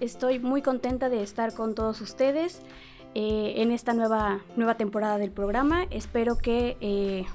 Estoy 0.00 0.38
muy 0.38 0.62
contenta 0.62 1.10
de 1.10 1.22
estar 1.22 1.52
con 1.52 1.74
todos 1.74 2.00
ustedes 2.00 2.62
eh, 3.14 3.54
en 3.56 3.70
esta 3.70 3.92
nueva, 3.92 4.40
nueva 4.56 4.76
temporada 4.76 5.18
del 5.18 5.30
programa. 5.30 5.84
Espero 5.90 6.38
que 6.38 6.78
eh, 6.80 7.26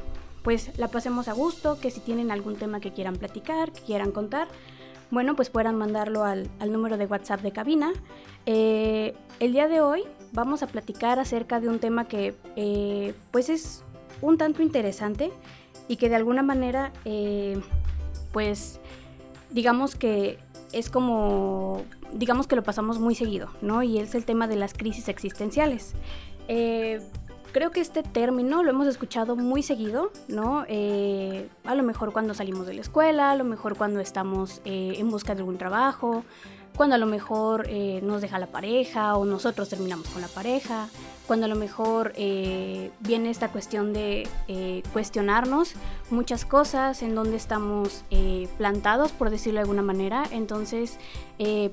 pues 0.43 0.75
la 0.79 0.87
pasemos 0.87 1.27
a 1.27 1.33
gusto, 1.33 1.79
que 1.79 1.91
si 1.91 1.99
tienen 1.99 2.31
algún 2.31 2.55
tema 2.55 2.79
que 2.79 2.91
quieran 2.91 3.17
platicar, 3.17 3.71
que 3.71 3.81
quieran 3.81 4.11
contar, 4.11 4.47
bueno, 5.11 5.35
pues 5.35 5.51
puedan 5.51 5.75
mandarlo 5.75 6.23
al, 6.23 6.49
número 6.59 6.97
de 6.97 7.05
WhatsApp 7.05 7.41
de 7.41 7.51
cabina. 7.51 7.93
Eh, 8.47 9.13
el 9.39 9.53
día 9.53 9.67
de 9.67 9.81
hoy 9.81 10.01
vamos 10.31 10.63
a 10.63 10.67
platicar 10.67 11.19
acerca 11.19 11.59
de 11.59 11.69
un 11.69 11.77
tema 11.77 12.07
que 12.07 12.33
pues 13.29 13.49
es 13.49 13.83
un 14.21 14.39
tanto 14.39 14.63
interesante 14.63 15.31
y 15.87 15.97
que 15.97 16.09
de 16.09 16.15
alguna 16.15 16.41
manera 16.41 16.91
pues 18.31 18.79
digamos 19.51 19.95
que 19.95 20.39
es 20.75 20.89
como, 20.89 21.85
digamos 22.13 22.47
que 22.47 22.55
lo 22.55 22.63
pasamos 22.63 22.99
muy 22.99 23.15
seguido, 23.15 23.49
¿no? 23.61 23.83
Y 23.83 23.99
es 23.99 24.15
el 24.15 24.25
tema 24.25 24.47
de 24.47 24.55
las 24.55 24.73
crisis 24.73 25.07
existenciales. 25.07 25.93
Eh, 26.47 27.01
creo 27.51 27.71
que 27.71 27.81
este 27.81 28.03
término 28.03 28.63
lo 28.63 28.69
hemos 28.69 28.87
escuchado 28.87 29.35
muy 29.35 29.63
seguido, 29.63 30.11
¿no? 30.27 30.65
Eh, 30.67 31.49
a 31.63 31.75
lo 31.75 31.83
mejor 31.83 32.13
cuando 32.13 32.33
salimos 32.33 32.67
de 32.67 32.73
la 32.73 32.81
escuela, 32.81 33.31
a 33.31 33.35
lo 33.35 33.43
mejor 33.43 33.77
cuando 33.77 33.99
estamos 33.99 34.61
eh, 34.65 34.95
en 34.97 35.09
busca 35.09 35.33
de 35.33 35.41
algún 35.41 35.57
trabajo, 35.57 36.23
cuando 36.75 36.95
a 36.95 36.97
lo 36.97 37.05
mejor 37.05 37.69
nos 38.03 38.21
deja 38.21 38.37
la 38.37 38.47
pareja 38.47 39.15
o 39.15 39.23
nosotros 39.23 39.69
terminamos 39.69 40.09
con 40.09 40.21
la 40.21 40.27
pareja, 40.27 40.89
cuando 41.27 41.45
a 41.45 41.49
lo 41.49 41.55
mejor 41.55 42.13
eh, 42.15 42.91
viene 42.99 43.29
esta 43.29 43.49
cuestión 43.49 43.93
de 43.93 44.27
eh, 44.47 44.83
cuestionarnos 44.93 45.73
muchas 46.11 46.45
cosas, 46.45 47.01
en 47.01 47.15
donde 47.15 47.35
estamos 47.35 48.03
eh, 48.11 48.47
plantados, 48.57 49.11
por 49.11 49.29
decirlo 49.29 49.57
de 49.57 49.61
alguna 49.61 49.81
manera. 49.81 50.23
Entonces, 50.31 50.99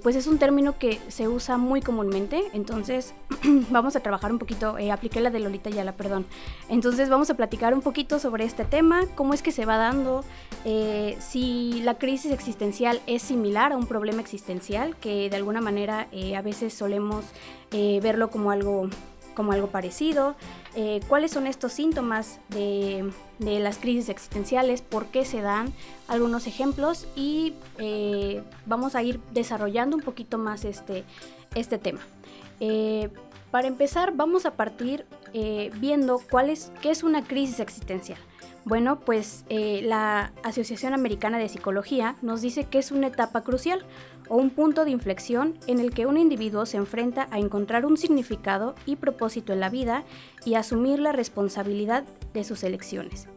pues 0.03 0.17
es 0.17 0.27
un 0.27 0.39
término 0.39 0.77
que 0.77 0.99
se 1.09 1.29
usa 1.29 1.57
muy 1.57 1.83
comúnmente. 1.83 2.43
Entonces, 2.53 3.15
vamos 3.71 3.95
a 3.95 4.01
trabajar 4.01 4.33
un 4.33 4.39
poquito, 4.39 4.77
apliqué 4.91 5.21
la 5.21 5.31
de 5.31 5.39
Lolita 5.39 5.71
Yala, 5.71 5.93
perdón. 5.93 6.27
Entonces, 6.69 7.09
vamos 7.09 7.31
a 7.31 7.35
platicar 7.35 7.75
un 7.75 7.83
poquito 7.83 8.19
sobre 8.19 8.45
este 8.45 8.65
tema, 8.65 9.07
cómo 9.15 9.35
es 9.35 9.43
que 9.43 9.53
se 9.53 9.65
va 9.67 9.77
dando, 9.77 10.25
si 10.65 11.81
la 11.85 11.95
crisis 11.99 12.33
existencial 12.33 13.01
es 13.07 13.23
similar 13.23 13.73
a 13.73 13.77
un 13.77 13.87
problema 13.87 14.21
existencial, 14.21 14.97
que 14.97 15.31
de 15.31 15.37
alguna 15.37 15.61
manera 15.61 16.09
a 16.37 16.43
veces 16.43 16.75
solemos 16.75 17.27
verlo 17.71 18.31
como 18.31 18.51
algo 18.51 18.89
como 19.35 19.53
algo 19.53 19.69
parecido, 19.69 20.35
eh, 20.75 21.01
cuáles 21.09 21.31
son 21.31 21.47
estos 21.47 21.73
síntomas 21.73 22.41
de, 22.49 23.11
las 23.39 23.79
crisis 23.79 24.09
existenciales, 24.09 24.83
por 24.83 25.07
qué 25.07 25.25
se 25.25 25.41
dan, 25.41 25.73
algunos 26.09 26.47
ejemplos 26.47 27.07
y 27.17 27.55
eh, 27.79 28.43
vamos 28.67 28.95
a 28.95 29.03
ir 29.03 29.21
desarrollando 29.33 29.97
un 29.97 30.03
poquito 30.03 30.39
más 30.39 30.65
este, 30.65 31.05
este 31.55 31.79
tema. 31.79 32.01
Eh, 32.61 33.11
para 33.51 33.69
empezar, 33.69 34.13
vamos 34.15 34.47
a 34.47 34.53
partir 34.53 35.05
viendo 35.81 36.21
cuál 36.31 36.53
qué 36.83 36.91
es 36.91 37.03
una 37.03 37.25
crisis 37.25 37.61
existencial. 37.61 38.19
Bueno, 38.65 39.01
pues 39.01 39.45
la 39.49 40.33
Asociación 40.43 40.95
Americana 40.95 41.39
de 41.39 41.49
Psicología 41.49 42.17
nos 42.23 42.43
dice 42.43 42.65
que 42.65 42.79
es 42.79 42.93
una 42.93 43.09
etapa 43.09 43.43
crucial 43.43 43.85
o 44.29 44.37
un 44.37 44.51
punto 44.51 44.85
de 44.85 44.91
inflexión 44.91 45.55
en 45.67 45.79
el 45.79 45.93
que 45.93 46.07
un 46.07 46.17
individuo 46.17 46.67
se 46.67 46.77
enfrenta 46.77 47.29
a 47.31 47.39
encontrar 47.39 47.87
un 47.87 47.97
significado 47.97 48.75
y 48.87 48.97
propósito 48.97 49.53
en 49.53 49.61
la 49.61 49.69
vida 49.69 50.05
y 50.45 50.55
asumir 50.55 50.99
la 50.99 51.13
responsabilidad 51.13 52.05
de 52.33 52.45
sus 52.45 52.63
elecciones. 52.63 53.29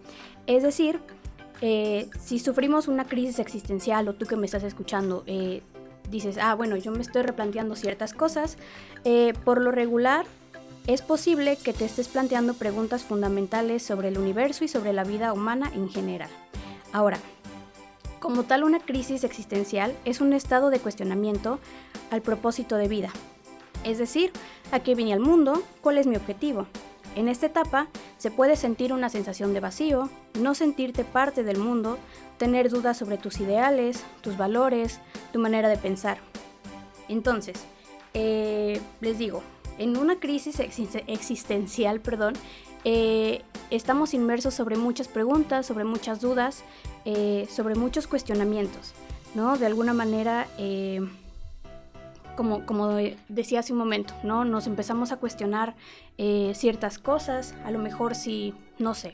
Es 0.48 0.64
decir, 0.64 1.00
eh, 1.62 2.10
si 2.20 2.40
sufrimos 2.40 2.88
una 2.88 3.06
crisis 3.06 3.40
existencial 3.40 4.08
o 4.08 4.14
tú 4.14 4.26
que 4.26 4.36
me 4.36 4.46
estás 4.46 4.64
escuchando 4.64 5.24
eh, 5.26 5.62
dices, 6.10 6.38
ah, 6.38 6.54
bueno, 6.56 6.76
yo 6.76 6.92
me 6.92 7.02
estoy 7.02 7.24
replanteando 7.24 7.76
ciertas 7.76 8.14
cosas, 8.14 8.58
eh, 9.04 9.34
por 9.44 9.62
lo 9.62 9.72
regular 9.72 10.26
es 10.88 11.02
posible 11.02 11.58
que 11.58 11.74
te 11.74 11.86
estés 11.86 12.08
planteando 12.08 12.54
preguntas 12.54 13.04
fundamentales 13.04 13.84
sobre 13.84 14.10
el 14.10 14.18
universo 14.18 14.64
y 14.64 14.68
sobre 14.68 14.94
la 14.94 15.04
vida 15.04 15.34
humana 15.34 15.72
en 15.74 15.90
general. 15.90 16.30
Ahora, 16.92 17.18
como 18.26 18.42
tal, 18.42 18.64
una 18.64 18.80
crisis 18.80 19.24
existencial 19.24 19.96
es 20.04 20.20
un 20.20 20.34
estado 20.34 20.72
de 20.72 20.80
cuestionamiento 20.80 21.60
al 22.10 22.24
propósito 22.24 22.76
de 22.76 22.88
vida. 22.88 23.12
Es 23.84 24.00
decir, 24.00 24.32
¿a 24.72 24.80
qué 24.80 24.96
vine 24.96 25.14
al 25.14 25.20
mundo? 25.20 25.62
¿Cuál 25.82 26.00
es 26.00 26.08
mi 26.08 26.16
objetivo? 26.16 26.66
En 27.16 27.28
esta 27.30 27.46
etapa 27.46 27.88
se 28.18 28.32
puede 28.32 28.56
sentir 28.56 28.94
una 28.94 29.10
sensación 29.10 29.54
de 29.54 29.60
vacío, 29.60 30.10
no 30.40 30.56
sentirte 30.56 31.04
parte 31.04 31.44
del 31.44 31.60
mundo, 31.60 32.00
tener 32.40 32.72
dudas 32.72 32.98
sobre 32.98 33.20
tus 33.20 33.40
ideales, 33.40 34.04
tus 34.22 34.38
valores, 34.38 35.02
tu 35.32 35.38
manera 35.38 35.70
de 35.70 35.78
pensar. 35.78 36.18
Entonces, 37.08 37.64
eh, 38.16 38.82
les 39.02 39.20
digo, 39.20 39.44
en 39.78 39.98
una 39.98 40.20
crisis 40.20 40.60
existencial, 40.60 42.02
perdón, 42.02 42.34
eh, 42.88 43.42
estamos 43.72 44.14
inmersos 44.14 44.54
sobre 44.54 44.78
muchas 44.78 45.08
preguntas, 45.08 45.66
sobre 45.66 45.86
muchas 45.86 46.22
dudas, 46.22 46.64
eh, 47.04 47.48
sobre 47.50 47.74
muchos 47.74 48.06
cuestionamientos, 48.06 48.94
¿no? 49.34 49.58
De 49.58 49.66
alguna 49.66 49.92
manera, 49.94 50.48
eh, 50.60 51.02
como, 52.38 52.64
como 52.68 52.90
decía 53.28 53.62
hace 53.62 53.74
un 53.74 53.80
momento, 53.80 54.14
¿no? 54.22 54.46
Nos 54.46 54.68
empezamos 54.68 55.12
a 55.12 55.18
cuestionar 55.18 55.76
ciertas 56.54 57.00
cosas, 57.00 57.56
a 57.66 57.72
lo 57.72 57.80
mejor 57.80 58.14
si, 58.14 58.54
no 58.78 58.94
sé, 58.94 59.14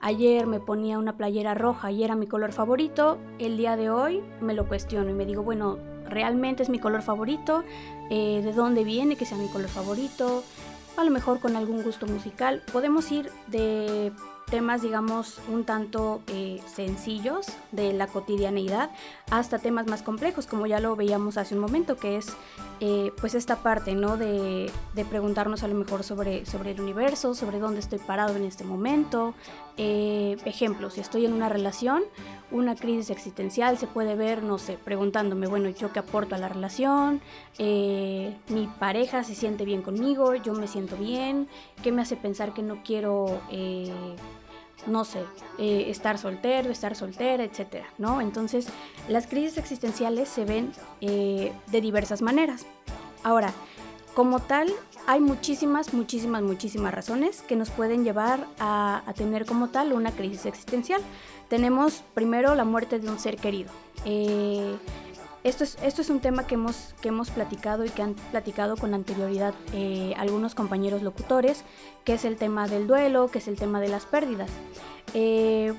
ayer 0.00 0.46
me 0.46 0.60
ponía 0.60 0.98
una 0.98 1.16
playera 1.16 1.54
roja 1.54 1.90
y 1.90 2.04
era 2.04 2.14
mi 2.14 2.26
color 2.26 2.52
favorito, 2.52 3.18
el 3.38 3.56
día 3.56 3.76
de 3.76 3.90
hoy 3.90 4.22
me 4.40 4.54
lo 4.54 4.68
cuestiono 4.68 5.10
y 5.10 5.14
me 5.14 5.26
digo, 5.26 5.42
bueno, 5.42 5.76
¿realmente 6.06 6.62
es 6.62 6.68
mi 6.68 6.78
color 6.78 7.02
favorito? 7.02 7.64
¿De 8.08 8.52
dónde 8.54 8.84
viene 8.84 9.16
que 9.16 9.26
sea 9.26 9.36
mi 9.36 9.48
color 9.48 9.68
favorito? 9.68 10.42
A 10.98 11.04
lo 11.04 11.10
mejor 11.12 11.38
con 11.38 11.54
algún 11.54 11.82
gusto 11.82 12.06
musical. 12.06 12.62
Podemos 12.72 13.10
ir 13.12 13.30
de 13.46 14.12
temas, 14.50 14.82
digamos, 14.82 15.40
un 15.48 15.64
tanto 15.64 16.22
eh, 16.26 16.60
sencillos 16.66 17.46
de 17.70 17.92
la 17.92 18.08
cotidianeidad 18.08 18.90
hasta 19.30 19.58
temas 19.58 19.86
más 19.86 20.02
complejos, 20.02 20.46
como 20.46 20.66
ya 20.66 20.80
lo 20.80 20.96
veíamos 20.96 21.36
hace 21.36 21.54
un 21.54 21.60
momento, 21.60 21.96
que 21.96 22.16
es 22.16 22.34
eh, 22.80 23.12
pues 23.20 23.34
esta 23.34 23.56
parte, 23.56 23.94
¿no? 23.94 24.16
De, 24.16 24.72
preguntarnos 25.08 25.62
a 25.62 25.68
lo 25.68 25.74
mejor 25.74 26.02
sobre, 26.02 26.44
sobre 26.44 26.72
el 26.72 26.80
universo, 26.80 27.34
sobre 27.34 27.60
dónde 27.60 27.80
estoy 27.80 28.00
parado 28.00 28.34
en 28.34 28.44
este 28.44 28.64
momento. 28.64 29.34
Eh, 29.78 30.36
ejemplo, 30.44 30.90
si 30.90 31.00
estoy 31.00 31.24
en 31.24 31.32
una 31.32 31.48
relación, 31.48 32.02
una 32.50 32.74
crisis 32.74 33.10
existencial 33.10 33.78
se 33.78 33.86
puede 33.86 34.16
ver, 34.16 34.42
no 34.42 34.58
sé, 34.58 34.76
preguntándome, 34.76 35.46
bueno, 35.46 35.68
¿yo 35.70 35.92
qué 35.92 36.00
aporto 36.00 36.34
a 36.34 36.38
la 36.38 36.48
relación? 36.48 37.20
mi 37.58 38.68
pareja 38.78 39.24
se 39.24 39.34
siente 39.34 39.64
bien 39.64 39.82
conmigo, 39.82 40.34
yo 40.34 40.52
me 40.52 40.68
siento 40.68 40.96
bien, 40.96 41.48
¿qué 41.82 41.90
me 41.90 42.02
hace 42.02 42.16
pensar 42.16 42.54
que 42.54 42.62
no 42.62 42.82
quiero 42.84 43.40
no 44.86 45.04
sé, 45.04 45.20
eh, 45.58 45.86
estar 45.88 46.18
soltero, 46.18 46.70
estar 46.70 46.94
soltera, 46.94 47.44
etcétera, 47.44 47.86
¿no? 47.98 48.20
Entonces, 48.20 48.68
las 49.08 49.26
crisis 49.26 49.58
existenciales 49.58 50.28
se 50.28 50.44
ven 50.44 50.72
eh, 51.00 51.52
de 51.66 51.80
diversas 51.80 52.22
maneras. 52.22 52.66
Ahora, 53.22 53.52
como 54.14 54.40
tal, 54.40 54.72
hay 55.06 55.20
muchísimas, 55.20 55.94
muchísimas, 55.94 56.42
muchísimas 56.42 56.92
razones 56.92 57.42
que 57.42 57.56
nos 57.56 57.70
pueden 57.70 58.04
llevar 58.04 58.46
a, 58.58 59.02
tener 59.16 59.46
como 59.46 59.68
tal 59.68 59.92
una 59.92 60.12
crisis 60.12 60.46
existencial. 60.46 61.00
Tenemos 61.48 62.02
primero 62.14 62.54
la 62.54 62.64
muerte 62.64 62.98
de 62.98 63.08
un 63.08 63.18
ser 63.18 63.36
querido. 63.36 63.70
Eh, 64.04 64.76
esto 65.44 65.64
es, 65.64 65.78
esto 65.82 66.02
es 66.02 66.10
un 66.10 66.20
tema 66.20 66.46
que 66.46 66.56
hemos, 66.56 66.94
que 67.00 67.08
hemos 67.08 67.30
platicado 67.30 67.84
y 67.84 67.90
que 67.90 68.02
han 68.02 68.14
platicado 68.14 68.76
con 68.76 68.92
anterioridad 68.92 69.54
eh, 69.72 70.12
algunos 70.18 70.54
compañeros 70.54 71.02
locutores, 71.02 71.64
que 72.04 72.14
es 72.14 72.24
el 72.24 72.36
tema 72.36 72.68
del 72.68 72.86
duelo, 72.86 73.28
que 73.28 73.38
es 73.38 73.48
el 73.48 73.56
tema 73.56 73.80
de 73.80 73.88
las 73.88 74.04
pérdidas. 74.04 74.50
Eh, 75.14 75.72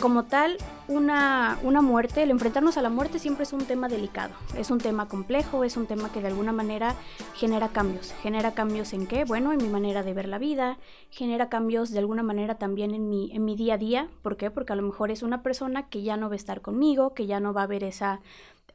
como 0.00 0.24
tal, 0.24 0.56
una, 0.88 1.58
una, 1.62 1.82
muerte, 1.82 2.22
el 2.22 2.30
enfrentarnos 2.30 2.76
a 2.76 2.82
la 2.82 2.88
muerte 2.88 3.18
siempre 3.18 3.44
es 3.44 3.52
un 3.52 3.64
tema 3.66 3.88
delicado, 3.88 4.34
es 4.56 4.70
un 4.70 4.78
tema 4.78 5.06
complejo, 5.08 5.62
es 5.62 5.76
un 5.76 5.86
tema 5.86 6.10
que 6.10 6.20
de 6.20 6.28
alguna 6.28 6.52
manera 6.52 6.96
genera 7.34 7.68
cambios. 7.68 8.12
¿Genera 8.22 8.52
cambios 8.52 8.92
en 8.92 9.06
qué? 9.06 9.24
Bueno, 9.24 9.52
en 9.52 9.58
mi 9.58 9.68
manera 9.68 10.02
de 10.02 10.14
ver 10.14 10.26
la 10.26 10.38
vida, 10.38 10.78
genera 11.10 11.48
cambios 11.48 11.90
de 11.90 11.98
alguna 11.98 12.22
manera 12.22 12.56
también 12.56 12.94
en 12.94 13.08
mi, 13.08 13.30
en 13.32 13.44
mi 13.44 13.54
día 13.54 13.74
a 13.74 13.78
día. 13.78 14.08
¿Por 14.22 14.36
qué? 14.36 14.50
Porque 14.50 14.72
a 14.72 14.76
lo 14.76 14.82
mejor 14.82 15.10
es 15.10 15.22
una 15.22 15.42
persona 15.42 15.88
que 15.88 16.02
ya 16.02 16.16
no 16.16 16.28
va 16.28 16.34
a 16.34 16.36
estar 16.36 16.62
conmigo, 16.62 17.14
que 17.14 17.26
ya 17.26 17.38
no 17.38 17.52
va 17.52 17.64
a 17.64 17.68
ver 17.68 17.84
esa 17.84 18.20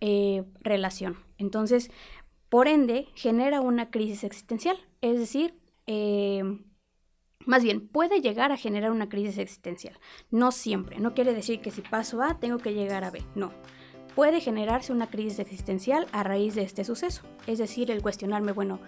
eh, 0.02 0.44
relación. 0.62 1.18
Entonces, 1.38 1.90
por 2.50 2.68
ende, 2.68 3.08
genera 3.16 3.62
una 3.62 3.90
crisis 3.90 4.24
existencial. 4.24 4.78
Es 5.02 5.20
decir, 5.20 5.56
eh, 5.88 6.44
más 7.46 7.64
bien, 7.64 7.88
puede 7.88 8.22
llegar 8.22 8.52
a 8.52 8.58
generar 8.58 8.92
una 8.92 9.10
crisis 9.10 9.38
existencial. 9.38 9.98
No 10.32 10.52
siempre. 10.52 11.00
No 11.00 11.14
quiere 11.14 11.34
decir 11.34 11.62
que 11.62 11.72
si 11.72 11.82
paso 11.82 12.22
A, 12.22 12.40
tengo 12.40 12.58
que 12.58 12.74
llegar 12.74 13.04
a 13.04 13.12
B. 13.12 13.24
No. 13.36 13.52
Puede 14.16 14.40
generarse 14.40 14.94
una 14.94 15.08
crisis 15.08 15.40
existencial 15.40 16.08
a 16.12 16.24
raíz 16.24 16.56
de 16.56 16.64
este 16.64 16.84
suceso. 16.84 17.24
Es 17.48 17.58
decir, 17.60 17.92
el 17.92 18.02
cuestionarme, 18.02 18.54
bueno, 18.54 18.80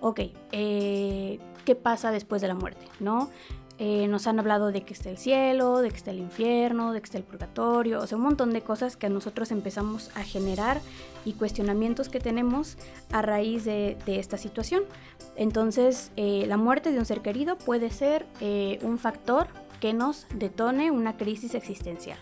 ok, 0.00 0.20
eh, 0.52 1.38
¿qué 1.64 1.74
pasa 1.74 2.10
después 2.10 2.40
de 2.40 2.48
la 2.48 2.54
muerte? 2.54 2.86
¿No? 3.00 3.30
Eh, 3.78 4.08
nos 4.08 4.26
han 4.26 4.38
hablado 4.38 4.72
de 4.72 4.82
que 4.84 4.94
está 4.94 5.10
el 5.10 5.18
cielo, 5.18 5.80
de 5.80 5.90
que 5.90 5.96
está 5.96 6.10
el 6.10 6.18
infierno, 6.18 6.92
de 6.92 7.00
que 7.00 7.04
está 7.04 7.18
el 7.18 7.24
purgatorio, 7.24 8.00
o 8.00 8.06
sea, 8.06 8.16
un 8.16 8.24
montón 8.24 8.54
de 8.54 8.62
cosas 8.62 8.96
que 8.96 9.10
nosotros 9.10 9.50
empezamos 9.50 10.10
a 10.14 10.22
generar 10.22 10.80
y 11.26 11.34
cuestionamientos 11.34 12.08
que 12.08 12.18
tenemos 12.18 12.78
a 13.12 13.20
raíz 13.20 13.64
de, 13.66 13.98
esta 14.06 14.38
situación. 14.38 14.84
Entonces, 15.36 16.10
eh, 16.16 16.46
la 16.48 16.56
muerte 16.56 16.90
de 16.90 16.98
un 16.98 17.04
ser 17.04 17.20
querido 17.20 17.58
puede 17.58 17.90
ser 17.90 18.24
eh, 18.40 18.78
un 18.80 18.98
factor 18.98 19.48
que 19.78 19.92
nos 19.92 20.26
detone 20.34 20.90
una 20.90 21.18
crisis 21.18 21.54
existencial. 21.54 22.18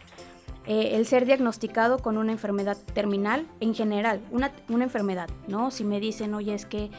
el 0.67 1.06
ser 1.06 1.25
diagnosticado 1.25 1.99
con 1.99 2.17
una 2.17 2.33
enfermedad 2.33 2.79
terminal, 2.95 3.47
en 3.61 3.75
general, 3.75 4.23
una, 4.33 4.51
una 4.69 4.85
enfermedad, 4.85 5.29
¿no? 5.47 5.71
Si 5.71 5.85
me 5.85 6.01
dicen, 6.01 6.35
oye, 6.35 6.55
es 6.55 6.67
que, 6.67 6.91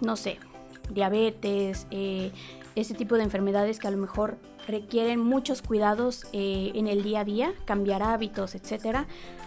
no 0.00 0.16
sé, 0.16 0.38
diabetes, 0.90 1.86
este 2.80 2.94
tipo 2.94 3.16
de 3.16 3.22
enfermedades 3.22 3.78
que 3.78 3.88
a 3.88 3.90
lo 3.90 3.96
mejor 3.96 4.38
requieren 4.66 5.20
muchos 5.20 5.62
cuidados 5.62 6.26
eh, 6.32 6.72
en 6.74 6.86
el 6.86 7.02
día 7.02 7.20
a 7.20 7.24
día, 7.24 7.52
cambiar 7.64 8.02
hábitos, 8.02 8.54
etcétera, 8.54 9.06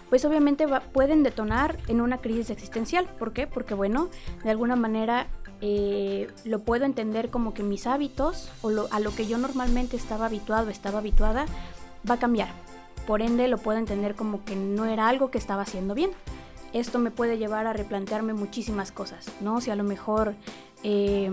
pues 0.10 0.26
obviamente 0.26 0.68
pueden 0.92 1.24
detonar 1.24 1.78
en 1.88 2.02
una 2.02 2.20
crisis 2.20 2.50
existencial. 2.50 3.08
¿Por 3.18 3.34
qué? 3.34 3.48
Porque 3.48 3.74
bueno, 3.74 4.10
de 4.44 4.52
alguna 4.52 4.76
manera 4.76 5.28
eh, 5.62 6.28
lo 6.44 6.60
puedo 6.60 6.86
entender 6.86 7.30
como 7.30 7.54
que 7.54 7.64
mis 7.64 7.88
hábitos 7.88 8.52
o 8.62 8.70
a 8.92 9.00
lo 9.00 9.16
que 9.16 9.26
yo 9.28 9.38
normalmente 9.38 9.96
estaba 9.96 10.26
habituado, 10.26 10.70
estaba 10.70 11.00
habituada, 11.00 11.46
va 12.10 12.16
a 12.16 12.20
cambiar. 12.20 12.50
Por 13.08 13.22
ende, 13.22 13.48
lo 13.48 13.58
puedo 13.58 13.80
entender 13.80 14.16
como 14.16 14.46
que 14.46 14.56
no 14.56 14.86
era 14.86 15.08
algo 15.08 15.32
que 15.32 15.38
estaba 15.38 15.64
haciendo 15.64 15.94
bien. 15.94 16.12
Esto 16.74 17.00
me 17.00 17.12
puede 17.12 17.38
llevar 17.38 17.68
a 17.68 17.74
replantearme 17.74 18.34
muchísimas 18.34 18.92
cosas, 18.92 19.28
¿no? 19.42 19.62
Si 19.62 19.72
a 19.72 19.76
lo 19.76 19.84
mejor 19.84 20.36
eh, 20.84 21.32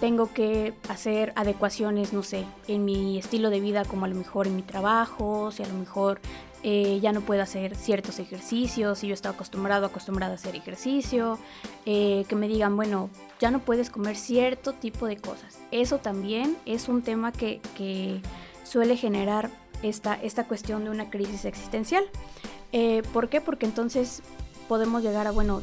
tengo 0.00 0.32
que 0.32 0.72
hacer 0.88 1.32
adecuaciones, 1.36 2.12
no 2.12 2.22
sé, 2.22 2.46
en 2.66 2.84
mi 2.84 3.18
estilo 3.18 3.50
de 3.50 3.60
vida, 3.60 3.84
como 3.84 4.06
a 4.06 4.08
lo 4.08 4.14
mejor 4.14 4.46
en 4.46 4.56
mi 4.56 4.62
trabajo, 4.62 5.50
si 5.52 5.62
a 5.62 5.68
lo 5.68 5.74
mejor 5.74 6.20
eh, 6.62 6.98
ya 7.00 7.12
no 7.12 7.20
puedo 7.20 7.42
hacer 7.42 7.76
ciertos 7.76 8.18
ejercicios, 8.18 8.98
si 8.98 9.08
yo 9.08 9.14
estaba 9.14 9.34
acostumbrado, 9.34 9.86
acostumbrada 9.86 10.32
a 10.32 10.34
hacer 10.36 10.56
ejercicio, 10.56 11.38
eh, 11.84 12.24
que 12.28 12.34
me 12.34 12.48
digan, 12.48 12.76
bueno, 12.76 13.10
ya 13.40 13.50
no 13.50 13.60
puedes 13.60 13.90
comer 13.90 14.16
cierto 14.16 14.72
tipo 14.72 15.06
de 15.06 15.16
cosas. 15.16 15.58
Eso 15.70 15.98
también 15.98 16.56
es 16.64 16.88
un 16.88 17.02
tema 17.02 17.32
que, 17.32 17.60
suele 18.62 18.96
generar 18.96 19.50
esta, 19.82 20.14
esta 20.14 20.44
cuestión 20.44 20.84
de 20.84 20.90
una 20.90 21.10
crisis 21.10 21.44
existencial. 21.44 22.04
Eh, 22.72 23.02
¿Por 23.12 23.28
qué? 23.28 23.40
Porque 23.40 23.66
entonces 23.66 24.22
podemos 24.68 25.02
llegar 25.02 25.26
a, 25.26 25.32
bueno, 25.32 25.62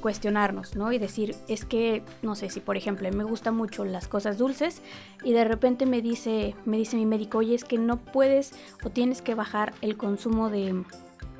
cuestionarnos, 0.00 0.76
¿no? 0.76 0.92
Y 0.92 0.98
decir, 0.98 1.34
es 1.48 1.64
que, 1.64 2.02
no 2.22 2.34
sé, 2.34 2.50
si 2.50 2.60
por 2.60 2.76
ejemplo 2.76 3.08
me 3.10 3.24
gustan 3.24 3.56
mucho 3.56 3.84
las 3.84 4.08
cosas 4.08 4.38
dulces 4.38 4.82
y 5.24 5.32
de 5.32 5.44
repente 5.44 5.86
me 5.86 6.02
dice, 6.02 6.54
me 6.64 6.76
dice 6.76 6.96
mi 6.96 7.06
médico, 7.06 7.38
oye, 7.38 7.54
es 7.54 7.64
que 7.64 7.78
no 7.78 7.96
puedes 7.98 8.52
o 8.84 8.90
tienes 8.90 9.22
que 9.22 9.34
bajar 9.34 9.74
el 9.80 9.96
consumo 9.96 10.50
de, 10.50 10.84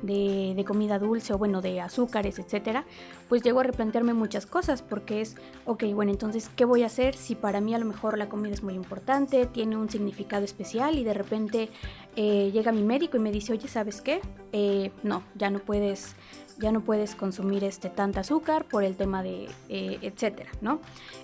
de, 0.01 0.63
comida 0.65 0.99
dulce 0.99 1.33
o 1.33 1.37
bueno, 1.37 1.61
de 1.61 1.81
azúcares, 1.81 2.39
etcétera, 2.39 2.85
pues 3.27 3.41
llego 3.41 3.59
a 3.59 3.63
replantearme 3.63 4.13
muchas 4.13 4.45
cosas 4.45 4.81
porque 4.81 5.21
es, 5.21 5.35
ok, 5.65 5.85
bueno, 5.93 6.11
entonces, 6.11 6.49
¿qué 6.55 6.65
voy 6.65 6.83
a 6.83 6.87
hacer 6.87 7.15
si 7.15 7.35
para 7.35 7.61
mí 7.61 7.73
a 7.73 7.79
lo 7.79 7.85
mejor 7.85 8.17
la 8.17 8.29
comida 8.29 8.53
es 8.53 8.63
muy 8.63 8.73
importante, 8.73 9.45
tiene 9.45 9.77
un 9.77 9.89
significado 9.89 10.45
especial 10.45 10.97
y 10.97 11.03
de 11.03 11.13
repente 11.13 11.69
eh, 12.15 12.51
llega 12.51 12.71
mi 12.71 12.83
médico 12.83 13.17
y 13.17 13.19
me 13.19 13.31
dice, 13.31 13.53
oye, 13.53 13.67
¿sabes 13.67 14.01
qué? 14.01 14.21
Eh, 14.51 14.91
no, 15.03 15.23
ya 15.35 15.49
no 15.49 15.59
puedes 15.59 16.15
ya 16.59 16.71
no 16.71 16.81
puedes 16.81 17.15
consumir 17.15 17.63
este 17.63 17.89
tanta 17.89 18.21
azúcar 18.21 18.65
por 18.65 18.83
el 18.83 18.95
tema 18.95 19.23
de 19.23 19.47
eh, 19.69 19.97
etcétera, 20.01 20.51
¿no? 20.61 20.79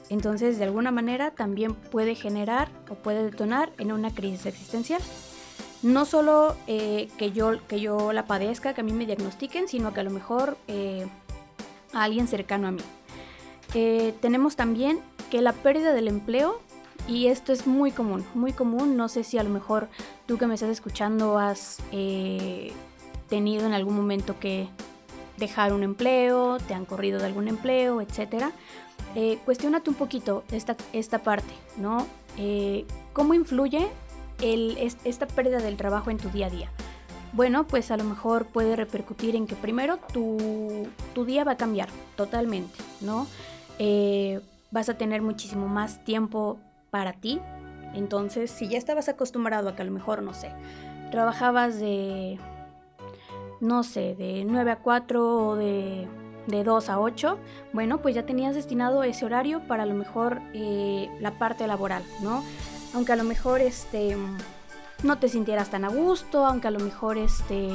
Entonces, 0.09 0.57
de 0.57 0.63
alguna 0.63 0.91
manera 0.91 1.31
también 1.31 1.75
puede 1.75 2.15
generar 2.15 2.69
o 2.89 2.95
puede 2.95 3.23
detonar 3.23 3.71
en 3.77 3.91
una 3.91 4.11
crisis 4.11 4.45
existencial. 4.45 5.01
No 5.83 6.05
solo 6.05 6.55
eh, 6.67 7.09
que, 7.17 7.31
yo, 7.31 7.65
que 7.67 7.79
yo 7.79 8.13
la 8.13 8.25
padezca, 8.25 8.73
que 8.73 8.81
a 8.81 8.83
mí 8.83 8.93
me 8.93 9.05
diagnostiquen, 9.05 9.67
sino 9.67 9.93
que 9.93 9.99
a 9.99 10.03
lo 10.03 10.09
mejor 10.09 10.57
eh, 10.67 11.05
a 11.93 12.03
alguien 12.03 12.27
cercano 12.27 12.67
a 12.67 12.71
mí. 12.71 12.81
tenemos 14.21 14.55
también 14.55 14.99
que 15.29 15.41
la 15.41 15.53
pérdida 15.53 15.93
del 15.93 16.07
empleo 16.07 16.61
y 17.07 17.27
esto 17.27 17.51
es 17.51 17.67
muy 17.67 17.91
común, 17.91 18.25
muy 18.33 18.53
común. 18.53 18.95
No 18.95 19.09
sé 19.09 19.23
si 19.23 19.37
a 19.37 19.43
lo 19.43 19.49
mejor 19.49 19.89
tú 20.25 20.37
que 20.37 20.47
me 20.47 20.55
estás 20.55 20.69
escuchando 20.69 21.37
has 21.37 21.79
tenido 23.29 23.65
en 23.65 23.73
algún 23.73 23.95
momento 23.95 24.39
que 24.39 24.69
dejar 25.37 25.73
un 25.73 25.83
empleo, 25.83 26.57
te 26.59 26.73
han 26.73 26.85
corrido 26.85 27.19
de 27.19 27.25
algún 27.25 27.47
empleo, 27.47 28.01
etc. 28.01 28.45
Eh, 29.15 29.39
cuestionate 29.45 29.89
un 29.89 29.95
poquito 29.95 30.43
esta, 30.51 30.75
esta 30.93 31.19
parte, 31.19 31.53
¿no? 31.77 32.05
Eh, 32.37 32.85
¿Cómo 33.13 33.33
influye 33.33 33.87
el, 34.41 34.77
esta 35.03 35.27
pérdida 35.27 35.59
del 35.59 35.77
trabajo 35.77 36.11
en 36.11 36.17
tu 36.17 36.29
día 36.29 36.47
a 36.47 36.49
día? 36.49 36.71
Bueno, 37.33 37.67
pues 37.67 37.91
a 37.91 37.97
lo 37.97 38.05
mejor 38.05 38.45
puede 38.45 38.75
repercutir 38.75 39.35
en 39.35 39.45
que 39.45 39.55
primero 39.55 39.97
tu, 40.13 40.87
tu 41.13 41.25
día 41.25 41.43
va 41.43 41.53
a 41.53 41.57
cambiar 41.57 41.89
totalmente, 42.15 42.79
¿no? 43.01 43.27
Eh, 43.77 44.39
vas 44.71 44.87
a 44.89 44.93
tener 44.97 45.21
muchísimo 45.21 45.67
más 45.67 46.03
tiempo 46.05 46.57
para 46.91 47.13
ti. 47.13 47.41
Entonces, 47.93 48.51
si 48.51 48.67
ya 48.67 48.77
estabas 48.77 49.09
acostumbrado 49.09 49.69
a 49.69 49.75
que 49.75 49.81
a 49.81 49.85
lo 49.85 49.91
mejor, 49.91 50.21
no 50.21 50.33
sé, 50.33 50.51
trabajabas 51.11 51.79
de 51.79 52.39
no 53.59 53.83
sé, 53.83 54.15
de 54.15 54.43
9 54.45 54.71
a 54.71 54.75
4 54.77 55.47
o 55.47 55.55
de, 55.55 56.07
de 56.47 56.63
2 56.63 56.89
a 56.89 56.99
8, 56.99 57.37
bueno, 57.73 58.01
pues 58.01 58.15
ya 58.15 58.25
tenías 58.25 58.55
destinado 58.55 59.03
ese 59.03 59.25
horario 59.25 59.61
para 59.67 59.83
a 59.83 59.85
lo 59.85 59.95
mejor 59.95 60.41
eh, 60.53 61.09
la 61.19 61.37
parte 61.37 61.67
laboral, 61.67 62.03
¿no? 62.21 62.43
Aunque 62.93 63.13
a 63.13 63.15
lo 63.15 63.23
mejor 63.23 63.61
este, 63.61 64.15
no 65.03 65.17
te 65.17 65.29
sintieras 65.29 65.69
tan 65.69 65.85
a 65.85 65.89
gusto, 65.89 66.45
aunque 66.45 66.67
a 66.67 66.71
lo 66.71 66.79
mejor, 66.79 67.17
este, 67.17 67.69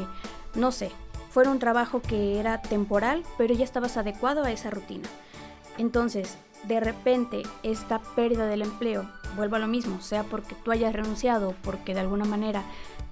no 0.55 0.73
sé, 0.73 0.91
fuera 1.31 1.51
un 1.51 1.59
trabajo 1.59 2.01
que 2.01 2.39
era 2.41 2.61
temporal, 2.63 3.23
pero 3.39 3.55
ya 3.55 3.65
estabas 3.65 3.97
adecuado 3.97 4.45
a 4.45 4.51
esa 4.51 4.71
rutina. 4.71 5.09
Entonces, 5.79 6.37
de 6.65 6.81
repente, 6.81 7.43
esta 7.63 8.01
pérdida 8.17 8.47
del 8.47 8.63
empleo, 8.63 9.09
vuelvo 9.37 9.57
a 9.57 9.61
lo 9.61 9.67
mismo, 9.67 10.01
sea 10.01 10.25
porque 10.25 10.55
tú 10.55 10.73
hayas 10.73 10.93
renunciado, 10.93 11.55
porque 11.63 11.95
de 11.95 12.01
alguna 12.01 12.25
manera 12.25 12.63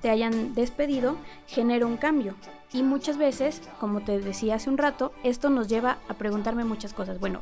te 0.02 0.10
hayan 0.10 0.54
despedido, 0.54 1.16
genera 1.46 1.86
un 1.86 1.96
cambio. 1.96 2.34
Y 2.72 2.82
muchas 2.82 3.16
veces, 3.16 3.62
como 3.80 4.00
te 4.00 4.18
decía 4.20 4.56
hace 4.56 4.68
un 4.68 4.76
rato, 4.76 5.12
esto 5.22 5.48
nos 5.48 5.68
lleva 5.68 5.98
a 6.08 6.14
preguntarme 6.14 6.64
muchas 6.64 6.92
cosas. 6.92 7.18
Bueno, 7.18 7.40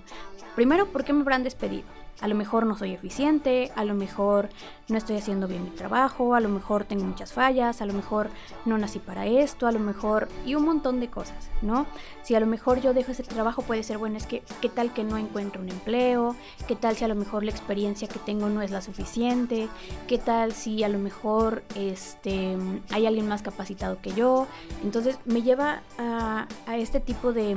primero, 0.54 0.86
¿por 0.86 1.04
qué 1.04 1.12
me 1.12 1.22
habrán 1.22 1.42
despedido? 1.42 1.84
A 2.20 2.28
lo 2.28 2.34
mejor 2.34 2.64
no 2.64 2.78
soy 2.78 2.92
eficiente, 2.92 3.70
a 3.76 3.84
lo 3.84 3.94
mejor 3.94 4.48
no 4.88 4.96
estoy 4.96 5.16
haciendo 5.16 5.48
bien 5.48 5.64
mi 5.64 5.70
trabajo, 5.70 6.34
a 6.34 6.40
lo 6.40 6.48
mejor 6.48 6.84
tengo 6.84 7.04
muchas 7.04 7.34
fallas, 7.34 7.82
a 7.82 7.86
lo 7.86 7.92
mejor 7.92 8.30
no 8.64 8.78
nací 8.78 9.00
para 9.00 9.26
esto, 9.26 9.66
a 9.66 9.72
lo 9.72 9.80
mejor 9.80 10.28
y 10.46 10.54
un 10.54 10.64
montón 10.64 10.98
de 10.98 11.08
cosas, 11.08 11.50
¿no? 11.60 11.86
Si 12.22 12.34
a 12.34 12.40
lo 12.40 12.46
mejor 12.46 12.80
yo 12.80 12.94
dejo 12.94 13.12
ese 13.12 13.22
trabajo 13.22 13.60
puede 13.60 13.82
ser, 13.82 13.98
bueno, 13.98 14.16
es 14.16 14.26
que 14.26 14.42
qué 14.62 14.70
tal 14.70 14.94
que 14.94 15.04
no 15.04 15.18
encuentro 15.18 15.60
un 15.60 15.68
empleo, 15.68 16.34
qué 16.66 16.74
tal 16.74 16.96
si 16.96 17.04
a 17.04 17.08
lo 17.08 17.16
mejor 17.16 17.44
la 17.44 17.50
experiencia 17.50 18.08
que 18.08 18.18
tengo 18.18 18.48
no 18.48 18.62
es 18.62 18.70
la 18.70 18.80
suficiente, 18.80 19.68
qué 20.08 20.16
tal 20.16 20.52
si 20.52 20.84
a 20.84 20.88
lo 20.88 20.98
mejor 20.98 21.64
este, 21.74 22.56
hay 22.92 23.06
alguien 23.06 23.28
más 23.28 23.42
capacitado 23.42 24.00
que 24.00 24.12
yo. 24.12 24.46
Entonces 24.82 25.15
me 25.24 25.42
lleva 25.42 25.82
a, 25.98 26.46
este 26.76 27.00
tipo 27.00 27.32
de 27.32 27.56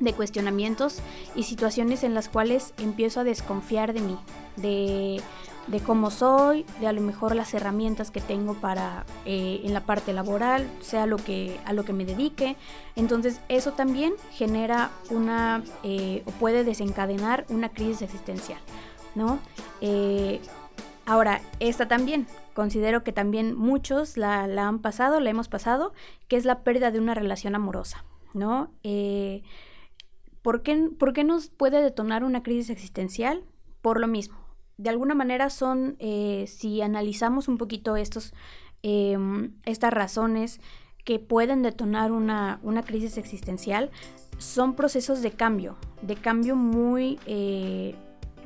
de 0.00 0.12
cuestionamientos 0.12 0.98
y 1.34 1.44
situaciones 1.44 2.04
en 2.04 2.14
las 2.14 2.28
cuales 2.28 2.74
empiezo 2.78 3.20
a 3.20 3.24
desconfiar 3.24 3.92
de 3.92 4.00
mí, 4.00 4.18
de, 4.56 5.20
cómo 5.86 6.10
soy, 6.10 6.66
de 6.80 6.88
a 6.88 6.92
lo 6.92 7.00
mejor 7.00 7.34
las 7.34 7.54
herramientas 7.54 8.10
que 8.10 8.20
tengo 8.20 8.54
para 8.54 9.06
eh, 9.24 9.60
en 9.64 9.72
la 9.72 9.80
parte 9.86 10.12
laboral, 10.12 10.68
sea 10.80 11.06
lo 11.06 11.16
que, 11.16 11.58
a 11.64 11.72
lo 11.72 11.84
que 11.84 11.92
me 11.92 12.04
dedique. 12.04 12.56
Entonces 12.96 13.40
eso 13.48 13.72
también 13.72 14.14
genera 14.32 14.90
una 15.10 15.62
eh, 15.82 16.22
o 16.26 16.30
puede 16.32 16.64
desencadenar 16.64 17.46
una 17.48 17.68
crisis 17.68 18.02
existencial, 18.02 18.60
¿no? 19.14 19.38
Eh, 19.80 20.40
ahora, 21.06 21.40
esta 21.60 21.88
también, 21.88 22.26
considero 22.54 23.04
que 23.04 23.12
también 23.12 23.56
muchos 23.56 24.16
la, 24.16 24.46
la, 24.46 24.68
han 24.68 24.80
pasado, 24.80 25.20
la 25.20 25.30
hemos 25.30 25.48
pasado, 25.48 25.92
que 26.28 26.36
es 26.36 26.44
la 26.44 26.60
pérdida 26.60 26.90
de 26.90 26.98
una 26.98 27.14
relación 27.14 27.54
amorosa, 27.54 28.04
¿no? 28.32 28.70
¿Por 30.44 30.62
qué, 30.62 31.24
nos 31.24 31.48
puede 31.48 31.80
detonar 31.80 32.22
una 32.22 32.42
crisis 32.42 32.68
existencial? 32.68 33.44
Por 33.80 33.98
lo 33.98 34.06
mismo. 34.06 34.36
De 34.76 34.90
alguna 34.90 35.14
manera 35.14 35.48
son, 35.48 35.96
eh, 36.00 36.44
si 36.48 36.82
analizamos 36.82 37.48
un 37.48 37.56
poquito 37.56 37.96
estos, 37.96 38.34
em, 38.82 39.54
estas 39.64 39.94
razones 39.94 40.60
que 41.02 41.18
pueden 41.18 41.62
detonar 41.62 42.12
una, 42.12 42.60
crisis 42.84 43.16
existencial, 43.16 43.90
son 44.36 44.76
procesos 44.76 45.22
de 45.22 45.30
cambio, 45.30 45.78
de 46.02 46.16
cambio 46.16 46.56
muy 46.56 47.18
eh, 47.24 47.94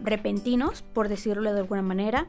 repentinos, 0.02 0.82
por 0.82 1.08
decirlo 1.08 1.52
de 1.52 1.60
alguna 1.60 1.82
manera, 1.82 2.28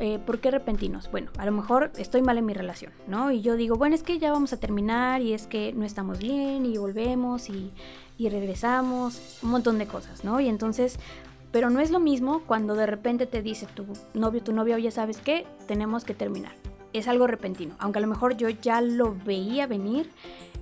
eh, 0.00 0.18
¿por 0.18 0.38
qué 0.38 0.50
repentinos? 0.50 1.10
Bueno, 1.10 1.30
a 1.38 1.46
lo 1.46 1.52
mejor 1.52 1.90
estoy 1.96 2.22
mal 2.22 2.38
en 2.38 2.46
mi 2.46 2.52
relación, 2.52 2.92
¿no? 3.06 3.30
Y 3.30 3.40
yo 3.40 3.56
digo, 3.56 3.76
bueno, 3.76 3.94
es 3.94 4.02
que 4.02 4.18
ya 4.18 4.30
vamos 4.30 4.52
a 4.52 4.58
terminar 4.58 5.22
y 5.22 5.32
es 5.32 5.46
que 5.46 5.72
no 5.72 5.84
estamos 5.84 6.18
bien 6.18 6.66
y 6.66 6.76
volvemos 6.76 7.48
y, 7.48 7.72
y 8.18 8.28
regresamos, 8.28 9.38
un 9.42 9.50
montón 9.50 9.78
de 9.78 9.86
cosas, 9.86 10.24
¿no? 10.24 10.40
Y 10.40 10.48
entonces 10.48 10.98
pero 11.56 11.70
no 11.70 11.80
es 11.80 11.90
lo 11.90 12.00
mismo 12.00 12.42
cuando 12.46 12.74
de 12.74 12.84
repente 12.84 13.24
te 13.24 13.40
dice 13.40 13.66
tu 13.74 13.86
novio, 14.12 14.42
tu 14.42 14.52
novia, 14.52 14.76
oye, 14.76 14.90
¿sabes 14.90 15.16
qué? 15.18 15.46
Tenemos 15.66 16.04
que 16.04 16.12
terminar. 16.12 16.52
Es 16.92 17.08
algo 17.08 17.26
repentino, 17.26 17.74
aunque 17.78 17.98
a 17.98 18.02
lo 18.02 18.08
mejor 18.08 18.36
yo 18.36 18.50
ya 18.50 18.82
lo 18.82 19.16
veía 19.24 19.66
venir, 19.66 20.10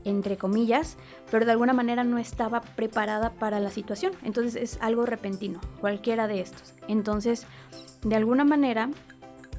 entre 0.04 0.36
comillas, 0.36 0.96
pero 1.30 1.44
de 1.44 1.52
alguna 1.52 1.72
manera 1.72 2.04
no 2.04 2.18
estaba 2.18 2.60
preparada 2.60 3.30
para 3.30 3.60
la 3.60 3.70
situación. 3.70 4.12
Entonces 4.22 4.56
es 4.56 4.78
algo 4.80 5.06
repentino, 5.06 5.60
cualquiera 5.80 6.26
de 6.28 6.40
estos. 6.40 6.74
Entonces, 6.88 7.46
de 8.02 8.16
alguna 8.16 8.44
manera, 8.44 8.90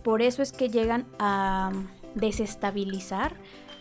por 0.04 0.22
eso 0.22 0.42
es 0.42 0.52
que 0.52 0.70
llegan 0.70 1.06
a 1.20 1.72
desestabilizar 2.14 3.34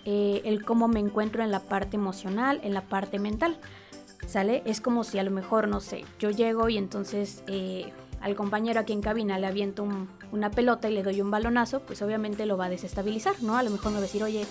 eh, 0.04 0.42
el 0.44 0.64
cómo 0.64 0.88
me 0.88 1.00
encuentro 1.00 1.42
en 1.42 1.50
la 1.50 1.60
parte 1.60 1.96
emocional, 1.96 2.60
en 2.62 2.74
la 2.74 2.82
parte 2.82 3.18
mental. 3.18 3.58
¿Sale? 4.26 4.62
Es 4.64 4.80
como 4.80 5.04
si 5.04 5.18
a 5.18 5.22
lo 5.22 5.30
mejor, 5.30 5.68
no 5.68 5.80
sé, 5.80 6.02
yo 6.18 6.30
llego 6.30 6.70
y 6.70 6.78
entonces 6.78 7.44
eh, 7.46 7.92
al 8.24 8.36
compañero 8.36 8.80
aquí 8.80 8.94
en 8.94 9.02
cabina 9.02 9.38
le 9.38 9.46
aviento 9.46 9.86
una 10.32 10.50
pelota 10.50 10.88
y 10.88 10.94
le 10.94 11.02
doy 11.02 11.20
un 11.20 11.30
balonazo, 11.30 11.80
pues 11.80 12.00
obviamente 12.00 12.46
lo 12.46 12.56
va 12.56 12.64
a 12.64 12.68
desestabilizar, 12.70 13.42
¿no? 13.42 13.58
A 13.58 13.62
lo 13.62 13.68
mejor 13.68 13.90
me 13.90 13.96
va 13.96 13.98
a 13.98 14.02
decir, 14.02 14.24
oye, 14.24 14.46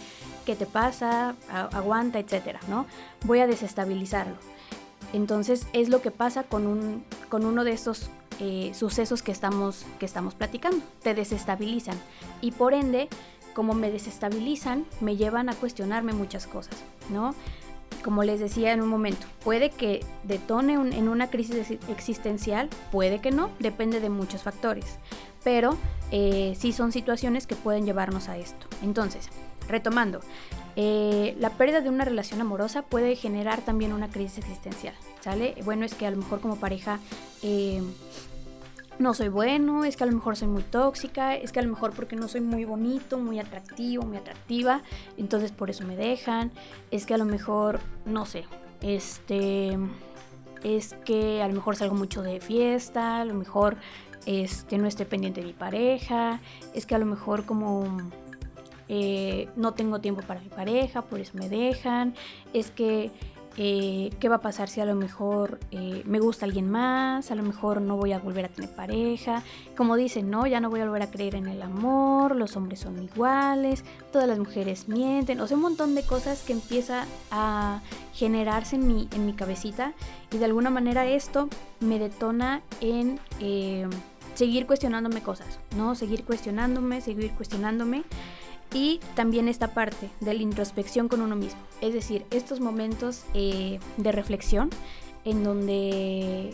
¿qué 0.45 0.55
te 0.55 0.67
pasa? 0.67 1.35
aguanta, 1.49 2.19
etcétera, 2.19 2.59
¿no? 2.67 2.85
Voy 3.25 3.39
a 3.39 3.47
desestabilizarlo. 3.47 4.35
Entonces 5.11 5.65
es 5.73 5.89
lo 5.89 6.03
que 6.03 6.11
pasa 6.11 6.43
con, 6.43 6.67
un, 6.67 7.03
con 7.29 7.47
uno 7.47 7.63
de 7.63 7.71
estos 7.71 8.11
eh, 8.39 8.71
sucesos 8.75 9.23
que 9.23 9.31
estamos, 9.31 9.87
que 9.97 10.05
estamos 10.05 10.35
platicando. 10.35 10.77
Te 11.01 11.15
desestabilizan 11.15 11.97
y 12.41 12.51
por 12.51 12.75
ende, 12.75 13.09
como 13.55 13.73
me 13.73 13.89
desestabilizan, 13.89 14.85
me 15.01 15.15
llevan 15.15 15.49
a 15.49 15.55
cuestionarme 15.55 16.13
muchas 16.13 16.45
cosas, 16.45 16.75
¿no? 17.09 17.33
Como 18.03 18.23
les 18.23 18.39
decía 18.39 18.73
en 18.73 18.81
un 18.81 18.89
momento, 18.89 19.25
puede 19.43 19.71
que 19.71 20.05
detone 20.23 20.73
en 20.73 21.09
una 21.09 21.29
crisis 21.29 21.71
existencial, 21.89 22.69
puede 22.91 23.19
que 23.19 23.31
no, 23.31 23.49
depende 23.59 23.99
de 23.99 24.09
muchos 24.09 24.43
factores, 24.43 24.99
pero 25.43 25.77
eh, 26.11 26.53
sí 26.59 26.71
son 26.71 26.91
situaciones 26.91 27.47
que 27.47 27.55
pueden 27.55 27.85
llevarnos 27.85 28.29
a 28.29 28.37
esto. 28.37 28.67
Entonces, 28.83 29.29
retomando, 29.67 30.19
eh, 30.75 31.35
la 31.39 31.51
pérdida 31.51 31.81
de 31.81 31.89
una 31.89 32.05
relación 32.05 32.41
amorosa 32.41 32.83
puede 32.83 33.15
generar 33.15 33.61
también 33.61 33.93
una 33.93 34.09
crisis 34.09 34.39
existencial, 34.39 34.95
¿sale? 35.21 35.55
Bueno, 35.63 35.85
es 35.85 35.93
que 35.93 36.05
a 36.05 36.11
lo 36.11 36.17
mejor 36.17 36.39
como 36.39 36.57
pareja... 36.57 36.99
Eh, 37.41 37.81
no 38.99 39.13
soy 39.13 39.29
bueno, 39.29 39.85
es 39.85 39.97
que 39.97 40.03
a 40.03 40.07
lo 40.07 40.13
mejor 40.13 40.35
soy 40.35 40.47
muy 40.47 40.63
tóxica, 40.63 41.35
es 41.35 41.51
que 41.51 41.59
a 41.59 41.63
lo 41.63 41.69
mejor 41.69 41.93
porque 41.93 42.15
no 42.15 42.27
soy 42.27 42.41
muy 42.41 42.65
bonito, 42.65 43.17
muy 43.17 43.39
atractivo, 43.39 44.03
muy 44.03 44.17
atractiva, 44.17 44.81
entonces 45.17 45.51
por 45.51 45.69
eso 45.69 45.85
me 45.85 45.95
dejan, 45.95 46.51
es 46.91 47.05
que 47.05 47.13
a 47.13 47.17
lo 47.17 47.25
mejor, 47.25 47.79
no 48.05 48.25
sé, 48.25 48.45
este, 48.81 49.77
es 50.63 50.95
que 51.05 51.41
a 51.41 51.47
lo 51.47 51.53
mejor 51.53 51.75
salgo 51.75 51.95
mucho 51.95 52.21
de 52.21 52.39
fiesta, 52.39 53.21
a 53.21 53.25
lo 53.25 53.33
mejor 53.33 53.77
este, 54.25 54.77
no 54.77 54.87
esté 54.87 55.05
pendiente 55.05 55.41
de 55.41 55.47
mi 55.47 55.53
pareja, 55.53 56.39
es 56.73 56.85
que 56.85 56.95
a 56.95 56.99
lo 56.99 57.05
mejor 57.05 57.45
como 57.45 57.97
eh, 58.89 59.49
no 59.55 59.73
tengo 59.73 59.99
tiempo 59.99 60.21
para 60.21 60.39
mi 60.39 60.49
pareja, 60.49 61.01
por 61.01 61.19
eso 61.19 61.33
me 61.35 61.49
dejan, 61.49 62.15
es 62.53 62.71
que 62.71 63.11
eh, 63.57 64.09
qué 64.19 64.29
va 64.29 64.37
a 64.37 64.41
pasar 64.41 64.69
si 64.69 64.81
a 64.81 64.85
lo 64.85 64.95
mejor 64.95 65.59
eh, 65.71 66.01
me 66.05 66.19
gusta 66.19 66.45
alguien 66.45 66.69
más, 66.69 67.29
a 67.29 67.35
lo 67.35 67.43
mejor 67.43 67.81
no 67.81 67.97
voy 67.97 68.11
a 68.11 68.19
volver 68.19 68.45
a 68.45 68.49
tener 68.49 68.69
pareja, 68.71 69.43
como 69.77 69.95
dicen, 69.95 70.29
no, 70.29 70.47
ya 70.47 70.59
no 70.59 70.69
voy 70.69 70.79
a 70.79 70.85
volver 70.85 71.03
a 71.03 71.11
creer 71.11 71.35
en 71.35 71.47
el 71.47 71.61
amor, 71.61 72.35
los 72.35 72.57
hombres 72.57 72.79
son 72.79 73.01
iguales, 73.01 73.83
todas 74.11 74.27
las 74.27 74.39
mujeres 74.39 74.87
mienten, 74.87 75.39
o 75.39 75.47
sea, 75.47 75.57
un 75.57 75.63
montón 75.63 75.93
de 75.93 76.03
cosas 76.03 76.41
que 76.43 76.53
empieza 76.53 77.05
a 77.31 77.81
generarse 78.13 78.75
en 78.75 78.87
mi, 78.87 79.07
en 79.13 79.25
mi 79.25 79.33
cabecita. 79.33 79.93
Y 80.31 80.37
de 80.37 80.45
alguna 80.45 80.69
manera 80.69 81.05
esto 81.05 81.47
me 81.79 81.99
detona 81.99 82.61
en 82.81 83.19
eh, 83.39 83.87
seguir 84.35 84.65
cuestionándome 84.65 85.21
cosas, 85.21 85.59
¿no? 85.77 85.95
Seguir 85.95 86.23
cuestionándome, 86.23 87.01
seguir 87.01 87.31
cuestionándome 87.31 88.03
y 88.73 88.99
también 89.15 89.47
esta 89.47 89.73
parte 89.73 90.09
de 90.19 90.33
la 90.33 90.41
introspección 90.41 91.07
con 91.07 91.21
uno 91.21 91.35
mismo. 91.35 91.59
Es 91.81 91.93
decir, 91.93 92.25
estos 92.31 92.59
momentos 92.59 93.23
eh, 93.33 93.79
de 93.97 94.11
reflexión 94.11 94.69
en 95.25 95.43
donde 95.43 96.53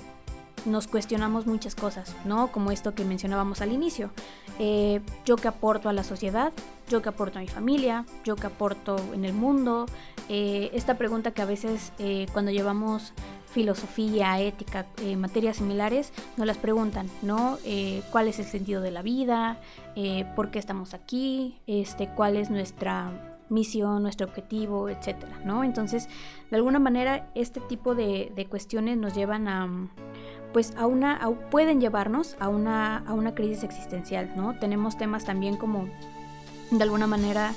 nos 0.66 0.88
cuestionamos 0.88 1.46
muchas 1.48 1.76
cosas, 1.76 2.16
¿no? 2.26 2.52
Como 2.52 2.72
esto 2.72 2.96
que 2.96 3.06
mencionábamos 3.06 3.62
al 3.62 3.72
inicio. 3.72 4.12
Eh, 4.60 5.02
yo 5.26 5.36
que 5.36 5.48
aporto 5.48 5.90
a 5.90 5.94
la 5.94 6.04
sociedad, 6.04 6.52
yo 6.90 7.02
que 7.02 7.10
aporto 7.10 7.40
a 7.40 7.42
mi 7.42 7.48
familia, 7.48 8.06
yo 8.24 8.36
que 8.36 8.48
aporto 8.48 8.98
en 9.14 9.26
el 9.26 9.34
mundo. 9.34 9.86
Eh, 10.28 10.70
esta 10.74 10.98
pregunta 10.98 11.32
que 11.32 11.42
a 11.42 11.46
veces 11.46 11.92
cuando 12.34 12.52
llevamos 12.52 13.14
filosofía, 13.50 14.40
ética, 14.40 14.86
eh, 15.02 15.16
materias 15.16 15.58
similares, 15.58 16.14
nos 16.38 16.46
las 16.46 16.58
preguntan, 16.58 17.08
¿no? 17.22 17.58
Eh, 17.66 18.04
¿Cuál 18.12 18.28
es 18.28 18.40
el 18.40 18.46
sentido 18.46 18.82
de 18.82 18.92
la 18.92 19.02
vida? 19.02 19.60
Eh, 19.96 20.26
¿Por 20.36 20.52
qué 20.52 20.60
estamos 20.60 20.94
aquí? 20.94 21.60
Este, 21.68 22.08
¿Cuál 22.16 22.38
es 22.38 22.50
nuestra 22.50 23.12
misión, 23.50 24.04
nuestro 24.04 24.28
objetivo, 24.28 24.90
etcétera. 24.90 25.42
Entonces, 25.64 26.08
de 26.52 26.56
alguna 26.56 26.78
manera, 26.78 27.32
este 27.34 27.60
tipo 27.62 27.96
de, 27.96 28.48
cuestiones 28.48 28.96
nos 28.98 29.16
llevan 29.16 29.48
a, 29.48 29.68
pues, 30.54 30.74
a 30.78 30.88
una, 30.88 31.20
pueden 31.52 31.82
llevarnos 31.82 32.36
a 32.40 32.50
una, 32.50 32.98
a 33.00 33.14
una 33.14 33.36
crisis 33.36 33.64
existencial, 33.64 34.32
¿no? 34.36 34.58
Tenemos 34.60 34.98
temas 34.98 35.26
también 35.26 35.58
como, 35.58 35.88
de 36.72 36.84
alguna 36.84 37.08
manera, 37.08 37.54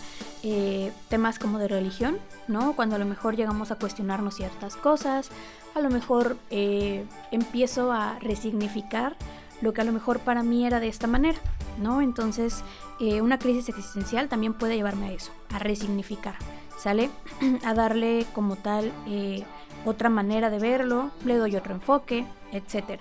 temas 1.09 1.39
como 1.39 1.59
de 1.59 1.69
religión, 1.69 2.19
¿no? 2.49 2.75
Cuando 2.75 2.97
a 2.97 2.99
lo 2.99 3.05
mejor 3.05 3.37
llegamos 3.37 3.71
a 3.71 3.77
cuestionarnos 3.77 4.35
ciertas 4.35 4.75
cosas, 4.77 5.31
a 5.75 5.81
lo 5.81 5.91
mejor 5.91 6.37
eh, 6.51 7.05
empiezo 7.31 7.93
a 7.93 8.19
resignificar 8.21 9.17
lo 9.61 9.73
que 9.73 9.81
a 9.81 9.85
lo 9.85 9.93
mejor 9.93 10.19
para 10.21 10.43
mí 10.43 10.67
era 10.67 10.81
de 10.81 10.89
esta 10.89 11.07
manera, 11.07 11.39
¿no? 11.81 12.03
Entonces, 12.03 12.63
eh, 13.01 13.21
una 13.21 13.39
crisis 13.39 13.69
existencial 13.69 14.29
también 14.29 14.55
puede 14.55 14.77
llevarme 14.77 15.07
a 15.07 15.13
eso, 15.13 15.33
a 15.51 15.59
resignificar, 15.59 16.35
¿sale? 16.79 17.11
a 17.65 17.75
darle 17.75 18.27
como 18.35 18.57
tal 18.57 18.93
eh, 19.07 19.45
otra 19.85 20.09
manera 20.09 20.51
de 20.51 20.59
verlo, 20.59 21.11
le 21.25 21.37
doy 21.37 21.57
otro 21.57 21.75
enfoque, 21.75 22.27
etc. 22.53 23.01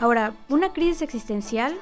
Ahora, 0.00 0.34
una 0.48 0.72
crisis 0.72 1.02
existencial 1.02 1.78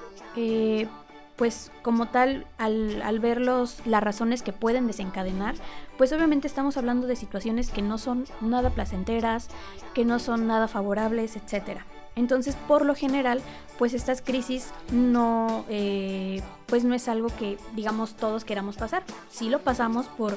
pues 1.41 1.73
como 1.81 2.05
tal, 2.05 2.47
al, 2.59 3.19
ver 3.19 3.41
los, 3.41 3.81
las 3.87 4.03
razones 4.03 4.43
que 4.43 4.53
pueden 4.53 4.87
desencadenar, 4.87 5.55
pues 5.97 6.13
obviamente 6.13 6.47
estamos 6.47 6.77
hablando 6.77 7.07
de 7.07 7.17
situaciones 7.17 7.71
que 7.71 7.81
no 7.81 7.97
son 7.97 8.27
nada 8.43 8.69
placenteras, 8.69 9.49
que 9.95 10.05
no 10.05 10.19
son 10.19 10.47
nada 10.47 10.69
favorables, 10.69 11.37
etc. 11.37 11.81
Entonces, 12.15 12.57
por 12.69 12.85
lo 12.85 12.95
general, 12.95 13.41
pues 13.79 13.95
estas 13.95 14.21
crisis 14.21 14.71
no, 14.93 15.65
eh, 15.71 16.43
pues 16.67 16.85
no 16.85 16.95
es 16.95 17.09
algo 17.09 17.29
que, 17.29 17.57
digamos, 17.75 18.17
todos 18.17 18.45
queramos 18.45 18.77
pasar. 18.77 19.03
Sí 19.31 19.49
lo 19.49 19.61
pasamos 19.61 20.09
por, 20.09 20.37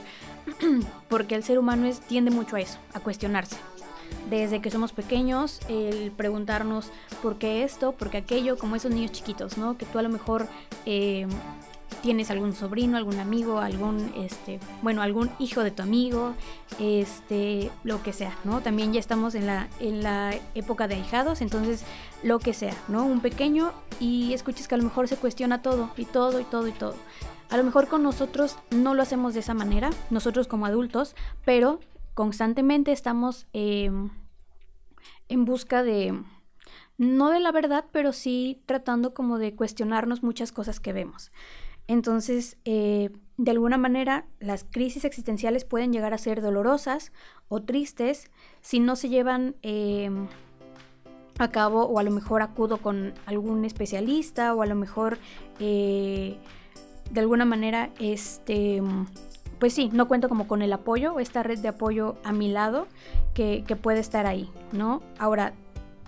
porque 1.10 1.36
el 1.36 1.44
ser 1.44 1.60
humano 1.60 1.86
es, 1.86 2.00
tiende 2.00 2.32
mucho 2.32 2.56
a 2.56 2.62
eso, 2.62 2.78
a 2.94 3.02
cuestionarse 3.02 3.58
desde 4.30 4.62
que 4.62 4.72
somos 4.72 4.94
pequeños, 4.94 5.60
el 5.70 6.12
preguntarnos 6.12 6.90
por 7.22 7.38
qué 7.38 7.64
esto, 7.64 7.94
por 7.94 8.10
qué 8.10 8.18
aquello, 8.18 8.58
como 8.58 8.76
esos 8.76 8.92
niños 8.92 9.12
chiquitos, 9.12 9.58
¿no? 9.58 9.78
Que 9.78 9.86
tú 9.86 10.00
a 10.00 10.02
lo 10.02 10.10
mejor 10.10 10.48
eh, 10.86 11.28
tienes 12.02 12.30
algún 12.32 12.54
sobrino, 12.54 12.98
algún 12.98 13.20
amigo, 13.20 13.60
algún, 13.60 14.12
este, 14.18 14.60
bueno, 14.82 15.02
algún 15.02 15.32
hijo 15.40 15.64
de 15.64 15.72
tu 15.72 15.84
amigo, 15.84 16.34
este, 16.80 17.72
lo 17.84 18.04
que 18.04 18.14
sea, 18.14 18.38
¿no? 18.44 18.62
También 18.62 18.92
ya 18.94 19.00
estamos 19.00 19.36
en 19.36 19.46
la, 19.46 19.70
en 19.80 20.04
la 20.04 20.34
época 20.56 20.88
de 20.88 20.96
ahijados, 20.96 21.42
entonces 21.42 21.84
lo 22.22 22.40
que 22.40 22.54
sea, 22.54 22.76
¿no? 22.88 23.06
Un 23.06 23.22
pequeño 23.22 23.72
y 24.00 24.34
escuches 24.34 24.68
que 24.68 24.76
a 24.76 24.78
lo 24.78 24.84
mejor 24.84 25.08
se 25.08 25.16
cuestiona 25.16 25.62
todo, 25.62 25.92
y 25.96 26.06
todo, 26.06 26.40
y 26.40 26.44
todo, 26.44 26.68
y 26.68 26.74
todo. 26.74 26.96
A 27.50 27.58
lo 27.58 27.64
mejor 27.64 27.88
con 27.88 28.04
nosotros 28.04 28.58
no 28.72 28.96
lo 28.96 29.02
hacemos 29.02 29.34
de 29.34 29.42
esa 29.42 29.54
manera, 29.54 29.90
nosotros 30.10 30.48
como 30.48 30.66
adultos, 30.66 31.16
pero 31.46 31.80
constantemente 32.14 32.92
estamos 32.92 33.48
em, 33.54 34.10
en 35.30 35.46
busca 35.46 35.84
de, 35.84 36.22
no 36.98 37.30
de 37.30 37.40
la 37.40 37.52
verdad, 37.52 37.86
pero 37.92 38.14
sí 38.14 38.62
tratando 38.66 39.14
como 39.14 39.38
de 39.38 39.56
cuestionarnos 39.56 40.24
muchas 40.24 40.52
cosas 40.52 40.80
que 40.80 40.94
vemos. 40.94 41.32
Entonces, 41.88 42.58
eh, 42.66 43.10
de 43.38 43.52
alguna 43.52 43.78
manera, 43.78 44.26
las 44.40 44.64
crisis 44.64 45.06
existenciales 45.06 45.66
pueden 45.66 45.92
llegar 45.92 46.14
a 46.14 46.18
ser 46.18 46.42
dolorosas 46.42 47.12
o 47.50 47.62
tristes 47.62 48.30
si 48.62 48.80
no 48.80 48.96
se 48.96 49.10
llevan 49.10 49.56
em, 49.64 50.28
a 51.40 51.50
cabo 51.50 51.84
o 51.86 52.00
a 52.00 52.04
lo 52.04 52.12
mejor 52.12 52.42
acudo 52.42 52.78
con 52.78 53.14
algún 53.26 53.66
especialista 53.66 54.54
o 54.54 54.62
a 54.62 54.66
lo 54.66 54.76
mejor 54.76 55.18
eh, 55.60 56.38
de 57.12 57.20
alguna 57.20 57.46
manera 57.46 57.90
este 58.00 58.82
pues 59.64 59.72
sí, 59.72 59.90
no 59.94 60.10
cuento 60.10 60.28
como 60.28 60.46
con 60.46 60.62
el 60.62 60.74
apoyo, 60.74 61.22
esta 61.22 61.42
red 61.42 61.58
de 61.58 61.70
apoyo 61.70 62.18
a 62.26 62.34
mi 62.34 62.50
lado 62.50 62.86
que, 63.34 63.64
puede 63.82 64.02
estar 64.02 64.26
ahí, 64.26 64.50
¿no? 64.74 65.02
Ahora, 65.18 65.54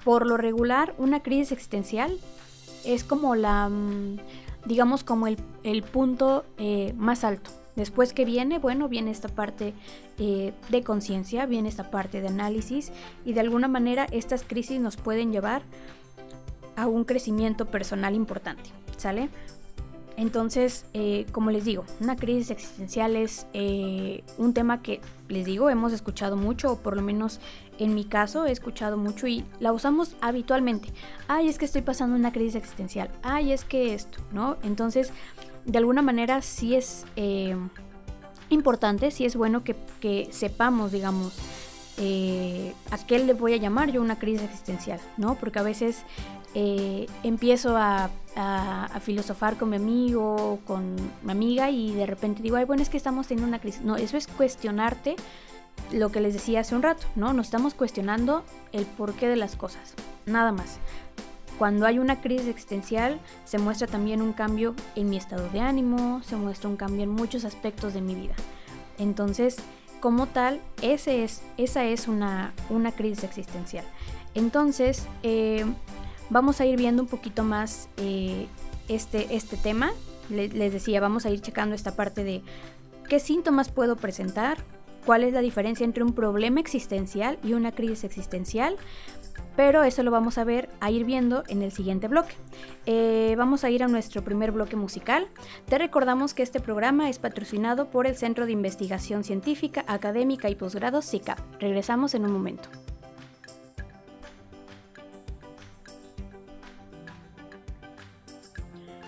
por 0.04 0.28
lo 0.28 0.36
regular, 0.36 0.94
una 0.98 1.24
crisis 1.24 1.54
existencial 1.54 2.20
es 2.84 3.06
como 3.06 3.34
la, 3.34 3.70
mm, 3.70 4.18
digamos, 4.66 5.06
como 5.06 5.28
el, 5.28 5.38
punto 5.84 6.44
eh, 6.58 6.94
más 6.98 7.24
alto. 7.24 7.50
Después 7.78 8.12
que 8.12 8.26
viene, 8.26 8.60
bueno, 8.60 8.90
viene 8.90 9.12
esta 9.12 9.30
parte 9.30 9.74
eh, 10.18 10.52
de 10.68 10.84
conciencia, 10.84 11.46
viene 11.46 11.70
esta 11.70 11.90
parte 11.90 12.20
de 12.20 12.28
análisis 12.28 12.92
y 13.24 13.32
de 13.32 13.40
alguna 13.40 13.70
manera 13.70 14.06
estas 14.12 14.44
crisis 14.44 14.82
nos 14.82 14.98
pueden 14.98 15.32
llevar 15.32 15.62
a 16.76 16.88
un 16.88 17.06
crecimiento 17.06 17.68
personal 17.68 18.16
importante, 18.16 18.70
¿sale? 18.98 19.30
Entonces, 20.18 20.86
eh, 20.94 21.26
como 21.32 21.52
les 21.52 21.66
digo, 21.66 21.84
una 22.00 22.16
crisis 22.16 22.50
existencial 22.50 23.16
es 23.16 23.48
eh, 23.54 24.24
un 24.38 24.54
tema 24.54 24.82
que, 24.82 25.02
les 25.28 25.46
digo, 25.46 25.70
hemos 25.70 25.92
escuchado 25.92 26.38
mucho, 26.38 26.72
o 26.72 26.80
por 26.80 26.96
lo 26.96 27.02
menos 27.02 27.42
en 27.80 27.94
mi 27.94 28.06
caso 28.06 28.46
he 28.46 28.52
escuchado 28.52 28.96
mucho 28.96 29.28
y 29.28 29.44
la 29.60 29.74
usamos 29.74 30.16
habitualmente. 30.22 30.90
Ay, 31.28 31.50
es 31.50 31.58
que 31.58 31.66
estoy 31.66 31.82
pasando 31.82 32.16
una 32.16 32.32
crisis 32.32 32.56
existencial. 32.56 33.10
Ay, 33.24 33.52
es 33.52 33.66
que 33.66 33.94
esto, 33.94 34.20
¿no? 34.32 34.56
Entonces, 34.64 35.12
de 35.66 35.78
alguna 35.78 36.02
manera 36.02 36.42
sí 36.42 36.76
es 36.76 37.06
eh, 37.18 37.58
importante, 38.50 39.12
sí 39.12 39.26
es 39.26 39.36
bueno 39.36 39.64
que, 39.64 40.30
sepamos, 40.32 40.94
digamos, 40.94 41.34
a 41.98 42.98
qué 43.06 43.20
le 43.20 43.34
voy 43.34 43.54
a 43.54 43.58
llamar 43.58 43.92
yo 43.92 44.02
una 44.02 44.20
crisis 44.20 44.44
existencial, 44.44 45.00
¿no? 45.18 45.36
Porque 45.36 45.60
a 45.60 45.64
veces 45.64 46.04
eh, 46.58 47.08
empiezo 47.24 47.76
a, 47.78 48.10
filosofar 49.02 49.56
con 49.56 49.70
mi 49.70 49.78
amigo, 49.78 50.60
con 50.66 50.96
mi 51.24 51.32
amiga 51.32 51.70
y 51.70 51.94
de 51.94 52.06
repente 52.06 52.42
digo, 52.42 52.58
ay, 52.58 52.66
bueno, 52.66 52.82
es 52.82 52.90
que 52.90 52.98
estamos 52.98 53.28
teniendo 53.28 53.48
una 53.48 53.60
crisis. 53.60 53.82
No, 53.82 53.96
eso 53.96 54.18
es 54.18 54.28
cuestionarte 54.28 55.16
lo 55.94 56.12
que 56.12 56.20
les 56.20 56.34
decía 56.34 56.62
hace 56.62 56.76
un 56.76 56.82
rato, 56.82 57.08
¿no? 57.16 57.32
Nos 57.32 57.48
estamos 57.48 57.74
cuestionando 57.74 58.44
el 58.74 58.86
porqué 58.86 59.30
de 59.30 59.38
las 59.38 59.56
cosas, 59.56 59.94
nada 60.26 60.52
más. 60.52 60.80
Cuando 61.58 61.86
hay 61.86 61.98
una 62.00 62.20
crisis 62.20 62.48
existencial, 62.48 63.22
se 63.46 63.58
muestra 63.58 63.88
también 63.88 64.22
un 64.22 64.34
cambio 64.34 64.76
en 64.96 65.10
mi 65.10 65.16
estado 65.16 65.48
de 65.50 65.62
ánimo, 65.62 66.22
se 66.24 66.36
muestra 66.36 66.70
un 66.70 66.76
cambio 66.76 67.04
en 67.04 67.10
muchos 67.10 67.46
aspectos 67.46 67.94
de 67.94 68.02
mi 68.02 68.16
vida. 68.16 68.36
Entonces, 68.98 69.58
como 70.02 70.28
tal, 70.28 70.60
esa 70.82 71.12
es 71.14 72.08
una, 72.08 72.54
una 72.70 72.92
crisis 72.92 73.24
existencial. 73.24 73.86
Entonces, 74.36 75.08
eh, 75.24 75.66
vamos 76.30 76.62
a 76.62 76.66
ir 76.66 76.78
viendo 76.78 77.02
un 77.02 77.08
poquito 77.08 77.44
más 77.44 77.90
eh, 77.98 78.48
este, 78.88 79.36
este 79.36 79.58
tema. 79.58 79.92
Les, 80.30 80.52
decía, 80.52 81.00
vamos 81.02 81.26
a 81.26 81.30
ir 81.30 81.42
checando 81.42 81.76
esta 81.76 81.96
parte 81.96 82.24
de 82.24 82.42
qué 83.08 83.20
síntomas 83.20 83.70
puedo 83.70 83.96
presentar, 83.96 84.58
cuál 85.06 85.24
es 85.24 85.34
la 85.34 85.42
diferencia 85.42 85.84
entre 85.84 86.04
un 86.04 86.14
problema 86.14 86.60
existencial 86.60 87.38
y 87.44 87.54
una 87.54 87.72
crisis 87.72 88.04
existencial, 88.06 88.76
pero 89.56 89.84
eso 89.84 90.02
lo 90.02 90.10
vamos 90.10 90.40
a 90.40 90.44
ver, 90.44 90.70
a 90.80 90.90
ir 90.90 91.06
viendo 91.06 91.44
en 91.48 91.62
el 91.62 91.72
siguiente 91.72 92.08
bloque. 92.08 92.34
Eh, 92.88 93.36
vamos 93.38 93.64
a 93.64 93.70
ir 93.70 93.84
a 93.84 93.88
nuestro 93.88 94.24
primer 94.24 94.52
bloque 94.52 94.76
musical. 94.76 95.28
Te 95.68 95.78
recordamos 95.78 96.34
que 96.34 96.42
este 96.42 96.60
programa 96.60 97.10
es 97.10 97.20
patrocinado 97.20 97.90
por 97.90 98.08
el 98.08 98.18
Centro 98.18 98.48
de 98.48 98.52
Investigación 98.52 99.24
Científica, 99.24 99.86
Académica 99.88 100.50
y 100.50 100.56
Posgrado 100.56 101.04
SICAP. 101.04 101.40
Regresamos 101.60 102.16
en 102.16 102.26
un 102.26 102.32
momento. 102.34 102.68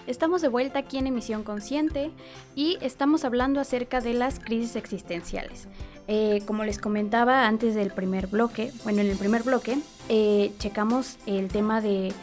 Estamos 0.08 0.42
de 0.42 0.48
vuelta 0.48 0.80
aquí 0.80 0.98
en 0.98 1.06
Emisión 1.06 1.44
Consciente 1.44 2.12
y 2.56 2.78
estamos 2.80 3.26
hablando 3.26 3.60
acerca 3.60 4.00
de 4.00 4.14
las 4.14 4.40
crisis 4.40 4.78
existenciales. 4.78 5.68
Eh, 6.08 6.42
como 6.46 6.64
les 6.64 6.80
comentaba 6.80 7.46
antes 7.46 7.76
del 7.76 7.92
primer 7.92 8.28
bloque, 8.28 8.72
bueno, 8.86 9.02
en 9.02 9.08
el 9.10 9.18
primer 9.18 9.44
bloque 9.44 9.78
eh, 10.08 10.54
checamos 10.60 11.18
el 11.26 11.50
tema 11.50 11.82
de 11.82 12.14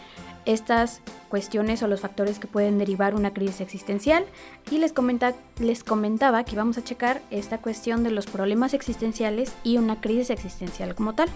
estas 0.46 1.02
cuestiones 1.28 1.82
o 1.82 1.88
los 1.88 2.00
factores 2.00 2.38
que 2.38 2.46
pueden 2.46 2.78
derivar 2.78 3.14
una 3.14 3.34
crisis 3.34 3.60
existencial 3.60 4.24
y 4.70 4.78
les, 4.78 4.94
comenta, 4.94 5.34
les 5.58 5.84
comentaba 5.84 6.42
que 6.44 6.52
íbamos 6.52 6.78
a 6.78 6.84
checar 6.84 7.20
esta 7.30 7.58
cuestión 7.58 8.02
de 8.02 8.10
los 8.10 8.24
problemas 8.24 8.72
existenciales 8.72 9.52
y 9.62 9.76
una 9.76 10.00
crisis 10.00 10.30
existencial 10.30 10.94
como 10.94 11.14
tal. 11.14 11.28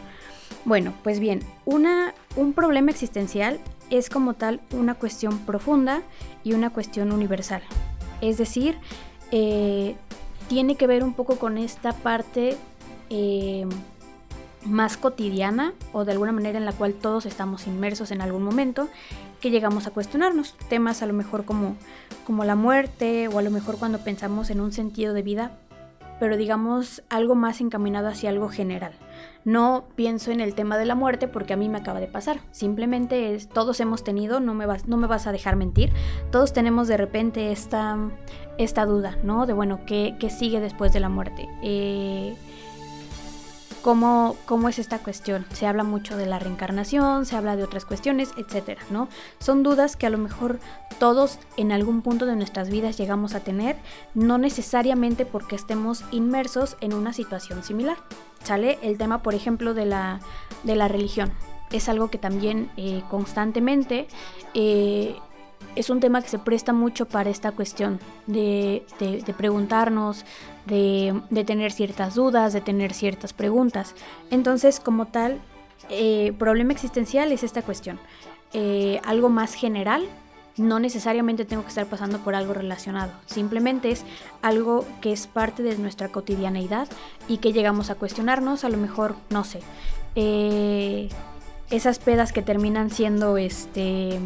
Bueno, 0.65 0.95
pues 1.03 1.21
bien, 1.21 1.41
una, 1.67 2.15
un 2.37 2.55
problema 2.55 2.91
existencial 2.91 3.61
es 3.91 4.11
como 4.11 4.35
tal 4.35 4.61
una 4.73 4.95
cuestión 4.95 5.39
profunda 5.41 6.03
y 6.45 6.53
una 6.53 6.71
cuestión 6.71 7.13
universal. 7.13 7.63
Es 8.21 8.39
decir, 8.39 8.79
eh, 9.31 9.97
tiene 10.49 10.77
que 10.77 10.87
ver 10.87 11.05
un 11.05 11.15
poco 11.15 11.37
con 11.37 11.59
esta 11.59 11.93
parte 11.93 12.57
eh, 13.11 13.67
más 14.65 14.97
cotidiana 14.97 15.73
o 15.93 16.05
de 16.05 16.13
alguna 16.13 16.33
manera 16.33 16.59
en 16.59 16.65
la 16.65 16.73
cual 16.73 16.95
todos 16.95 17.27
estamos 17.27 17.67
inmersos 17.67 18.11
en 18.11 18.21
algún 18.21 18.43
momento 18.43 18.89
que 19.41 19.51
llegamos 19.51 19.87
a 19.87 19.91
cuestionarnos 19.91 20.57
temas 20.69 21.03
a 21.03 21.07
lo 21.07 21.13
mejor 21.13 21.45
como, 21.45 21.77
como 22.27 22.45
la 22.45 22.57
muerte 22.57 23.29
o 23.29 23.39
a 23.39 23.43
lo 23.43 23.51
mejor 23.51 23.79
cuando 23.79 23.99
pensamos 23.99 24.51
en 24.51 24.61
un 24.61 24.73
sentido 24.73 25.15
de 25.15 25.23
vida 25.23 25.53
pero 26.19 26.37
digamos 26.37 27.03
algo 27.09 27.35
más 27.35 27.61
encaminado 27.61 28.09
hacia 28.09 28.31
algo 28.31 28.49
general. 28.49 28.93
No 29.45 29.85
pienso 29.95 30.31
en 30.31 30.41
el 30.41 30.55
tema 30.55 30.77
de 30.77 30.85
la 30.85 30.95
muerte 30.95 31.29
porque 31.29 31.53
a 31.53 31.57
mí 31.57 31.69
me 31.69 31.79
acaba 31.79 32.01
de 32.01 32.07
pasar. 32.07 32.41
Simplemente 32.51 33.35
es, 33.35 33.49
todos 33.49 33.81
hemos 33.81 34.05
tenido, 34.05 34.41
no 34.41 34.55
me, 34.55 34.67
vas, 34.67 34.87
no 34.87 34.97
me 34.97 35.07
vas 35.07 35.27
a 35.27 35.33
dejar 35.33 35.57
mentir, 35.57 35.93
todos 36.31 36.53
tenemos 36.53 36.89
de 36.89 36.97
repente 36.97 37.53
esta, 37.53 37.97
esta 38.59 38.85
duda, 38.85 39.17
¿no? 39.23 39.47
De 39.47 39.53
bueno, 39.53 39.81
¿qué, 39.87 40.17
qué 40.19 40.31
sigue 40.31 40.61
después 40.61 40.93
de 40.93 41.01
la 41.01 41.09
muerte? 41.09 41.49
Eh, 41.63 42.37
cómo, 43.83 44.37
cómo 44.45 44.69
es 44.69 44.79
esta 44.79 44.99
cuestión. 44.99 45.47
Se 45.53 45.67
habla 45.67 45.85
mucho 45.85 46.17
de 46.17 46.27
la 46.27 46.39
reencarnación, 46.39 47.27
se 47.27 47.37
habla 47.37 47.57
de 47.57 47.65
otras 47.65 47.85
cuestiones, 47.85 48.31
etcétera, 48.37 48.83
¿no? 48.91 49.09
Son 49.39 49.63
dudas 49.63 49.97
que 49.97 50.07
a 50.07 50.11
lo 50.11 50.19
mejor 50.19 50.59
todos 50.99 51.39
en 51.57 51.73
algún 51.73 52.03
punto 52.03 52.27
de 52.27 52.37
nuestras 52.37 52.71
vidas 52.71 52.99
llegamos 52.99 53.35
a 53.35 53.41
tener, 53.41 53.77
no 54.15 54.37
necesariamente 54.39 55.25
porque 55.25 55.57
estemos 55.57 56.05
inmersos 56.11 56.77
en 56.81 56.93
una 56.93 57.13
situación 57.13 57.63
similar. 57.63 57.97
Sale 58.43 58.79
el 58.83 58.99
tema, 58.99 59.23
por 59.23 59.35
ejemplo, 59.35 59.75
de 59.75 59.87
la, 59.87 60.21
de 60.63 60.77
la 60.77 60.89
religión. 60.89 61.33
Es 61.71 61.89
algo 61.89 62.09
que 62.09 62.19
también 62.19 62.71
eh, 62.77 63.03
constantemente 63.11 64.09
eh, 64.55 65.17
es 65.77 65.91
un 65.91 66.01
tema 66.01 66.23
que 66.23 66.29
se 66.29 66.39
presta 66.39 66.73
mucho 66.73 67.07
para 67.07 67.31
esta 67.31 67.53
cuestión 67.53 68.01
de, 68.27 68.85
preguntarnos, 69.37 70.25
de, 70.67 71.45
tener 71.47 71.73
ciertas 71.73 72.15
dudas, 72.15 72.53
de 72.53 72.61
tener 72.61 72.93
ciertas 72.93 73.33
preguntas. 73.33 73.95
Entonces, 74.31 74.81
como 74.81 75.07
tal, 75.07 75.39
eh, 75.89 76.33
problema 76.39 76.73
existencial 76.73 77.33
es 77.33 77.43
esta 77.43 77.63
cuestión. 77.63 78.01
Eh, 78.53 79.01
algo 79.05 79.29
más 79.29 79.55
general, 79.55 80.05
no 80.59 80.79
necesariamente 80.79 81.45
tengo 81.45 81.63
que 81.63 81.69
estar 81.69 81.87
pasando 81.87 82.19
por 82.19 82.35
algo 82.35 82.53
relacionado, 82.55 83.13
simplemente 83.27 83.91
es 83.91 84.05
algo 84.43 84.85
que 85.01 85.13
es 85.13 85.27
parte 85.27 85.63
de 85.63 85.77
nuestra 85.79 86.09
cotidianeidad 86.09 86.89
y 87.29 87.39
que 87.39 87.53
llegamos 87.53 87.91
a 87.91 87.95
cuestionarnos, 87.95 88.65
a 88.65 88.69
lo 88.69 88.77
mejor, 88.77 89.15
no 89.31 89.45
sé, 89.45 89.61
eh, 90.15 91.09
esas 91.71 91.99
pedas 91.99 92.33
que 92.33 92.43
terminan 92.43 92.91
siendo 92.91 93.37
este 93.37 94.19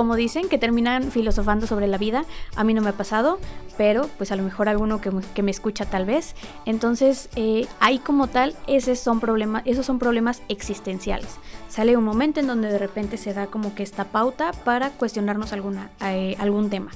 como 0.00 0.16
dicen, 0.16 0.48
que 0.48 0.56
terminan 0.56 1.12
filosofando 1.12 1.66
sobre 1.66 1.86
la 1.86 1.98
vida. 1.98 2.24
A 2.56 2.64
mí 2.64 2.72
no 2.72 2.80
me 2.80 2.88
ha 2.88 2.94
pasado, 2.94 3.38
pero 3.76 4.08
pues 4.16 4.32
a 4.32 4.36
lo 4.36 4.42
mejor 4.42 4.66
alguno 4.66 4.98
que, 4.98 5.42
me 5.42 5.50
escucha 5.50 5.84
tal 5.84 6.06
vez. 6.06 6.34
Entonces, 6.64 7.28
eh, 7.36 7.66
ahí 7.80 7.98
como 7.98 8.26
tal, 8.26 8.56
esos 8.66 8.98
son, 8.98 9.20
problemas, 9.20 9.62
esos 9.66 9.84
son 9.84 9.98
problemas 9.98 10.40
existenciales. 10.48 11.36
Sale 11.68 11.98
un 11.98 12.04
momento 12.04 12.40
en 12.40 12.46
donde 12.46 12.72
de 12.72 12.78
repente 12.78 13.18
se 13.18 13.34
da 13.34 13.48
como 13.48 13.74
que 13.74 13.82
esta 13.82 14.04
pauta 14.04 14.52
para 14.64 14.88
cuestionarnos 14.88 15.52
alguna, 15.52 15.90
eh, 16.00 16.34
algún 16.38 16.70
tema. 16.70 16.92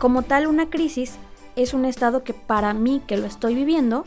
Como 0.00 0.22
tal, 0.22 0.48
una 0.48 0.70
crisis 0.70 1.14
es 1.54 1.72
un 1.72 1.84
estado 1.84 2.24
que 2.24 2.34
para 2.34 2.74
mí, 2.74 3.00
que 3.06 3.16
lo 3.16 3.26
estoy 3.26 3.54
viviendo, 3.54 4.04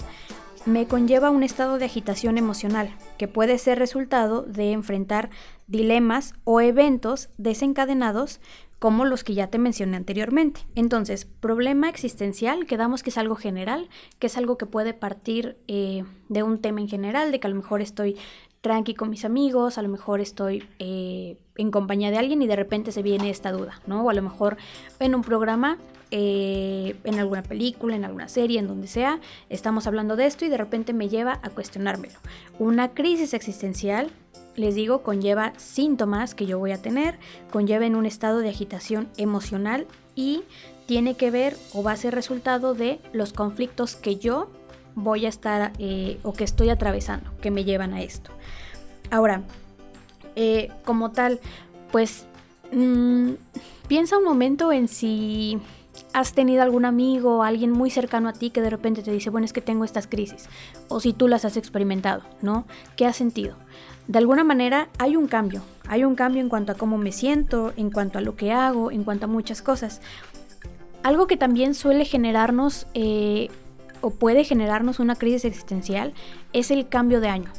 me 0.65 0.85
conlleva 0.85 1.29
un 1.29 1.43
estado 1.43 1.77
de 1.77 1.85
agitación 1.85 2.37
emocional, 2.37 2.89
que 3.17 3.27
puede 3.27 3.57
ser 3.57 3.79
resultado 3.79 4.43
de 4.43 4.71
enfrentar 4.71 5.29
dilemas 5.67 6.33
o 6.43 6.61
eventos 6.61 7.29
desencadenados 7.37 8.39
como 8.79 9.05
los 9.05 9.23
que 9.23 9.33
ya 9.33 9.47
te 9.47 9.57
mencioné 9.57 9.97
anteriormente. 9.97 10.61
Entonces, 10.75 11.25
problema 11.25 11.89
existencial, 11.89 12.65
quedamos 12.67 13.01
que 13.01 13.09
es 13.09 13.17
algo 13.17 13.35
general, 13.35 13.89
que 14.19 14.27
es 14.27 14.37
algo 14.37 14.57
que 14.57 14.67
puede 14.67 14.93
partir 14.93 15.57
eh, 15.67 16.03
de 16.29 16.43
un 16.43 16.59
tema 16.59 16.81
en 16.81 16.87
general, 16.87 17.31
de 17.31 17.39
que 17.39 17.47
a 17.47 17.49
lo 17.49 17.55
mejor 17.55 17.81
estoy 17.81 18.17
tranqui 18.61 18.93
con 18.93 19.09
mis 19.09 19.25
amigos, 19.25 19.77
a 19.77 19.81
lo 19.81 19.89
mejor 19.89 20.19
estoy 20.19 20.67
eh, 20.79 21.37
en 21.55 21.71
compañía 21.71 22.11
de 22.11 22.17
alguien 22.17 22.41
y 22.41 22.47
de 22.47 22.55
repente 22.55 22.91
se 22.91 23.01
viene 23.01 23.29
esta 23.29 23.51
duda, 23.51 23.81
¿no? 23.87 24.03
O 24.03 24.09
a 24.09 24.13
lo 24.13 24.21
mejor 24.21 24.57
en 24.99 25.15
un 25.15 25.21
programa, 25.21 25.77
eh, 26.11 26.95
en 27.03 27.19
alguna 27.19 27.43
película, 27.43 27.95
en 27.95 28.05
alguna 28.05 28.27
serie, 28.27 28.59
en 28.59 28.67
donde 28.67 28.87
sea, 28.87 29.19
estamos 29.49 29.87
hablando 29.87 30.15
de 30.15 30.25
esto 30.25 30.45
y 30.45 30.49
de 30.49 30.57
repente 30.57 30.93
me 30.93 31.09
lleva 31.09 31.39
a 31.43 31.49
cuestionármelo. 31.49 32.15
Una 32.59 32.93
crisis 32.93 33.33
existencial 33.33 34.11
les 34.57 34.73
digo, 34.73 35.03
conlleva 35.03 35.53
síntomas 35.57 36.33
que 36.35 36.47
yo 36.47 36.59
voy 36.59 36.71
a 36.71 36.81
tener, 36.81 37.19
conlleva 37.51 37.85
en 37.85 37.95
un 37.95 38.05
estado 38.05 38.39
de 38.39 38.49
agitación 38.49 39.07
emocional 39.15 39.87
y 40.15 40.43
tiene 40.87 41.15
que 41.15 41.29
ver 41.31 41.55
o 41.73 41.83
va 41.83 41.91
a 41.91 41.97
ser 41.97 42.15
resultado 42.15 42.73
de 42.73 42.99
los 43.13 43.33
conflictos 43.33 43.95
que 43.95 44.17
yo 44.17 44.49
voy 44.95 45.27
a 45.27 45.29
estar 45.29 45.73
eh, 45.77 46.17
o 46.23 46.33
que 46.33 46.43
estoy 46.43 46.69
atravesando, 46.69 47.29
que 47.39 47.51
me 47.51 47.65
llevan 47.65 47.93
a 47.93 48.01
esto. 48.01 48.31
Ahora, 49.11 49.43
eh, 50.35 50.71
como 50.85 51.11
tal, 51.11 51.39
pues 51.91 52.25
mm, 52.71 53.33
piensa 53.87 54.17
un 54.17 54.23
momento 54.23 54.71
en 54.71 54.87
si 54.87 55.59
has 56.13 56.33
tenido 56.33 56.63
algún 56.63 56.85
amigo 56.85 57.37
o 57.37 57.43
alguien 57.43 57.71
muy 57.71 57.89
cercano 57.89 58.29
a 58.29 58.33
ti 58.33 58.49
que 58.49 58.61
de 58.61 58.69
repente 58.69 59.03
te 59.03 59.11
dice, 59.11 59.29
bueno, 59.29 59.45
es 59.45 59.53
que 59.53 59.61
tengo 59.61 59.83
estas 59.83 60.07
crisis, 60.07 60.49
o 60.87 60.99
si 60.99 61.13
tú 61.13 61.27
las 61.27 61.45
has 61.45 61.57
experimentado, 61.57 62.23
¿no? 62.41 62.65
¿Qué 62.95 63.05
has 63.05 63.15
sentido? 63.15 63.55
de 64.07 64.19
alguna 64.19 64.43
manera 64.43 64.87
hay 64.97 65.15
un 65.15 65.27
cambio, 65.27 65.61
Hay 65.89 66.03
un 66.03 66.15
cambio 66.15 66.41
en 66.41 66.49
cuanto 66.49 66.73
a 66.73 66.75
cómo 66.75 66.97
me 66.97 67.13
siento, 67.13 67.71
en 67.77 67.91
cuanto 67.91 68.17
a 68.17 68.21
lo 68.21 68.35
que 68.35 68.51
hago, 68.51 68.91
en 68.91 69.05
cuanto 69.05 69.25
a 69.25 69.29
muchas 69.29 69.61
cosas. 69.61 70.01
Algo 71.01 71.27
que 71.27 71.37
también 71.37 71.75
suele 71.75 72.03
generarnos 72.03 72.87
eh, 72.93 73.49
o 74.01 74.09
puede 74.09 74.43
generarnos 74.43 74.99
una 74.99 75.15
crisis 75.15 75.45
existencial 75.45 76.13
es 76.51 76.71
el 76.71 76.89
cambio 76.89 77.21
de 77.21 77.29
año 77.29 77.51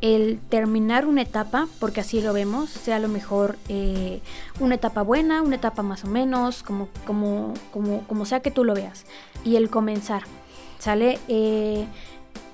el 0.00 0.38
terminar 0.48 1.06
una 1.06 1.22
etapa, 1.22 1.66
porque 1.80 2.00
así 2.00 2.20
lo 2.20 2.32
vemos, 2.32 2.70
sea 2.70 2.96
a 2.96 3.00
lo 3.00 3.08
mejor 3.08 3.56
eh, 3.68 4.20
una 4.60 4.76
etapa 4.76 5.02
buena, 5.02 5.42
una 5.42 5.56
etapa 5.56 5.82
más 5.82 6.04
o 6.04 6.08
menos, 6.08 6.62
como, 6.62 6.88
como, 7.04 7.54
como, 7.72 8.02
como 8.06 8.24
sea 8.24 8.40
que 8.40 8.50
tú 8.50 8.64
lo 8.64 8.74
veas, 8.74 9.06
y 9.44 9.56
el 9.56 9.70
comenzar, 9.70 10.22
¿sale? 10.78 11.18
Eh, 11.26 11.86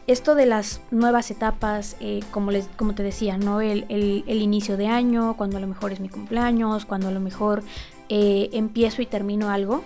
esto 0.06 0.34
de 0.34 0.46
las 0.46 0.80
nuevas 0.90 1.30
etapas, 1.30 1.96
eh, 2.00 2.20
como, 2.30 2.50
les, 2.50 2.68
como 2.76 2.94
te 2.94 3.02
decía, 3.02 3.36
¿no? 3.36 3.60
El, 3.60 3.84
inicio 4.26 4.76
de 4.76 4.86
año, 4.86 5.34
cuando 5.36 5.58
a 5.58 5.60
lo 5.60 5.66
mejor 5.66 5.92
es 5.92 6.00
mi 6.00 6.08
cumpleaños, 6.08 6.84
cuando 6.84 7.08
a 7.08 7.10
lo 7.10 7.20
mejor 7.20 7.62
empiezo 8.10 9.00
y 9.00 9.06
termino 9.06 9.48
algo, 9.48 9.82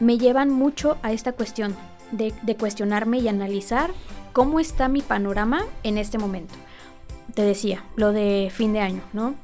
me 0.00 0.18
llevan 0.18 0.50
mucho 0.50 0.98
a 1.02 1.12
esta 1.12 1.32
cuestión 1.32 1.76
de, 2.10 2.34
de 2.42 2.56
cuestionarme 2.56 3.18
y 3.18 3.28
analizar 3.28 3.92
cómo 4.32 4.58
está 4.58 4.88
mi 4.88 5.00
panorama 5.00 5.64
en 5.84 5.96
este 5.96 6.18
momento 6.18 6.54
te 7.34 7.42
decía, 7.42 7.84
lo 7.96 8.12
de 8.12 8.50
fin 8.52 8.72
de 8.72 8.80
año, 8.80 9.02
¿no? 9.12 9.34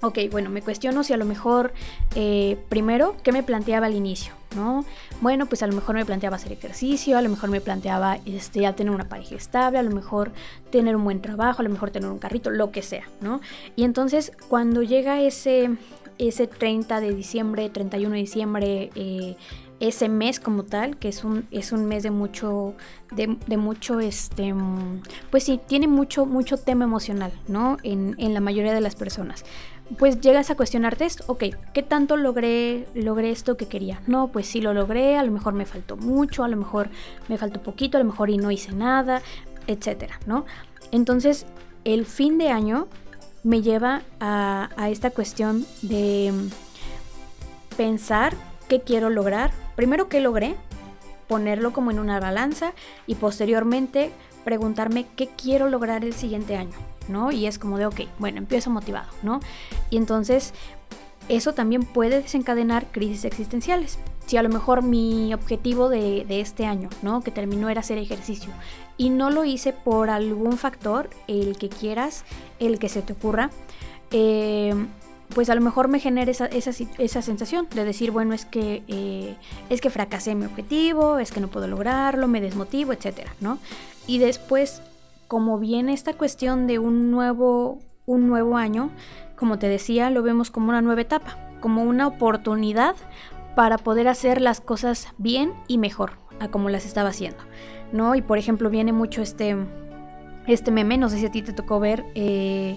Ok, 0.00 0.18
bueno, 0.30 0.50
me 0.50 0.60
cuestiono 0.60 1.02
si 1.02 1.14
a 1.14 1.16
lo 1.16 1.24
mejor, 1.24 1.72
eh, 2.14 2.58
primero, 2.68 3.16
¿qué 3.22 3.32
me 3.32 3.42
planteaba 3.42 3.86
al 3.86 3.94
inicio? 3.94 4.34
¿no? 4.54 4.84
Bueno, 5.20 5.46
pues 5.46 5.62
a 5.62 5.66
lo 5.66 5.74
mejor 5.74 5.94
me 5.94 6.04
planteaba 6.04 6.36
hacer 6.36 6.52
ejercicio, 6.52 7.18
a 7.18 7.22
lo 7.22 7.28
mejor 7.28 7.50
me 7.50 7.60
planteaba 7.60 8.18
este, 8.26 8.60
ya 8.60 8.74
tener 8.74 8.92
una 8.92 9.08
pareja 9.08 9.34
estable, 9.34 9.78
a 9.78 9.82
lo 9.82 9.90
mejor 9.90 10.32
tener 10.70 10.96
un 10.96 11.04
buen 11.04 11.20
trabajo, 11.20 11.60
a 11.60 11.62
lo 11.64 11.70
mejor 11.70 11.90
tener 11.90 12.10
un 12.10 12.18
carrito, 12.18 12.50
lo 12.50 12.70
que 12.70 12.82
sea, 12.82 13.04
¿no? 13.20 13.40
Y 13.76 13.84
entonces 13.84 14.32
cuando 14.48 14.82
llega 14.82 15.20
ese, 15.20 15.70
ese 16.18 16.46
30 16.46 17.00
de 17.00 17.14
diciembre, 17.14 17.68
31 17.68 18.14
de 18.14 18.20
diciembre, 18.20 18.90
eh, 18.94 19.36
ese 19.80 20.08
mes 20.08 20.40
como 20.40 20.64
tal, 20.64 20.96
que 20.96 21.08
es 21.08 21.24
un, 21.24 21.46
es 21.50 21.72
un 21.72 21.86
mes 21.86 22.02
de 22.02 22.10
mucho, 22.10 22.74
de, 23.10 23.56
mucho, 23.56 24.00
este, 24.00 24.54
pues 25.30 25.44
sí, 25.44 25.60
tiene 25.66 25.88
mucho, 25.88 26.26
mucho 26.26 26.56
tema 26.56 26.84
emocional, 26.84 27.32
¿no? 27.48 27.76
En, 27.82 28.14
la 28.34 28.40
mayoría 28.40 28.72
de 28.72 28.80
las 28.80 28.94
personas. 28.94 29.44
Pues 29.98 30.20
llegas 30.20 30.50
a 30.50 30.54
cuestionarte 30.54 31.04
esto, 31.04 31.24
ok, 31.26 31.44
¿qué 31.74 31.82
tanto 31.82 32.16
logré, 32.16 32.86
logré 32.94 33.30
esto 33.30 33.56
que 33.56 33.66
quería? 33.66 34.00
No, 34.06 34.28
pues 34.28 34.46
sí 34.46 34.60
lo 34.60 34.72
logré, 34.72 35.18
a 35.18 35.22
lo 35.22 35.30
mejor 35.30 35.52
me 35.52 35.66
faltó 35.66 35.96
mucho, 35.96 36.42
a 36.42 36.48
lo 36.48 36.56
mejor 36.56 36.88
me 37.28 37.36
faltó 37.36 37.62
poquito, 37.62 37.98
a 37.98 38.00
lo 38.00 38.06
mejor 38.06 38.30
y 38.30 38.38
no 38.38 38.50
hice 38.50 38.72
nada, 38.72 39.20
etcétera, 39.66 40.18
¿no? 40.26 40.46
Entonces, 40.90 41.46
el 41.84 42.06
fin 42.06 42.38
de 42.38 42.48
año 42.48 42.88
me 43.42 43.60
lleva 43.60 44.02
a, 44.20 44.70
a 44.76 44.88
esta 44.88 45.10
cuestión 45.10 45.66
de 45.82 46.32
pensar 47.76 48.34
qué 48.68 48.80
quiero 48.80 49.10
lograr, 49.10 49.52
primero 49.76 50.08
qué 50.08 50.20
logré, 50.20 50.54
ponerlo 51.28 51.72
como 51.72 51.90
en 51.90 51.98
una 51.98 52.20
balanza 52.20 52.72
y 53.06 53.14
posteriormente 53.14 54.10
preguntarme 54.44 55.06
qué 55.16 55.28
quiero 55.28 55.68
lograr 55.68 56.04
el 56.04 56.14
siguiente 56.14 56.56
año, 56.56 56.76
¿no? 57.08 57.32
Y 57.32 57.46
es 57.46 57.58
como 57.58 57.78
de, 57.78 57.86
ok, 57.86 58.02
bueno, 58.18 58.38
empiezo 58.38 58.70
motivado, 58.70 59.10
¿no? 59.22 59.40
Y 59.90 59.96
entonces 59.96 60.52
eso 61.28 61.54
también 61.54 61.84
puede 61.84 62.20
desencadenar 62.20 62.86
crisis 62.92 63.24
existenciales. 63.24 63.98
Si 64.26 64.36
a 64.36 64.42
lo 64.42 64.48
mejor 64.48 64.82
mi 64.82 65.32
objetivo 65.34 65.88
de, 65.88 66.24
este 66.28 66.66
año, 66.66 66.88
¿no? 67.02 67.22
Que 67.22 67.30
terminó 67.30 67.68
era 67.68 67.80
hacer 67.80 67.98
ejercicio 67.98 68.50
y 68.96 69.10
no 69.10 69.30
lo 69.30 69.44
hice 69.44 69.72
por 69.72 70.10
algún 70.10 70.56
factor, 70.56 71.10
el 71.26 71.56
que 71.56 71.68
quieras, 71.68 72.24
el 72.58 72.78
que 72.78 72.88
se 72.88 73.02
te 73.02 73.12
ocurra, 73.12 73.50
eh, 74.10 74.74
pues 75.34 75.50
a 75.50 75.54
lo 75.54 75.60
mejor 75.60 75.88
me 75.88 75.98
genera 75.98 76.30
esa, 76.30 76.46
esa, 76.46 77.22
sensación 77.22 77.66
de 77.74 77.84
decir, 77.84 78.10
bueno, 78.10 78.34
es 78.34 78.44
que, 78.44 78.82
eh, 78.88 79.36
es 79.68 79.80
que 79.80 79.90
fracasé 79.90 80.34
mi 80.34 80.46
objetivo, 80.46 81.18
es 81.18 81.32
que 81.32 81.40
no 81.40 81.48
puedo 81.48 81.66
lograrlo, 81.66 82.28
me 82.28 82.40
desmotivo, 82.40 82.92
etcétera, 82.92 83.34
¿no? 83.40 83.58
Y 84.06 84.18
después, 84.18 84.80
como 85.28 85.58
viene 85.58 85.92
esta 85.92 86.14
cuestión 86.14 86.66
de 86.66 86.78
un 86.78 87.10
nuevo, 87.10 87.80
un 88.06 88.28
nuevo 88.28 88.56
año, 88.56 88.90
como 89.36 89.58
te 89.58 89.68
decía, 89.68 90.10
lo 90.10 90.22
vemos 90.22 90.50
como 90.50 90.68
una 90.68 90.82
nueva 90.82 91.00
etapa, 91.00 91.36
como 91.60 91.82
una 91.82 92.06
oportunidad 92.06 92.94
para 93.56 93.78
poder 93.78 94.08
hacer 94.08 94.40
las 94.40 94.60
cosas 94.60 95.08
bien 95.18 95.52
y 95.66 95.78
mejor 95.78 96.12
a 96.40 96.48
como 96.48 96.70
las 96.70 96.86
estaba 96.86 97.10
haciendo, 97.10 97.38
¿no? 97.92 98.14
Y 98.14 98.22
por 98.22 98.38
ejemplo, 98.38 98.70
viene 98.70 98.92
mucho 98.92 99.22
este, 99.22 99.56
este 100.46 100.70
meme, 100.70 100.98
no 100.98 101.08
sé 101.08 101.18
si 101.18 101.26
a 101.26 101.30
ti 101.30 101.42
te 101.42 101.52
tocó 101.52 101.80
ver. 101.80 102.04
Eh, 102.14 102.76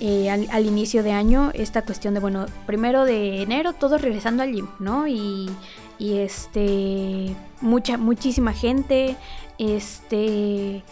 eh, 0.00 0.30
al, 0.30 0.64
inicio 0.64 1.02
de 1.02 1.12
año 1.12 1.50
esta 1.52 1.82
cuestión 1.82 2.14
de, 2.14 2.20
bueno, 2.20 2.46
primero 2.66 3.04
de 3.04 3.42
enero 3.42 3.74
todos 3.74 4.00
regresando 4.00 4.42
al 4.42 4.52
gym, 4.52 4.66
¿no? 4.78 5.06
Y, 5.06 5.50
este, 5.98 7.36
mucha, 7.60 7.98
muchísima 7.98 8.54
gente, 8.54 9.16
este, 9.58 10.82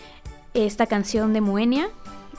esta 0.52 0.86
canción 0.86 1.32
de 1.32 1.40
Moenia, 1.40 1.88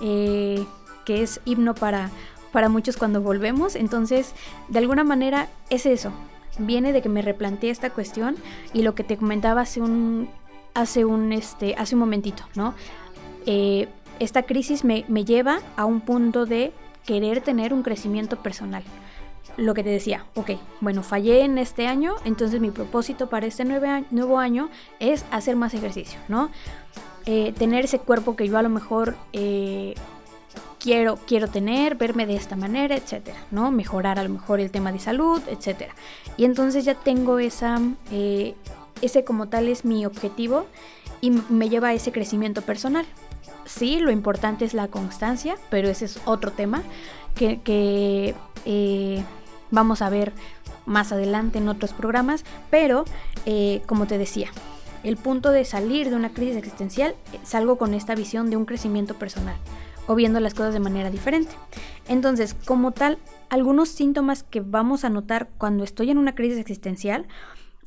eh, 0.01 0.63
que 1.05 1.23
es 1.23 1.41
himno 1.45 1.73
para, 1.73 2.11
para 2.51 2.69
muchos 2.69 2.97
cuando 2.97 3.21
volvemos, 3.21 3.75
entonces, 3.75 4.35
de 4.67 4.77
alguna 4.77 5.03
manera 5.03 5.49
es 5.71 5.87
eso, 5.87 6.11
viene 6.59 6.93
de 6.93 7.01
que 7.01 7.09
me 7.09 7.23
replanteé 7.23 7.71
esta 7.71 7.89
cuestión 7.89 8.35
y 8.73 8.83
lo 8.83 8.93
que 8.93 9.03
te 9.03 9.17
comentaba 9.17 9.61
hace 9.61 9.81
un, 9.81 10.29
hace 10.75 11.05
un, 11.05 11.33
este, 11.33 11.73
hace 11.75 11.95
un 11.95 12.01
momentito, 12.01 12.43
¿no? 12.53 12.75
Eh, 13.47 13.87
esta 14.19 14.43
crisis 14.43 14.83
me, 14.83 15.03
lleva 15.25 15.59
a 15.75 15.85
un 15.85 16.01
punto 16.01 16.45
de 16.45 16.71
querer 17.05 17.41
tener 17.41 17.73
un 17.73 17.83
crecimiento 17.83 18.37
personal. 18.37 18.83
Lo 19.57 19.73
que 19.73 19.83
te 19.83 19.89
decía, 19.89 20.25
ok, 20.35 20.51
bueno, 20.79 21.03
fallé 21.03 21.41
en 21.41 21.57
este 21.57 21.87
año, 21.87 22.15
entonces 22.23 22.61
mi 22.61 22.71
propósito 22.71 23.27
para 23.29 23.45
este 23.45 23.65
nuevo 23.65 24.37
año 24.37 24.69
es 24.99 25.25
hacer 25.31 25.55
más 25.55 25.73
ejercicio, 25.73 26.19
¿no? 26.27 26.49
Eh, 27.25 27.53
tener 27.57 27.85
ese 27.85 27.99
cuerpo 27.99 28.35
que 28.35 28.47
yo 28.47 28.57
a 28.57 28.61
lo 28.61 28.69
mejor 28.69 29.15
eh, 29.33 29.95
quiero, 30.79 31.17
quiero 31.27 31.47
tener, 31.47 31.95
verme 31.95 32.25
de 32.25 32.35
esta 32.35 32.55
manera, 32.55 32.95
etcétera, 32.95 33.37
¿no? 33.51 33.71
Mejorar 33.71 34.17
a 34.17 34.23
lo 34.23 34.29
mejor 34.29 34.59
el 34.59 34.71
tema 34.71 34.91
de 34.91 34.99
salud, 34.99 35.41
etcétera. 35.47 35.93
Y 36.37 36.45
entonces 36.45 36.85
ya 36.85 36.95
tengo 36.95 37.39
esa, 37.39 37.79
eh, 38.11 38.55
ese 39.01 39.23
como 39.23 39.47
tal 39.49 39.67
es 39.67 39.83
mi 39.83 40.05
objetivo 40.05 40.67
y 41.21 41.31
me 41.31 41.69
lleva 41.69 41.89
a 41.89 41.93
ese 41.93 42.11
crecimiento 42.11 42.61
personal 42.61 43.05
sí, 43.65 43.99
lo 43.99 44.11
importante 44.11 44.65
es 44.65 44.73
la 44.73 44.87
constancia, 44.87 45.55
pero 45.69 45.89
ese 45.89 46.05
es 46.05 46.19
otro 46.25 46.51
tema 46.51 46.83
que, 47.35 48.35
eh, 48.65 49.23
vamos 49.71 50.01
a 50.01 50.09
ver 50.09 50.33
más 50.85 51.11
adelante 51.11 51.59
en 51.59 51.69
otros 51.69 51.93
programas, 51.93 52.43
pero 52.69 53.05
eh, 53.45 53.81
como 53.85 54.07
te 54.07 54.17
decía, 54.17 54.49
el 55.03 55.15
punto 55.15 55.51
de 55.51 55.63
salir 55.63 56.09
de 56.09 56.15
una 56.15 56.33
crisis 56.33 56.57
existencial 56.57 57.15
salgo 57.43 57.77
con 57.77 57.93
esta 57.93 58.15
visión 58.15 58.49
de 58.49 58.57
un 58.57 58.65
crecimiento 58.65 59.13
personal 59.13 59.55
o 60.07 60.15
viendo 60.15 60.39
las 60.39 60.55
cosas 60.55 60.73
de 60.73 60.79
manera 60.79 61.11
diferente. 61.11 61.51
Entonces, 62.07 62.55
como 62.65 62.91
tal, 62.91 63.19
algunos 63.49 63.89
síntomas 63.89 64.43
que 64.43 64.59
vamos 64.59 65.05
a 65.05 65.09
notar 65.09 65.49
cuando 65.57 65.83
estoy 65.83 66.09
en 66.09 66.17
una 66.17 66.33
crisis 66.33 66.57
existencial, 66.57 67.27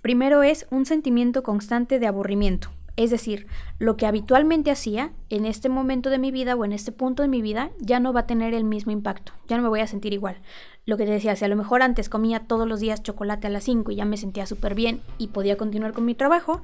primero 0.03 0.43
es 0.45 0.67
un 0.71 0.87
sentimiento 0.87 1.43
constante 1.43 1.99
de 1.99 2.07
aburrimiento, 2.07 2.71
es 2.97 3.11
decir, 3.11 3.47
lo 3.79 3.97
que 3.97 4.07
habitualmente 4.07 4.71
hacía 4.71 5.13
en 5.31 5.47
este 5.47 5.69
momento 5.69 6.11
de 6.11 6.19
mi 6.19 6.31
vida 6.31 6.55
o 6.55 6.65
en 6.65 6.73
este 6.73 6.93
punto 6.93 7.23
de 7.23 7.29
mi 7.29 7.41
vida 7.41 7.71
ya 7.79 8.01
no 8.01 8.13
va 8.13 8.21
a 8.21 8.27
tener 8.27 8.53
el 8.53 8.65
mismo 8.65 8.93
impacto, 8.93 9.33
ya 9.49 9.57
no 9.57 9.63
me 9.63 9.69
voy 9.71 9.81
a 9.81 9.87
sentir 9.87 10.13
igual. 10.13 10.37
Lo 10.85 10.97
que 10.97 11.05
te 11.05 11.13
decía, 11.13 11.37
si 11.37 11.45
a 11.45 11.49
lo 11.49 11.57
mejor 11.57 11.81
antes 11.83 12.09
comía 12.09 12.41
todos 12.41 12.69
los 12.69 12.81
días 12.81 13.03
chocolate 13.03 13.47
a 13.47 13.51
las 13.51 13.65
5 13.65 13.93
y 13.93 13.97
ya 13.97 14.05
me 14.05 14.17
sentía 14.17 14.47
súper 14.47 14.75
bien 14.75 15.01
y 15.17 15.29
podía 15.29 15.57
continuar 15.57 15.93
con 15.93 16.05
mi 16.05 16.15
trabajo, 16.15 16.61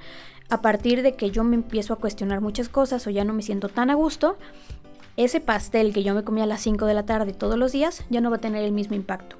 a 0.50 0.60
partir 0.60 1.02
de 1.02 1.14
que 1.14 1.30
yo 1.30 1.44
me 1.44 1.54
empiezo 1.54 1.94
a 1.94 1.98
cuestionar 1.98 2.40
muchas 2.40 2.68
cosas 2.68 3.06
o 3.06 3.10
ya 3.10 3.24
no 3.24 3.32
me 3.32 3.42
siento 3.42 3.68
tan 3.68 3.90
a 3.90 3.94
gusto, 3.94 4.36
ese 5.16 5.40
pastel 5.40 5.92
que 5.92 6.02
yo 6.02 6.14
me 6.14 6.24
comía 6.24 6.44
a 6.44 6.48
las 6.48 6.60
5 6.62 6.84
de 6.86 6.94
la 6.94 7.06
tarde 7.06 7.32
todos 7.32 7.56
los 7.56 7.72
días 7.72 8.04
ya 8.10 8.20
no 8.20 8.30
va 8.30 8.36
a 8.36 8.40
tener 8.40 8.64
el 8.64 8.72
mismo 8.72 8.96
impacto. 8.96 9.36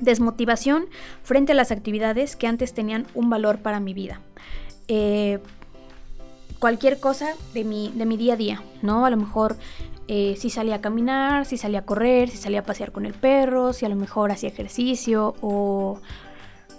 Desmotivación 0.00 0.86
frente 1.22 1.52
a 1.52 1.54
las 1.56 1.72
actividades 1.72 2.36
que 2.36 2.46
antes 2.46 2.72
tenían 2.72 3.06
un 3.14 3.28
valor 3.30 3.58
para 3.58 3.80
mi 3.80 3.94
vida. 3.94 4.20
Eh, 4.86 5.40
cualquier 6.58 6.98
cosa 7.00 7.34
de 7.54 7.64
mi, 7.64 7.92
de 7.94 8.06
mi 8.06 8.16
día 8.16 8.34
a 8.34 8.36
día, 8.36 8.62
¿no? 8.82 9.06
A 9.06 9.10
lo 9.10 9.16
mejor 9.16 9.56
eh, 10.08 10.36
si 10.38 10.50
salía 10.50 10.76
a 10.76 10.80
caminar, 10.80 11.44
si 11.44 11.58
salía 11.58 11.80
a 11.80 11.84
correr, 11.84 12.30
si 12.30 12.38
salía 12.38 12.60
a 12.60 12.62
pasear 12.64 12.92
con 12.92 13.06
el 13.06 13.14
perro, 13.14 13.72
si 13.72 13.84
a 13.84 13.88
lo 13.88 13.96
mejor 13.96 14.32
hacía 14.32 14.48
ejercicio 14.48 15.34
o 15.40 16.00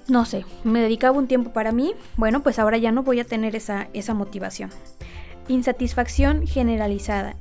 no 0.08 0.26
sé, 0.26 0.46
me 0.64 0.82
dedicaba 0.82 1.18
un 1.18 1.28
tiempo 1.28 1.52
para 1.52 1.72
mí, 1.72 1.94
bueno, 2.18 2.42
pues 2.42 2.58
ahora 2.58 2.78
ya 2.78 2.92
no 2.92 3.04
voy 3.04 3.20
a 3.20 3.26
tener 3.26 3.56
esa, 3.56 3.88
esa 3.94 4.16
motivación. 4.16 4.72
Insatisfacción 5.48 6.48
generalizada, 6.48 7.36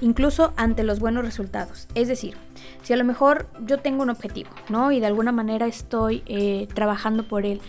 incluso 0.00 0.52
ante 0.56 0.82
los 0.82 0.98
buenos 0.98 1.24
resultados. 1.24 1.86
Es 1.94 2.08
decir, 2.08 2.34
si 2.82 2.92
a 2.92 2.96
lo 2.96 3.04
mejor 3.04 3.48
yo 3.64 3.78
tengo 3.78 4.02
un 4.02 4.10
objetivo, 4.10 4.50
¿no? 4.68 4.90
Y 4.90 4.98
de 4.98 5.06
alguna 5.06 5.30
manera 5.30 5.66
estoy 5.66 6.22
eh, 6.26 6.66
trabajando 6.74 7.28
por 7.28 7.46
él, 7.46 7.60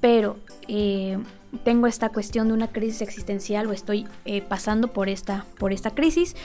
pero 0.00 0.36
eh, 0.68 1.18
tengo 1.64 1.86
esta 1.86 2.10
cuestión 2.10 2.48
de 2.48 2.54
una 2.54 2.68
crisis 2.68 3.02
existencial 3.02 3.66
o 3.66 3.72
estoy 3.72 4.06
eh, 4.24 4.42
pasando 4.42 4.88
por 4.88 5.08
esta, 5.08 5.44
por 5.58 5.72
esta 5.72 5.90
crisis, 5.90 6.36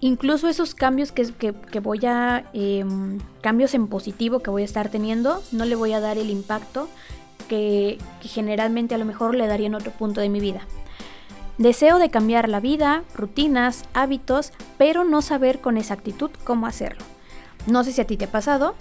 incluso 0.00 0.48
esos 0.48 0.74
cambios 0.74 1.12
que, 1.12 1.26
que, 1.32 1.80
voy 1.80 2.04
a, 2.06 2.44
em, 2.52 3.18
cambios 3.40 3.74
en 3.74 3.88
positivo 3.88 4.40
que 4.40 4.50
voy 4.50 4.62
a 4.62 4.64
estar 4.64 4.90
teniendo, 4.90 5.42
no 5.52 5.64
le 5.64 5.74
voy 5.74 5.92
a 5.92 6.00
dar 6.00 6.18
el 6.18 6.30
impacto 6.30 6.88
que, 7.48 7.98
que 8.20 8.28
generalmente 8.28 8.94
a 8.94 8.98
lo 8.98 9.04
mejor 9.04 9.34
le 9.34 9.46
daría 9.46 9.66
en 9.66 9.74
otro 9.74 9.92
punto 9.92 10.20
de 10.20 10.28
mi 10.28 10.40
vida. 10.40 10.62
Deseo 11.56 11.98
de 11.98 12.08
cambiar 12.08 12.48
la 12.48 12.60
vida, 12.60 13.02
rutinas, 13.16 13.84
hábitos, 13.92 14.52
pero 14.76 15.02
no 15.02 15.22
saber 15.22 15.60
con 15.60 15.76
exactitud 15.76 16.30
cómo 16.44 16.66
hacerlo. 16.66 17.04
No 17.66 17.82
sé 17.82 17.92
si 17.92 18.00
a 18.00 18.06
ti 18.06 18.16
te 18.16 18.26
ha 18.26 18.30
pasado, 18.30 18.76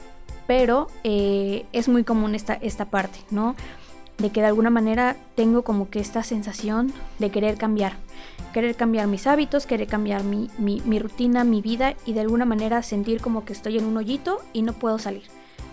pero 0.45 0.88
eh, 1.03 1.65
es 1.73 1.88
muy 1.88 2.03
común 2.03 2.36
esta, 2.36 2.53
esta 2.53 2.86
parte, 2.86 3.19
¿no? 3.31 3.55
De 4.17 4.32
que 4.32 4.41
de 4.41 4.47
alguna 4.47 4.69
manera 4.69 5.15
tengo 5.36 5.63
como 5.63 5.89
que 5.89 5.99
esta 5.99 6.23
sensación 6.23 6.91
de 7.19 7.30
querer 7.30 7.58
cambiar, 7.58 7.93
querer 8.51 8.75
cambiar 8.75 9.08
mis 9.08 9.27
hábitos, 9.27 9.67
querer 9.67 9.88
cambiar 9.88 10.23
mi, 10.23 10.49
mi 10.58 10.99
rutina, 10.99 11.43
mi 11.43 11.62
vida 11.62 11.95
y 12.06 12.13
de 12.13 12.21
alguna 12.21 12.45
manera 12.45 12.82
sentir 12.82 13.21
como 13.21 13.45
que 13.45 13.53
estoy 13.53 13.77
en 13.77 13.86
un 13.86 13.97
hoyito 13.97 14.41
y 14.53 14.63
no 14.63 14.73
puedo 14.73 14.97
salir. 14.97 15.23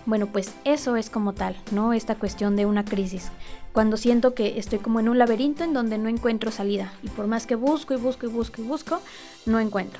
Bueno, 0.05 0.27
pues 0.27 0.53
eso 0.65 0.95
es 0.97 1.09
como 1.09 1.33
tal, 1.33 1.55
¿no? 1.71 1.93
Esta 1.93 2.15
cuestión 2.15 2.55
de 2.55 2.67
una 2.67 2.85
crisis. 2.85 3.31
Cuando 3.73 3.97
siento 3.97 4.35
que 4.35 4.59
estoy 4.59 4.79
como 4.79 4.99
en 4.99 5.09
un 5.09 5.17
laberinto 5.17 5.63
en 5.63 5.73
donde 5.73 5.97
no 5.97 6.09
encuentro 6.09 6.51
salida. 6.51 6.93
Y 7.01 7.09
por 7.09 7.25
más 7.25 7.47
que 7.47 7.55
busco 7.55 7.93
y 7.95 7.97
busco 7.97 8.27
y 8.27 8.29
busco 8.29 8.61
y 8.61 8.65
busco, 8.65 9.01
no 9.47 9.59
encuentro. 9.59 9.99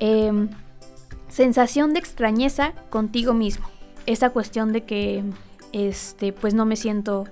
Em, 0.00 0.48
sensación 1.28 1.92
de 1.92 2.00
extrañeza 2.00 2.72
contigo 2.90 3.32
mismo. 3.32 3.68
Esa 4.06 4.30
cuestión 4.30 4.72
de 4.72 4.82
que, 4.82 5.22
este, 5.72 6.32
pues 6.32 6.54
no 6.54 6.66
me 6.66 6.74
siento, 6.74 7.26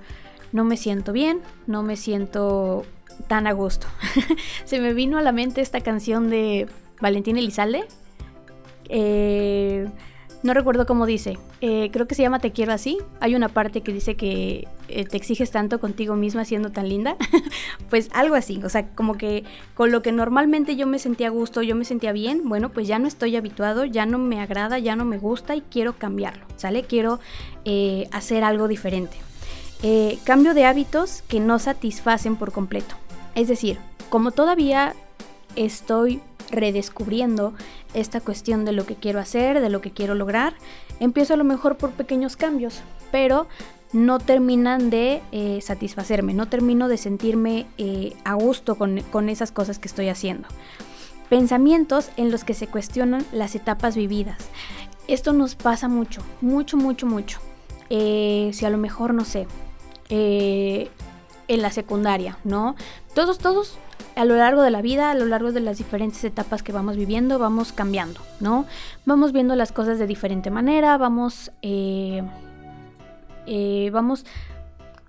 no 0.53 0.65
me 0.65 0.77
siento 0.77 1.13
bien, 1.13 1.41
no 1.67 1.83
me 1.83 1.97
siento 1.97 2.85
tan 3.27 3.47
a 3.47 3.53
gusto. 3.53 3.87
Se 4.65 4.81
me 4.81 4.95
vino 4.95 5.19
a 5.19 5.23
la 5.23 5.33
mente 5.33 5.61
esta 5.61 5.81
canción 5.81 6.31
de 6.31 6.69
Valentín 7.01 7.37
Elizalde. 7.37 7.85
Eh, 8.89 9.89
no 10.43 10.55
recuerdo 10.55 10.87
cómo 10.87 11.05
dice. 11.05 11.37
Eh, 11.61 11.91
creo 11.93 12.07
que 12.07 12.15
se 12.15 12.23
llama 12.23 12.39
Te 12.39 12.53
quiero 12.53 12.73
así. 12.73 12.99
Hay 13.19 13.35
una 13.35 13.49
parte 13.49 13.81
que 13.81 13.93
dice 13.93 14.15
que 14.15 14.69
eh, 14.87 15.05
te 15.05 15.17
exiges 15.17 15.51
tanto 15.51 15.81
contigo 15.81 16.15
misma 16.15 16.45
siendo 16.45 16.71
tan 16.71 16.89
linda. 16.89 17.17
pues 17.91 18.09
algo 18.13 18.37
así. 18.37 18.61
O 18.63 18.69
sea, 18.69 18.87
como 18.95 19.19
que 19.19 19.43
con 19.75 19.91
lo 19.91 20.01
que 20.01 20.13
normalmente 20.13 20.77
yo 20.77 20.87
me 20.87 21.01
sentía 21.01 21.27
a 21.27 21.31
gusto, 21.31 21.63
yo 21.63 21.75
me 21.75 21.85
sentía 21.85 22.13
bien, 22.13 22.49
bueno, 22.49 22.71
pues 22.71 22.87
ya 22.87 23.01
no 23.01 23.09
estoy 23.09 23.35
habituado, 23.35 23.85
ya 23.85 24.07
no 24.07 24.19
me 24.19 24.41
agrada, 24.41 24.79
ya 24.79 24.95
no 24.95 25.05
me 25.05 25.19
gusta 25.19 25.57
y 25.57 25.63
quiero 25.63 25.95
cambiarlo. 25.99 26.47
¿Sale? 26.57 26.85
Quiero 26.85 27.19
eh, 27.65 28.09
hacer 28.13 28.45
algo 28.45 28.69
diferente. 28.69 29.17
Cambio 30.25 30.55
de 30.55 30.65
hábitos 30.65 31.23
que 31.29 31.41
no 31.41 31.59
satisfacen 31.59 32.37
por 32.37 32.53
completo. 32.53 32.97
Es 33.35 33.49
decir, 33.49 33.79
como 34.11 34.31
todavía 34.33 34.95
estoy 35.55 36.21
redescubriendo 36.51 37.55
esta 37.95 38.21
cuestión 38.21 38.65
de 38.65 38.73
lo 38.73 38.87
que 38.87 38.97
quiero 38.97 39.19
hacer, 39.19 39.61
de 39.61 39.71
lo 39.71 39.81
que 39.81 39.91
quiero 39.91 40.15
lograr. 40.15 40.55
Empiezo 41.01 41.35
a 41.35 41.37
lo 41.37 41.45
mejor 41.45 41.77
por 41.77 41.91
pequeños 41.93 42.37
cambios, 42.37 42.81
pero 43.11 43.47
no 43.93 44.19
terminan 44.19 44.91
de 44.91 45.23
eh, 45.33 45.61
satisfacerme, 45.63 46.35
no 46.35 46.49
termino 46.49 46.89
de 46.89 46.99
sentirme 46.99 47.67
eh, 47.79 48.15
a 48.25 48.35
gusto 48.35 48.77
con, 48.77 49.29
esas 49.29 49.53
cosas 49.53 49.79
que 49.79 49.89
estoy 49.89 50.09
haciendo. 50.09 50.49
Pensamientos 51.29 52.11
en 52.17 52.31
los 52.31 52.45
que 52.45 52.55
se 52.55 52.67
cuestionan 52.67 53.25
las 53.33 53.55
etapas 53.55 53.97
vividas. 53.97 54.39
Esto 55.09 55.33
nos 55.33 55.55
pasa 55.55 55.89
mucho, 55.89 56.23
mucho, 56.41 56.77
mucho, 56.77 57.07
mucho. 57.07 57.41
Eh, 57.91 58.51
si 58.53 58.67
a 58.67 58.71
lo 58.71 58.77
mejor, 58.77 59.15
no 59.15 59.25
sé, 59.25 59.47
en 60.11 60.89
la 61.63 61.71
secundaria, 61.71 62.39
¿no? 62.45 62.77
Todos, 63.15 63.39
todos 63.39 63.79
a 64.19 64.25
lo 64.25 64.37
largo 64.37 64.63
de 64.63 64.71
la 64.71 64.83
vida, 64.83 65.11
a 65.11 65.15
lo 65.15 65.27
largo 65.27 65.53
de 65.53 65.61
las 65.61 65.79
diferentes 65.79 66.25
etapas 66.25 66.63
que 66.63 66.73
vamos 66.73 66.97
viviendo, 66.97 67.39
vamos 67.39 67.73
cambiando, 67.73 68.21
¿no? 68.41 68.67
Vamos 69.07 69.33
viendo 69.33 69.55
las 69.55 69.71
cosas 69.71 69.99
de 69.99 70.07
diferente 70.07 70.51
manera, 70.51 70.99
vamos, 70.99 71.53
eh, 71.63 72.23
eh, 73.47 73.91
vamos 73.93 74.27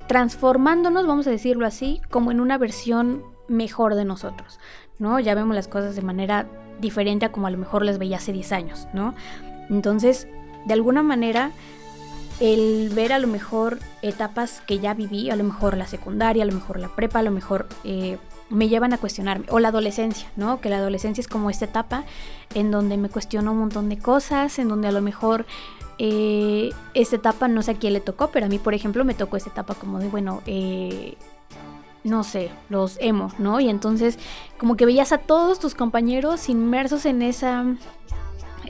transformándonos, 0.07 1.07
vamos 1.07 1.27
a 1.27 1.31
decirlo 1.31 1.65
así, 1.65 2.01
como 2.09 2.31
en 2.31 2.39
una 2.39 2.57
versión 2.57 3.23
mejor 3.47 3.95
de 3.95 4.05
nosotros, 4.05 4.59
¿no? 4.99 5.19
Ya 5.19 5.33
vemos 5.33 5.55
las 5.55 5.67
cosas 5.67 5.95
de 5.95 6.01
manera 6.03 6.47
diferente 6.79 7.25
a 7.25 7.31
como 7.31 7.47
a 7.47 7.51
lo 7.51 7.57
mejor 7.57 7.83
las 7.83 7.97
veía 7.97 8.17
hace 8.17 8.31
10 8.31 8.51
años, 8.51 8.87
¿no? 8.93 9.15
Entonces, 9.69 10.27
de 10.65 10.73
alguna 10.73 11.01
manera, 11.01 11.51
el 12.39 12.89
ver 12.89 13.13
a 13.13 13.19
lo 13.19 13.27
mejor 13.27 13.79
etapas 14.01 14.61
que 14.65 14.79
ya 14.79 14.93
viví, 14.93 15.29
a 15.29 15.35
lo 15.35 15.43
mejor 15.43 15.77
la 15.77 15.87
secundaria, 15.87 16.43
a 16.43 16.45
lo 16.45 16.53
mejor 16.53 16.79
la 16.79 16.95
prepa, 16.95 17.19
a 17.19 17.23
lo 17.23 17.31
mejor 17.31 17.67
eh, 17.83 18.17
me 18.49 18.67
llevan 18.69 18.93
a 18.93 18.97
cuestionarme. 18.97 19.45
O 19.49 19.59
la 19.59 19.69
adolescencia, 19.69 20.29
¿no? 20.35 20.61
Que 20.61 20.69
la 20.69 20.77
adolescencia 20.77 21.21
es 21.21 21.27
como 21.27 21.49
esta 21.49 21.65
etapa 21.65 22.05
en 22.55 22.71
donde 22.71 22.97
me 22.97 23.09
cuestiono 23.09 23.51
un 23.51 23.59
montón 23.59 23.89
de 23.89 23.97
cosas, 23.97 24.59
en 24.59 24.69
donde 24.69 24.87
a 24.87 24.91
lo 24.91 25.01
mejor 25.01 25.45
eh, 25.97 26.71
esta 26.93 27.17
etapa 27.17 27.47
no 27.47 27.61
sé 27.61 27.71
a 27.71 27.73
quién 27.75 27.93
le 27.93 27.99
tocó, 27.99 28.29
pero 28.31 28.45
a 28.45 28.49
mí, 28.49 28.57
por 28.57 28.73
ejemplo, 28.73 29.03
me 29.03 29.13
tocó 29.13 29.37
esta 29.37 29.49
etapa 29.49 29.75
como 29.75 29.99
de, 29.99 30.07
bueno, 30.07 30.41
eh, 30.45 31.15
no 32.03 32.23
sé, 32.23 32.51
los 32.69 32.97
emo, 33.01 33.31
¿no? 33.37 33.59
Y 33.59 33.69
entonces 33.69 34.17
como 34.57 34.77
que 34.77 34.85
veías 34.85 35.11
a 35.11 35.17
todos 35.17 35.59
tus 35.59 35.75
compañeros 35.75 36.49
inmersos 36.49 37.05
en 37.05 37.21
esa, 37.21 37.65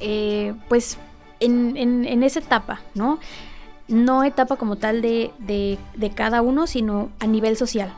eh, 0.01 0.55
pues, 0.67 0.97
en, 1.39 1.77
en, 1.77 2.23
esa 2.23 2.39
etapa, 2.39 2.81
¿no? 2.95 3.19
No 3.89 4.23
etapa 4.23 4.55
como 4.55 4.77
tal 4.77 5.01
de, 5.01 5.31
de, 5.39 5.77
de 5.95 6.09
cada 6.11 6.41
uno, 6.41 6.67
sino 6.67 7.09
a 7.19 7.27
nivel 7.27 7.57
social, 7.57 7.91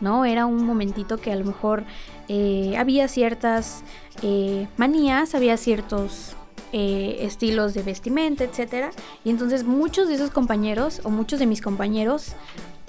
¿no? 0.00 0.24
Era 0.24 0.44
un 0.44 0.66
momentito 0.66 1.18
que 1.18 1.32
a 1.32 1.36
lo 1.36 1.44
mejor 1.44 1.84
eh, 2.28 2.74
había 2.76 3.08
ciertas 3.08 3.82
eh, 4.22 4.66
manías, 4.76 5.34
había 5.34 5.56
ciertos 5.56 6.36
eh, 6.72 7.18
estilos 7.20 7.74
de 7.74 7.82
vestimenta, 7.82 8.44
etc. 8.44 8.92
Y 9.24 9.30
entonces 9.30 9.64
muchos 9.64 10.08
de 10.08 10.14
esos 10.14 10.30
compañeros 10.30 11.00
o 11.04 11.10
muchos 11.10 11.38
de 11.38 11.46
mis 11.46 11.62
compañeros 11.62 12.34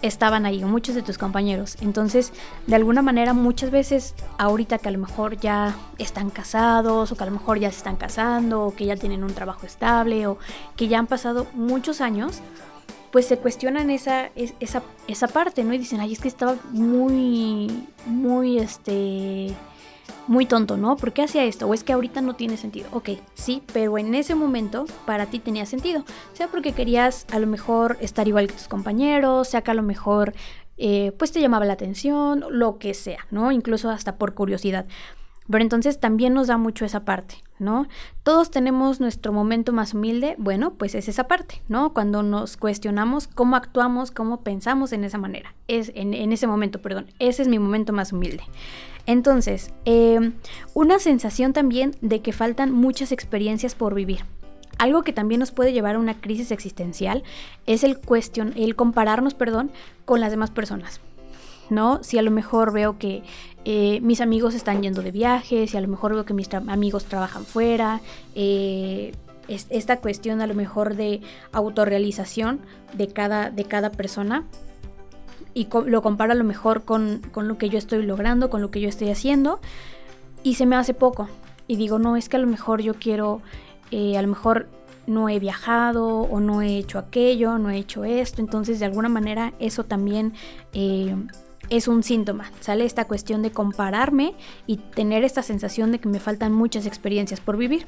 estaban 0.01 0.45
ahí, 0.45 0.63
muchos 0.63 0.95
de 0.95 1.01
tus 1.01 1.17
compañeros. 1.17 1.77
Entonces, 1.81 2.31
de 2.67 2.75
alguna 2.75 3.01
manera, 3.01 3.33
muchas 3.33 3.71
veces, 3.71 4.13
ahorita 4.37 4.77
que 4.77 4.89
a 4.89 4.91
lo 4.91 4.99
mejor 4.99 5.39
ya 5.39 5.75
están 5.97 6.29
casados, 6.29 7.11
o 7.11 7.15
que 7.15 7.23
a 7.23 7.27
lo 7.27 7.33
mejor 7.33 7.59
ya 7.59 7.71
se 7.71 7.77
están 7.77 7.95
casando, 7.95 8.65
o 8.65 8.75
que 8.75 8.85
ya 8.85 8.95
tienen 8.95 9.23
un 9.23 9.33
trabajo 9.33 9.65
estable, 9.65 10.27
o 10.27 10.37
que 10.75 10.87
ya 10.87 10.99
han 10.99 11.07
pasado 11.07 11.47
muchos 11.53 12.01
años, 12.01 12.41
pues 13.11 13.25
se 13.25 13.37
cuestionan 13.37 13.89
esa, 13.89 14.29
esa, 14.35 14.83
esa 15.07 15.27
parte, 15.27 15.63
¿no? 15.63 15.73
Y 15.73 15.77
dicen, 15.77 15.99
ay, 15.99 16.13
es 16.13 16.19
que 16.19 16.27
estaba 16.27 16.55
muy, 16.71 17.87
muy, 18.05 18.59
este, 18.59 19.55
muy 20.27 20.45
tonto, 20.45 20.77
¿no? 20.77 20.97
¿Por 20.97 21.13
qué 21.13 21.23
hacía 21.23 21.45
esto? 21.45 21.67
O 21.67 21.73
es 21.73 21.83
que 21.83 21.93
ahorita 21.93 22.21
no 22.21 22.35
tiene 22.35 22.57
sentido. 22.57 22.87
Ok, 22.91 23.09
sí, 23.33 23.63
pero 23.73 23.97
en 23.97 24.13
ese 24.15 24.35
momento 24.35 24.85
para 25.05 25.25
ti 25.27 25.39
tenía 25.39 25.65
sentido. 25.65 26.03
Sea 26.33 26.47
porque 26.47 26.73
querías 26.73 27.25
a 27.31 27.39
lo 27.39 27.47
mejor 27.47 27.97
estar 28.01 28.27
igual 28.27 28.47
que 28.47 28.53
tus 28.53 28.67
compañeros, 28.67 29.47
sea 29.49 29.61
que 29.61 29.71
a 29.71 29.75
lo 29.75 29.83
mejor 29.83 30.33
eh, 30.77 31.11
pues 31.17 31.31
te 31.31 31.41
llamaba 31.41 31.65
la 31.65 31.73
atención, 31.73 32.45
lo 32.49 32.77
que 32.77 32.93
sea, 32.93 33.25
¿no? 33.31 33.51
Incluso 33.51 33.89
hasta 33.89 34.17
por 34.17 34.33
curiosidad. 34.33 34.85
Pero 35.49 35.61
entonces 35.63 35.99
también 35.99 36.33
nos 36.33 36.47
da 36.47 36.57
mucho 36.57 36.83
esa 36.85 37.05
parte, 37.05 37.35
¿no? 37.57 37.87
Todos 38.23 38.51
tenemos 38.51 38.99
nuestro 38.99 39.31
momento 39.31 39.71
más 39.71 39.93
humilde, 39.93 40.35
bueno, 40.37 40.73
pues 40.73 40.93
es 40.93 41.07
esa 41.07 41.27
parte, 41.27 41.61
¿no? 41.69 41.93
Cuando 41.93 42.21
nos 42.21 42.57
cuestionamos 42.57 43.27
cómo 43.27 43.55
actuamos, 43.55 44.11
cómo 44.11 44.41
pensamos 44.41 44.91
en 44.91 45.05
esa 45.05 45.17
manera, 45.17 45.55
es 45.67 45.91
en, 45.95 46.13
ese 46.33 46.47
momento, 46.47 46.81
perdón, 46.81 47.07
ese 47.19 47.43
es 47.43 47.47
mi 47.47 47.59
momento 47.59 47.93
más 47.93 48.11
humilde. 48.11 48.43
Entonces, 49.07 49.71
em, 49.85 50.33
una 50.73 50.99
sensación 50.99 51.53
también 51.53 51.95
de 52.01 52.21
que 52.21 52.33
faltan 52.33 52.71
muchas 52.71 53.11
experiencias 53.11 53.73
por 53.73 53.95
vivir. 53.95 54.19
Algo 54.77 55.01
que 55.01 55.13
también 55.13 55.39
nos 55.39 55.51
puede 55.51 55.73
llevar 55.73 55.95
a 55.95 55.99
una 55.99 56.19
crisis 56.21 56.51
existencial 56.51 57.23
es 57.65 57.83
el, 57.83 57.97
cuestion 57.97 58.53
el 58.55 58.75
compararnos 58.75 59.33
perdón, 59.33 59.71
con 60.05 60.19
las 60.19 60.29
demás 60.29 60.51
personas. 60.51 60.99
¿no? 61.69 62.03
Si 62.03 62.17
a 62.17 62.21
lo 62.21 62.31
mejor 62.31 62.71
veo 62.73 62.97
que 62.99 63.23
eh, 63.65 63.99
mis 64.01 64.21
amigos 64.21 64.53
están 64.53 64.83
yendo 64.83 65.01
de 65.01 65.11
viajes, 65.11 65.71
si 65.71 65.77
a 65.77 65.81
lo 65.81 65.87
mejor 65.87 66.13
veo 66.13 66.25
que 66.25 66.33
mis 66.33 66.53
amigos 66.53 67.05
trabajan 67.05 67.45
fuera, 67.45 68.01
eh, 68.35 69.13
esta 69.47 69.97
cuestión 70.01 70.41
a 70.41 70.47
lo 70.47 70.53
mejor 70.53 70.95
de 70.95 71.21
autorrealización 71.53 72.59
de 72.93 73.07
cada, 73.07 73.49
de 73.49 73.63
cada 73.63 73.91
persona 73.91 74.43
y 75.57 75.67
lo 75.87 76.03
comparo 76.03 76.33
a 76.33 76.35
lo 76.35 76.43
mejor 76.43 76.83
con, 76.83 77.23
lo 77.35 77.57
que 77.57 77.69
yo 77.69 77.79
estoy 77.79 78.05
logrando, 78.05 78.51
con 78.51 78.61
lo 78.61 78.69
que 78.69 78.79
yo 78.79 78.87
estoy 78.87 79.09
haciendo 79.09 79.59
y 80.43 80.53
se 80.53 80.67
me 80.67 80.75
hace 80.75 80.93
poco. 80.93 81.29
Y 81.67 81.77
digo, 81.77 81.97
no, 81.97 82.15
es 82.15 82.29
que 82.29 82.37
a 82.37 82.39
lo 82.39 82.45
mejor 82.45 82.81
yo 82.83 82.93
quiero, 82.93 83.41
eh, 83.89 84.19
a 84.19 84.21
lo 84.21 84.27
mejor 84.27 84.69
no 85.07 85.29
he 85.29 85.39
viajado 85.39 86.05
o 86.05 86.39
no 86.39 86.61
he 86.61 86.77
hecho 86.77 86.99
aquello, 86.99 87.57
no 87.57 87.71
he 87.71 87.77
hecho 87.77 88.03
esto. 88.03 88.39
Entonces 88.39 88.79
de 88.79 88.85
alguna 88.85 89.09
manera 89.09 89.55
eso 89.57 89.83
también 89.83 90.33
es 90.73 91.87
un 91.87 92.03
síntoma, 92.03 92.51
¿sale? 92.59 92.85
Esta 92.85 93.05
cuestión 93.05 93.41
de 93.41 93.49
compararme 93.49 94.35
y 94.67 94.77
tener 94.77 95.23
esta 95.23 95.41
sensación 95.41 95.91
de 95.91 95.97
que 95.97 96.07
me 96.07 96.19
faltan 96.19 96.53
muchas 96.53 96.85
experiencias 96.85 97.39
por 97.39 97.57
vivir. 97.57 97.87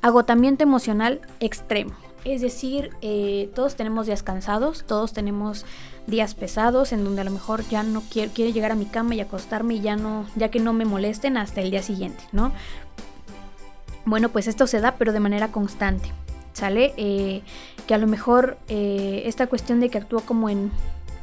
Agotamiento 0.00 0.62
emocional 0.62 1.20
extremo. 1.40 1.92
Es 2.24 2.40
decir, 2.40 2.90
eh, 3.02 3.50
todos 3.54 3.74
tenemos 3.74 4.06
días 4.06 4.22
cansados, 4.22 4.84
todos 4.86 5.12
tenemos 5.12 5.66
días 6.06 6.34
pesados 6.34 6.92
en 6.92 7.04
donde 7.04 7.20
a 7.20 7.24
lo 7.24 7.30
mejor 7.30 7.66
ya 7.68 7.82
no 7.82 8.02
quiero, 8.10 8.32
llegar 8.32 8.72
a 8.72 8.74
mi 8.74 8.86
cama 8.86 9.14
y 9.14 9.20
acostarme 9.20 9.74
y 9.74 9.80
ya 9.80 9.96
no, 9.96 10.26
ya 10.36 10.50
que 10.50 10.60
no 10.60 10.72
me 10.72 10.84
molesten 10.84 11.36
hasta 11.36 11.60
el 11.60 11.70
día 11.70 11.82
siguiente, 11.82 12.22
¿no? 12.32 12.52
Bueno, 14.04 14.30
pues 14.30 14.48
esto 14.48 14.66
se 14.66 14.80
da, 14.80 14.96
pero 14.96 15.12
de 15.12 15.20
manera 15.20 15.48
constante. 15.48 16.10
¿Sale? 16.54 16.92
Eh, 16.98 17.42
que 17.86 17.94
a 17.94 17.98
lo 17.98 18.06
mejor 18.06 18.58
eh, 18.68 19.22
esta 19.24 19.46
cuestión 19.46 19.80
de 19.80 19.88
que 19.88 19.98
actúo 19.98 20.20
como 20.20 20.50
en 20.50 20.70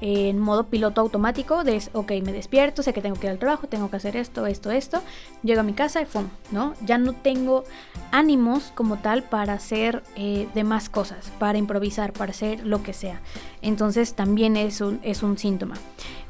en 0.02 0.40
modo 0.40 0.68
piloto 0.68 1.02
automático 1.02 1.64
de, 1.64 1.82
ok, 1.94 2.12
me 2.24 2.34
despierto, 2.34 2.84
sé 2.84 2.94
que 2.94 3.02
tengo 3.02 3.16
que 3.16 3.28
ir 3.28 3.32
al 3.32 3.40
trabajo, 3.40 3.68
tengo 3.68 3.90
que 3.90 3.98
hacer 3.98 4.16
esto, 4.16 4.46
esto, 4.46 4.72
esto, 4.72 5.02
llego 5.44 5.62
a 5.62 5.64
mi 5.64 5.74
casa 5.74 6.02
y 6.02 6.06
¡fum! 6.06 6.28
¿no? 6.52 6.74
Ya 6.86 6.98
no 6.98 7.14
tengo 7.14 7.64
ánimos 8.12 8.72
como 8.76 8.98
tal 8.98 9.24
para 9.24 9.54
hacer 9.54 10.04
eh, 10.16 10.48
demás 10.54 10.90
cosas, 10.90 11.32
para 11.40 11.58
improvisar, 11.58 12.14
para 12.14 12.32
hacer 12.32 12.66
lo 12.66 12.84
que 12.84 12.94
sea. 12.94 13.22
Entonces 13.62 14.14
también 14.14 14.56
es 14.56 14.82
un, 14.82 15.00
es 15.04 15.24
un 15.24 15.38
síntoma. 15.38 15.76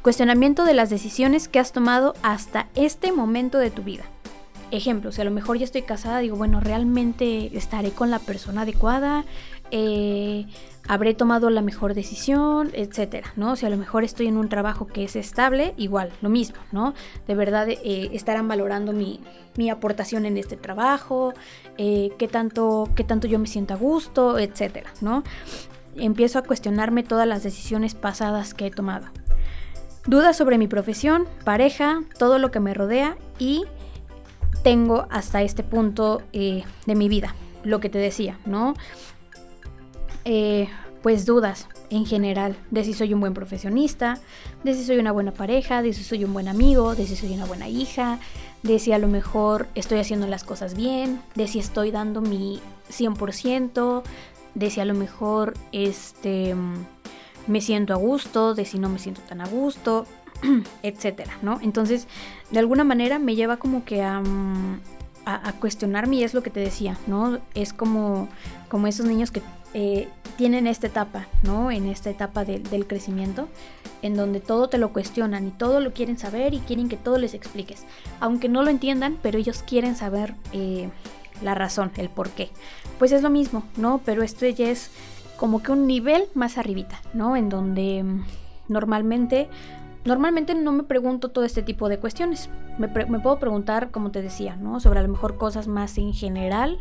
Cuestionamiento 0.01 0.63
de 0.63 0.73
las 0.73 0.89
decisiones 0.89 1.47
que 1.47 1.60
has 1.60 1.71
tomado 1.71 2.13
hasta 2.23 2.67
este 2.75 3.12
momento 3.12 3.58
de 3.58 3.69
tu 3.69 3.84
vida. 3.84 4.05
Ejemplo, 4.71 5.12
si 5.12 5.19
a 5.19 5.23
lo 5.23 5.32
mejor 5.32 5.58
ya 5.58 5.65
estoy 5.65 5.82
casada, 5.82 6.19
digo, 6.19 6.38
bueno, 6.38 6.60
¿realmente 6.60 7.58
estaré 7.58 7.91
con 7.91 8.12
la 8.12 8.19
persona 8.19 8.62
adecuada? 8.62 9.25
Eh, 9.71 10.45
habré 10.89 11.13
tomado 11.13 11.52
la 11.52 11.62
mejor 11.62 11.93
decisión, 11.93 12.71
etcétera, 12.73 13.32
¿no? 13.36 13.56
Si 13.56 13.63
a 13.63 13.69
lo 13.69 13.78
mejor 13.78 14.04
estoy 14.04 14.25
en 14.25 14.38
un 14.38 14.49
trabajo 14.49 14.88
que 14.88 15.04
es 15.04 15.15
estable, 15.15 15.75
igual, 15.78 16.12
lo 16.23 16.30
mismo, 16.30 16.58
¿no? 16.71 16.95
De 17.28 17.36
verdad 17.36 17.69
eh, 17.69 18.10
estarán 18.12 18.47
valorando 18.47 18.91
mi, 18.91 19.21
aportación 19.71 20.25
en 20.25 20.38
este 20.38 20.58
trabajo, 20.58 21.34
eh, 21.78 22.10
qué, 22.17 22.28
tanto, 22.28 22.89
qué 22.95 23.04
tanto 23.04 23.28
yo 23.28 23.38
me 23.38 23.45
siento 23.45 23.75
a 23.75 23.78
gusto, 23.78 24.39
etcétera, 24.39 24.91
¿no? 24.99 25.21
Empiezo 25.95 26.39
a 26.39 26.41
cuestionarme 26.41 27.04
todas 27.04 27.28
las 27.28 27.43
decisiones 27.43 27.93
pasadas 27.93 28.56
que 28.56 28.65
he 28.65 28.71
tomado. 28.71 29.06
Dudas 30.08 30.38
sobre 30.38 30.58
mi 30.58 30.67
profesión, 30.67 31.28
pareja, 31.43 32.02
todo 32.17 32.39
lo 32.39 32.49
que 32.49 32.62
me 32.62 32.73
rodea 32.73 33.15
y 33.38 33.65
tengo 34.63 35.06
hasta 35.12 35.43
este 35.43 35.62
punto 35.62 36.23
eh, 36.34 36.63
de 36.88 36.95
mi 36.95 37.10
vida, 37.10 37.36
lo 37.63 37.80
que 37.80 37.89
te 37.89 37.99
decía, 37.99 38.39
¿no? 38.47 38.73
Eh, 40.25 40.67
pues 41.01 41.25
dudas 41.25 41.67
en 41.89 42.05
general 42.05 42.58
de 42.71 42.84
si 42.84 42.93
soy 42.93 43.13
un 43.13 43.21
buen 43.21 43.34
profesionista, 43.34 44.19
de 44.63 44.73
si 44.73 44.84
soy 44.84 44.97
una 44.97 45.12
buena 45.12 45.32
pareja, 45.32 45.82
de 45.82 45.93
si 45.93 46.03
soy 46.03 46.23
un 46.25 46.34
buen 46.34 46.47
amigo, 46.47 46.95
de 46.95 47.08
si 47.08 47.15
soy 47.15 47.34
una 47.34 47.45
buena 47.45 47.69
hija, 47.69 48.19
de 48.63 48.79
si 48.79 48.91
a 48.91 48.99
lo 48.99 49.08
mejor 49.08 49.67
estoy 49.75 49.99
haciendo 49.99 50.27
las 50.27 50.43
cosas 50.43 50.75
bien, 50.75 51.21
de 51.36 51.47
si 51.47 51.60
estoy 51.60 51.91
dando 51.91 52.21
mi 52.21 52.60
100%, 52.91 54.03
de 54.55 54.69
si 54.69 54.82
a 54.82 54.86
lo 54.86 54.93
mejor 54.93 55.53
este 55.71 56.55
me 57.47 57.62
siento 57.62 57.93
a 57.93 57.97
gusto, 57.97 58.53
de 58.53 58.65
si 58.65 58.77
no 58.77 58.89
me 58.89 58.99
siento 58.99 59.21
tan 59.21 59.41
a 59.41 59.47
gusto, 59.47 60.05
etcétera, 60.84 61.38
¿no? 61.41 61.60
Entonces, 61.62 62.08
de 62.51 62.60
alguna 62.60 62.84
manera 62.84 63.19
me 63.19 63.36
lleva 63.36 63.58
como 63.58 63.86
que 63.86 64.03
a, 64.03 64.19
mm, 64.19 64.82
a, 65.25 65.53
cuestionarme 65.53 66.17
y 66.17 66.23
es 66.23 66.34
lo 66.34 66.43
que 66.43 66.49
te 66.49 66.60
decía, 66.60 66.97
¿no? 67.08 67.39
Es 67.53 67.73
como, 67.73 68.27
como 68.67 68.88
esos 68.88 69.05
niños 69.05 69.32
que 69.32 69.41
eh, 69.73 70.08
tienen 70.38 70.67
esta 70.67 70.88
etapa, 70.88 71.27
¿no? 71.43 71.69
En 71.69 71.88
esta 71.88 72.10
etapa 72.10 72.45
del 72.45 72.88
crecimiento, 72.88 73.49
en 74.01 74.15
donde 74.15 74.39
todo 74.39 74.69
te 74.69 74.77
lo 74.77 74.93
cuestionan 74.93 75.47
y 75.47 75.51
todo 75.51 75.79
lo 75.79 75.93
quieren 75.93 76.17
saber 76.17 76.53
y 76.53 76.60
quieren 76.60 76.89
que 76.89 76.97
todo 76.97 77.17
les 77.17 77.34
expliques. 77.34 77.86
Aunque 78.19 78.49
no 78.49 78.63
lo 78.63 78.69
entiendan, 78.69 79.17
pero 79.21 79.38
ellos 79.38 79.63
quieren 79.63 79.95
saber 79.95 80.34
eh, 80.53 80.89
la 81.41 81.55
razón, 81.55 81.91
el 81.97 82.10
por 82.10 82.29
qué. 82.29 82.49
Pues 82.97 83.12
es 83.12 83.21
lo 83.21 83.29
mismo, 83.29 83.63
¿no? 83.77 84.01
Pero 84.05 84.23
esto 84.23 84.47
ya 84.47 84.69
es 84.69 84.91
como 85.38 85.62
que 85.62 85.71
un 85.71 85.88
nivel 85.88 86.23
más 86.34 86.58
arribita, 86.58 87.01
¿no? 87.13 87.36
En 87.36 87.49
donde 87.49 88.03
mm, 88.03 88.23
normalmente 88.69 89.49
Normalmente 90.05 90.55
no 90.55 90.71
me 90.71 90.84
pregunto 90.84 91.29
todo 91.29 91.43
este 91.43 91.62
tipo 91.62 91.89
de 91.89 91.99
cuestiones. 91.99 92.49
Me, 92.77 92.88
puedo 92.88 93.38
preguntar, 93.38 93.91
como 93.91 94.12
te 94.12 94.21
decía, 94.21 94.55
¿no? 94.55 94.79
Sobre 94.79 94.99
a 94.99 95.01
lo 95.01 95.10
mejor 95.10 95.38
cosas 95.38 95.67
más 95.67 95.97
en 95.97 96.13
general, 96.13 96.79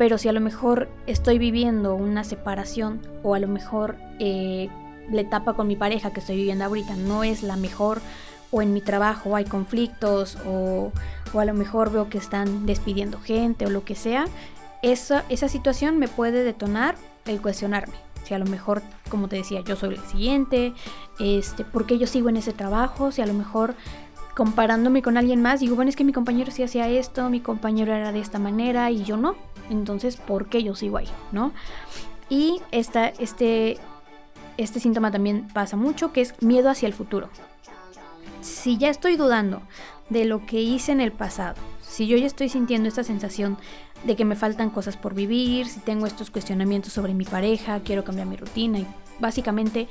pero 0.00 0.16
si 0.16 0.30
a 0.30 0.32
lo 0.32 0.40
mejor 0.40 0.88
estoy 1.06 1.38
viviendo 1.38 1.94
una 1.94 2.24
separación 2.24 3.02
o 3.22 3.34
a 3.34 3.38
lo 3.38 3.48
mejor 3.48 3.96
eh, 4.18 4.70
la 5.10 5.20
etapa 5.20 5.52
con 5.52 5.66
mi 5.66 5.76
pareja 5.76 6.10
que 6.10 6.20
estoy 6.20 6.36
viviendo 6.36 6.64
ahorita 6.64 6.96
no 6.96 7.22
es 7.22 7.42
la 7.42 7.56
mejor 7.56 8.00
o 8.50 8.62
en 8.62 8.72
mi 8.72 8.80
trabajo 8.80 9.36
hay 9.36 9.44
conflictos 9.44 10.38
o, 10.46 10.90
o 11.34 11.40
a 11.40 11.44
lo 11.44 11.52
mejor 11.52 11.92
veo 11.92 12.08
que 12.08 12.16
están 12.16 12.64
despidiendo 12.64 13.20
gente 13.20 13.66
o 13.66 13.68
lo 13.68 13.84
que 13.84 13.94
sea, 13.94 14.24
esa, 14.80 15.26
esa 15.28 15.50
situación 15.50 15.98
me 15.98 16.08
puede 16.08 16.44
detonar 16.44 16.94
el 17.26 17.42
cuestionarme 17.42 17.92
si 18.24 18.32
a 18.32 18.38
lo 18.38 18.46
mejor, 18.46 18.80
como 19.10 19.28
te 19.28 19.36
decía, 19.36 19.60
yo 19.60 19.76
soy 19.76 19.96
el 19.96 20.04
siguiente, 20.04 20.72
este, 21.18 21.62
¿por 21.62 21.84
qué 21.84 21.98
yo 21.98 22.06
sigo 22.06 22.30
en 22.30 22.38
ese 22.38 22.54
trabajo? 22.54 23.12
Si 23.12 23.20
a 23.20 23.26
lo 23.26 23.34
mejor 23.34 23.74
comparándome 24.34 25.02
con 25.02 25.18
alguien 25.18 25.42
más, 25.42 25.60
digo, 25.60 25.76
bueno, 25.76 25.90
es 25.90 25.96
que 25.96 26.04
mi 26.04 26.12
compañero 26.12 26.50
sí 26.50 26.62
hacía 26.62 26.88
esto, 26.88 27.28
mi 27.28 27.40
compañero 27.40 27.92
era 27.92 28.12
de 28.12 28.20
esta 28.20 28.38
manera 28.38 28.90
y 28.90 29.04
yo 29.04 29.18
no. 29.18 29.36
Entonces, 29.70 30.16
¿por 30.16 30.48
qué 30.48 30.62
yo 30.62 30.74
sigo 30.74 30.98
ahí? 30.98 31.08
¿No? 31.32 31.52
Y 32.28 32.60
esta, 32.70 33.08
este, 33.08 33.78
este 34.56 34.80
síntoma 34.80 35.10
también 35.10 35.48
pasa 35.54 35.76
mucho, 35.76 36.12
que 36.12 36.20
es 36.20 36.34
miedo 36.42 36.68
hacia 36.68 36.86
el 36.86 36.92
futuro. 36.92 37.30
Si 38.42 38.76
ya 38.76 38.90
estoy 38.90 39.16
dudando 39.16 39.62
de 40.10 40.24
lo 40.24 40.44
que 40.44 40.60
hice 40.60 40.92
en 40.92 41.00
el 41.00 41.12
pasado, 41.12 41.56
si 41.82 42.06
yo 42.06 42.16
ya 42.16 42.26
estoy 42.26 42.48
sintiendo 42.48 42.88
esta 42.88 43.04
sensación 43.04 43.58
de 44.04 44.16
que 44.16 44.24
me 44.24 44.36
faltan 44.36 44.70
cosas 44.70 44.96
por 44.96 45.14
vivir, 45.14 45.68
si 45.68 45.80
tengo 45.80 46.06
estos 46.06 46.30
cuestionamientos 46.30 46.92
sobre 46.92 47.14
mi 47.14 47.24
pareja, 47.24 47.80
quiero 47.80 48.04
cambiar 48.04 48.26
mi 48.26 48.36
rutina 48.36 48.78
y 48.78 48.86
básicamente 49.18 49.88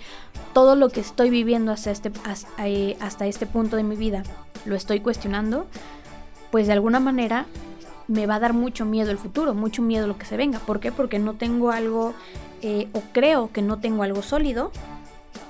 todo 0.53 0.75
lo 0.75 0.89
que 0.89 1.01
estoy 1.01 1.29
viviendo 1.29 1.71
hasta 1.71 1.91
este, 1.91 2.11
eh, 2.63 2.97
hasta, 2.99 3.27
este 3.27 3.45
punto 3.45 3.75
de 3.75 3.83
mi 3.83 3.95
vida 3.95 4.23
lo 4.65 4.75
estoy 4.75 4.99
cuestionando, 5.01 5.67
pues 6.51 6.67
de 6.67 6.73
alguna 6.73 6.99
manera 6.99 7.45
me 8.09 8.25
va 8.25 8.35
a 8.35 8.39
dar 8.39 8.53
mucho 8.53 8.85
miedo 8.85 9.11
el 9.11 9.19
futuro, 9.19 9.53
mucho 9.53 9.83
miedo 9.83 10.07
lo 10.07 10.17
que 10.17 10.25
se 10.25 10.35
venga. 10.35 10.57
¿Por 10.59 10.79
qué? 10.79 10.91
Porque 10.91 11.19
no 11.19 11.35
tengo 11.35 11.69
algo, 11.69 12.15
eh, 12.63 12.89
o 12.91 13.01
creo 13.13 13.51
que 13.53 13.61
no 13.61 13.79
tengo 13.79 14.01
algo 14.01 14.23
sólido 14.23 14.71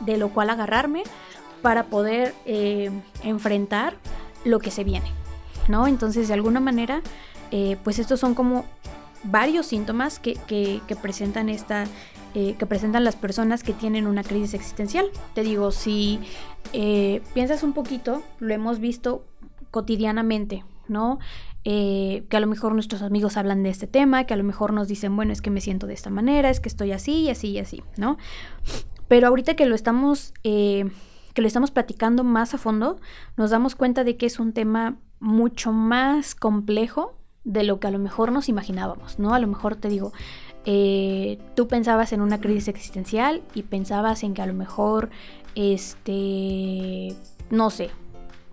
de 0.02 0.18
lo 0.18 0.30
cual 0.30 0.50
agarrarme 0.50 1.04
para 1.62 1.86
poder 1.86 2.36
eh, 2.46 2.92
enfrentar 3.24 3.96
lo 4.44 4.60
que 4.60 4.72
se 4.72 4.84
viene. 4.84 5.10
¿No? 5.70 5.88
Entonces, 5.88 6.28
de 6.28 6.34
alguna 6.34 6.60
manera, 6.60 7.02
eh, 7.52 7.78
pues 7.84 7.98
estos 7.98 8.20
son 8.20 8.36
como 8.36 8.66
varios 9.24 9.66
síntomas 9.66 10.20
que, 10.20 10.38
presentan 11.02 11.48
esta, 11.48 11.86
que 12.34 12.66
presentan 12.66 13.06
las 13.06 13.16
personas 13.16 13.64
que 13.64 13.72
tienen 13.72 14.06
una 14.06 14.24
crisis 14.24 14.54
existencial. 14.54 15.10
Te 15.34 15.44
digo, 15.44 15.72
si 15.72 16.20
piensas 17.34 17.64
un 17.64 17.72
poquito, 17.72 18.22
lo 18.40 18.54
hemos 18.54 18.80
visto 18.80 19.24
cotidianamente, 19.72 20.66
¿no? 20.88 21.20
Que 21.64 22.28
a 22.32 22.40
lo 22.40 22.48
mejor 22.48 22.74
nuestros 22.74 23.02
amigos 23.02 23.38
hablan 23.38 23.64
de 23.64 23.70
este 23.70 23.86
tema, 23.86 24.24
que 24.24 24.34
a 24.34 24.38
lo 24.38 24.44
mejor 24.44 24.74
nos 24.74 24.88
dicen, 24.88 25.16
bueno, 25.16 25.34
es 25.34 25.42
que 25.42 25.52
me 25.52 25.62
siento 25.62 25.88
de 25.88 25.94
esta 25.94 26.10
manera, 26.10 26.50
es 26.50 26.60
que 26.60 26.70
estoy 26.70 26.92
así 26.92 27.22
y 27.24 27.30
así 27.30 27.50
y 27.50 27.60
así, 27.60 27.84
¿no? 27.98 28.18
Pero 29.08 29.28
ahorita 29.28 29.56
que 29.56 29.66
lo 29.66 29.76
estamos, 29.76 30.34
que 30.42 30.92
lo 31.36 31.48
estamos 31.48 31.72
platicando 31.72 32.24
más 32.24 32.54
a 32.54 32.58
fondo, 32.58 33.00
nos 33.38 33.52
damos 33.52 33.76
cuenta 33.76 34.04
de 34.04 34.18
que 34.18 34.26
es 34.26 34.40
un 34.40 34.54
tema 34.54 34.98
mucho 35.20 35.72
más 35.72 36.34
complejo 36.34 37.16
de 37.44 37.64
lo 37.64 37.80
que 37.80 37.88
a 37.88 37.92
lo 37.92 38.00
mejor 38.00 38.32
nos 38.32 38.50
imaginábamos, 38.50 39.20
¿no? 39.20 39.34
A 39.34 39.40
lo 39.40 39.48
mejor 39.48 39.76
te 39.76 39.90
digo, 39.90 40.12
eh, 40.66 41.40
tú 41.56 41.68
pensabas 41.68 42.14
en 42.14 42.22
una 42.22 42.40
crisis 42.40 42.68
existencial 42.68 43.42
y 43.54 43.64
pensabas 43.64 44.24
en 44.24 44.34
que 44.34 44.42
a 44.42 44.46
lo 44.46 44.54
mejor, 44.54 45.10
este, 45.56 47.16
no 47.50 47.70
sé, 47.70 47.90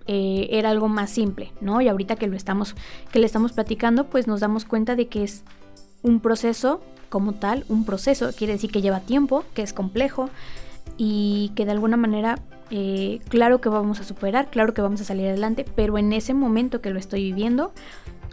eh, 0.07 0.49
era 0.51 0.71
algo 0.71 0.89
más 0.89 1.11
simple, 1.11 1.53
¿no? 1.61 1.81
Y 1.81 1.89
ahorita 1.89 2.17
que 2.17 2.27
lo 2.27 2.37
estamos, 2.37 2.75
que 3.13 3.19
le 3.19 3.27
estamos 3.27 3.53
platicando, 3.53 4.07
pues 4.07 4.27
nos 4.27 4.41
damos 4.41 4.65
cuenta 4.65 4.97
de 4.97 5.09
que 5.09 5.25
es 5.25 5.43
un 6.03 6.21
proceso 6.21 6.81
como 7.09 7.33
tal, 7.33 7.65
un 7.69 7.85
proceso, 7.85 8.31
quiere 8.33 8.53
decir 8.53 8.71
que 8.71 8.83
lleva 8.83 9.01
tiempo, 9.01 9.45
que 9.55 9.63
es 9.63 9.73
complejo 9.73 10.31
y 10.97 11.53
que 11.55 11.65
de 11.65 11.73
alguna 11.73 11.97
manera, 11.97 12.39
eh, 12.71 13.21
claro 13.29 13.61
que 13.61 13.69
vamos 13.69 14.01
a 14.01 14.05
superar, 14.05 14.49
claro 14.51 14.75
que 14.75 14.83
vamos 14.83 15.01
a 15.01 15.05
salir 15.05 15.29
adelante, 15.29 15.65
pero 15.75 15.99
en 15.99 16.13
ese 16.13 16.35
momento 16.35 16.81
que 16.81 16.91
lo 16.91 16.99
estoy 16.99 17.23
viviendo, 17.23 17.73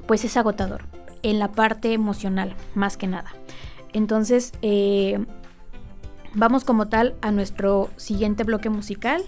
pues 0.08 0.26
es 0.26 0.38
agotador 0.38 0.84
en 1.24 1.40
la 1.40 1.52
parte 1.52 1.94
emocional, 1.94 2.56
más 2.76 2.98
que 2.98 3.08
nada. 3.08 3.34
Entonces, 3.94 4.54
eh, 4.62 5.26
vamos 6.34 6.64
como 6.64 6.88
tal 6.88 7.16
a 7.22 7.32
nuestro 7.32 7.90
siguiente 7.98 8.44
bloque 8.44 8.70
musical, 8.70 9.24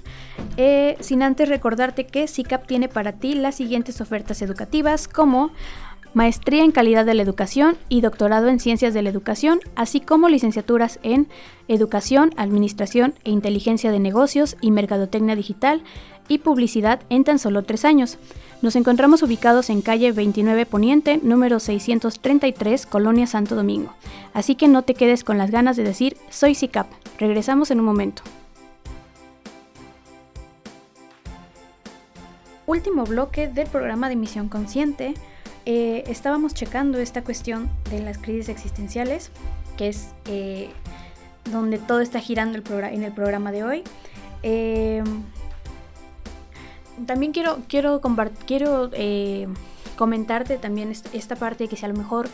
eh, 0.58 0.98
sin 1.00 1.24
antes 1.24 1.50
recordarte 1.50 2.06
que 2.06 2.28
SICAP 2.28 2.66
tiene 2.66 2.88
para 2.88 3.14
ti 3.14 3.36
las 3.36 3.56
siguientes 3.56 4.02
ofertas 4.02 4.42
educativas 4.42 5.08
como 5.08 5.52
maestría 6.16 6.64
en 6.64 6.72
calidad 6.72 7.06
de 7.06 7.14
la 7.14 7.24
educación 7.24 7.78
y 7.90 8.00
doctorado 8.00 8.48
en 8.48 8.62
ciencias 8.62 8.94
de 8.94 9.02
la 9.02 9.10
educación, 9.10 9.60
así 9.76 10.00
como 10.00 10.30
licenciaturas 10.30 10.98
en 11.04 11.28
educación, 11.68 12.32
administración 12.38 13.14
e 13.26 13.32
inteligencia 13.32 13.92
de 13.92 14.00
negocios 14.00 14.56
y 14.62 14.72
mercadotecnia 14.72 15.36
digital 15.36 15.84
y 16.28 16.40
publicidad 16.40 17.02
en 17.10 17.24
tan 17.24 17.40
solo 17.40 17.64
tres 17.64 17.86
años. 17.86 18.18
Nos 18.62 18.76
encontramos 18.76 19.22
ubicados 19.22 19.70
en 19.70 19.82
calle 19.82 20.12
29 20.12 20.66
Poniente, 20.66 21.20
número 21.22 21.60
633, 21.60 22.86
Colonia 22.86 23.28
Santo 23.28 23.56
Domingo. 23.56 23.94
Así 24.34 24.56
que 24.56 24.68
no 24.68 24.84
te 24.84 24.96
quedes 24.96 25.24
con 25.24 25.38
las 25.38 25.52
ganas 25.52 25.76
de 25.76 25.84
decir 25.84 26.18
soy 26.30 26.56
SICAP. 26.56 26.88
Regresamos 27.20 27.72
en 27.72 27.80
un 27.80 27.86
momento. 27.86 28.24
Último 32.66 33.04
bloque 33.04 33.48
del 33.48 33.68
programa 33.68 34.10
de 34.10 34.16
Misión 34.16 34.50
Consciente. 34.50 35.14
eh, 35.68 36.04
estábamos 36.08 36.54
checando 36.54 37.00
esta 37.00 37.24
cuestión 37.24 37.70
de 37.90 38.02
las 38.02 38.18
crisis 38.18 38.50
existenciales, 38.50 39.32
que 39.78 39.88
es 39.88 40.14
eh, 40.26 40.70
donde 41.52 41.78
todo 41.80 42.02
está 42.02 42.20
girando 42.20 42.58
en 42.58 43.04
el 43.04 43.12
programa 43.12 43.52
de 43.52 43.64
hoy. 43.64 43.84
También 47.06 47.32
quiero, 47.32 47.60
quiero, 47.68 48.02
quiero 48.46 48.92
comentarte 49.96 50.58
también 50.58 50.92
esta 51.14 51.36
parte 51.36 51.68
que 51.68 51.76
si 51.76 51.86
a 51.86 51.88
lo 51.88 51.96
mejor 51.96 52.30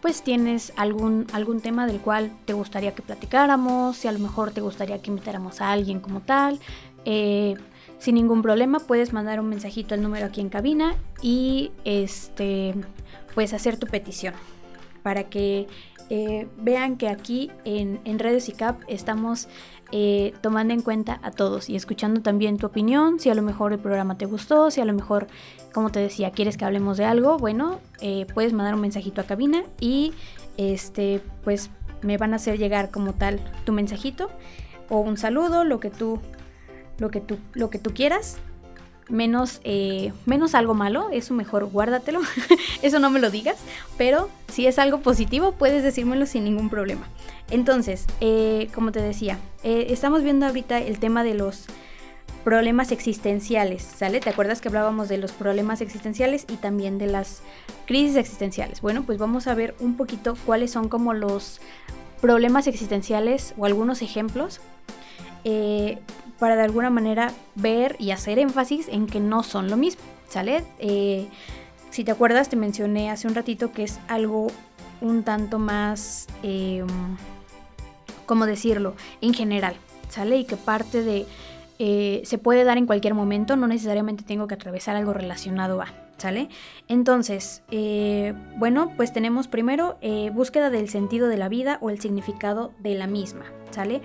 pues 0.00 0.22
tienes 0.22 0.72
algún, 0.76 1.26
algún 1.32 1.60
tema 1.60 1.86
del 1.86 2.00
cual 2.00 2.32
te 2.44 2.52
gustaría 2.52 2.94
que 2.94 3.02
platicáramos, 3.02 3.96
si 3.96 4.08
a 4.08 4.12
lo 4.12 4.18
mejor 4.18 4.50
te 4.50 4.60
gustaría 4.60 5.00
que 5.00 5.10
invitáramos 5.10 5.60
a 5.60 5.70
alguien 5.70 6.00
como 6.00 6.20
tal, 6.20 6.58
sin 7.98 8.14
ningún 8.14 8.42
problema 8.42 8.78
puedes 8.78 9.12
mandar 9.12 9.40
un 9.40 9.48
mensajito 9.48 9.94
al 9.94 10.02
número 10.02 10.26
aquí 10.26 10.40
en 10.40 10.48
cabina 10.48 10.96
y 11.22 11.70
este 11.84 12.74
puedes 13.34 13.52
hacer 13.52 13.76
tu 13.76 13.86
petición 13.86 14.34
para 15.02 15.24
que 15.24 15.66
eh, 16.10 16.48
vean 16.56 16.96
que 16.96 17.08
aquí 17.08 17.50
en, 17.64 18.00
en 18.04 18.18
Redes 18.18 18.48
ICAP 18.48 18.80
estamos 18.88 19.48
eh, 19.90 20.34
tomando 20.40 20.74
en 20.74 20.82
cuenta 20.82 21.18
a 21.22 21.30
todos 21.30 21.68
y 21.68 21.76
escuchando 21.76 22.20
también 22.20 22.58
tu 22.58 22.66
opinión, 22.66 23.20
si 23.20 23.30
a 23.30 23.34
lo 23.34 23.42
mejor 23.42 23.72
el 23.72 23.78
programa 23.78 24.18
te 24.18 24.26
gustó, 24.26 24.70
si 24.70 24.80
a 24.80 24.84
lo 24.84 24.92
mejor, 24.92 25.26
como 25.72 25.90
te 25.90 26.00
decía, 26.00 26.30
quieres 26.30 26.56
que 26.56 26.64
hablemos 26.64 26.98
de 26.98 27.04
algo, 27.04 27.38
bueno, 27.38 27.80
eh, 28.00 28.26
puedes 28.34 28.52
mandar 28.52 28.74
un 28.74 28.80
mensajito 28.80 29.20
a 29.20 29.24
cabina 29.24 29.62
y 29.80 30.12
este, 30.56 31.22
pues 31.42 31.70
me 32.02 32.16
van 32.16 32.32
a 32.32 32.36
hacer 32.36 32.58
llegar 32.58 32.90
como 32.90 33.12
tal 33.14 33.40
tu 33.64 33.72
mensajito 33.72 34.30
o 34.88 35.00
un 35.00 35.16
saludo, 35.16 35.64
lo 35.64 35.80
que 35.80 35.90
tú 35.90 36.20
lo 36.98 37.10
que 37.10 37.20
tú, 37.20 37.38
lo 37.54 37.70
que 37.70 37.78
tú 37.78 37.94
quieras, 37.94 38.38
menos, 39.08 39.60
eh, 39.64 40.12
menos 40.26 40.54
algo 40.54 40.74
malo, 40.74 41.08
eso 41.12 41.34
mejor 41.34 41.66
guárdatelo, 41.66 42.20
eso 42.82 42.98
no 42.98 43.10
me 43.10 43.20
lo 43.20 43.30
digas, 43.30 43.56
pero 43.96 44.28
si 44.48 44.66
es 44.66 44.78
algo 44.78 45.00
positivo 45.00 45.52
puedes 45.52 45.82
decírmelo 45.82 46.26
sin 46.26 46.44
ningún 46.44 46.70
problema. 46.70 47.08
Entonces, 47.50 48.06
eh, 48.20 48.68
como 48.74 48.92
te 48.92 49.00
decía, 49.00 49.38
eh, 49.62 49.86
estamos 49.90 50.22
viendo 50.22 50.46
ahorita 50.46 50.78
el 50.78 50.98
tema 50.98 51.24
de 51.24 51.34
los 51.34 51.66
problemas 52.44 52.92
existenciales, 52.92 53.82
¿sale? 53.82 54.20
¿Te 54.20 54.30
acuerdas 54.30 54.60
que 54.60 54.68
hablábamos 54.68 55.08
de 55.08 55.18
los 55.18 55.32
problemas 55.32 55.80
existenciales 55.80 56.46
y 56.48 56.56
también 56.56 56.98
de 56.98 57.06
las 57.06 57.42
crisis 57.86 58.16
existenciales? 58.16 58.80
Bueno, 58.80 59.02
pues 59.04 59.18
vamos 59.18 59.46
a 59.46 59.54
ver 59.54 59.74
un 59.80 59.96
poquito 59.96 60.36
cuáles 60.46 60.70
son 60.70 60.88
como 60.88 61.14
los 61.14 61.60
problemas 62.20 62.66
existenciales 62.66 63.54
o 63.58 63.64
algunos 63.64 64.02
ejemplos 64.02 64.60
para 66.38 66.56
de 66.56 66.62
alguna 66.62 66.90
manera 66.90 67.32
ver 67.54 67.96
y 67.98 68.12
hacer 68.12 68.38
énfasis 68.38 68.88
en 68.88 69.06
que 69.06 69.20
no 69.20 69.42
son 69.42 69.70
lo 69.70 69.76
mismo, 69.76 70.02
¿sale? 70.28 70.64
Eh, 70.78 71.26
si 71.90 72.04
te 72.04 72.12
acuerdas, 72.12 72.48
te 72.48 72.56
mencioné 72.56 73.10
hace 73.10 73.26
un 73.26 73.34
ratito 73.34 73.72
que 73.72 73.82
es 73.82 73.98
algo 74.08 74.48
un 75.00 75.22
tanto 75.22 75.58
más, 75.58 76.26
eh, 76.42 76.84
¿cómo 78.26 78.46
decirlo? 78.46 78.94
En 79.20 79.34
general, 79.34 79.74
¿sale? 80.08 80.38
Y 80.38 80.44
que 80.44 80.56
parte 80.56 81.02
de... 81.02 81.26
Eh, 81.80 82.22
se 82.24 82.38
puede 82.38 82.64
dar 82.64 82.76
en 82.76 82.86
cualquier 82.86 83.14
momento, 83.14 83.54
no 83.54 83.68
necesariamente 83.68 84.24
tengo 84.24 84.48
que 84.48 84.54
atravesar 84.54 84.96
algo 84.96 85.12
relacionado 85.12 85.80
a, 85.80 85.86
¿sale? 86.16 86.48
Entonces, 86.88 87.62
bueno, 88.56 88.92
pues 88.96 89.12
tenemos 89.12 89.46
primero 89.46 89.96
búsqueda 90.32 90.70
del 90.70 90.88
sentido 90.88 91.28
de 91.28 91.36
la 91.36 91.48
vida 91.48 91.78
o 91.80 91.90
el 91.90 92.00
significado 92.00 92.72
de 92.80 92.96
la 92.96 93.06
misma, 93.06 93.44
¿sale? 93.70 94.02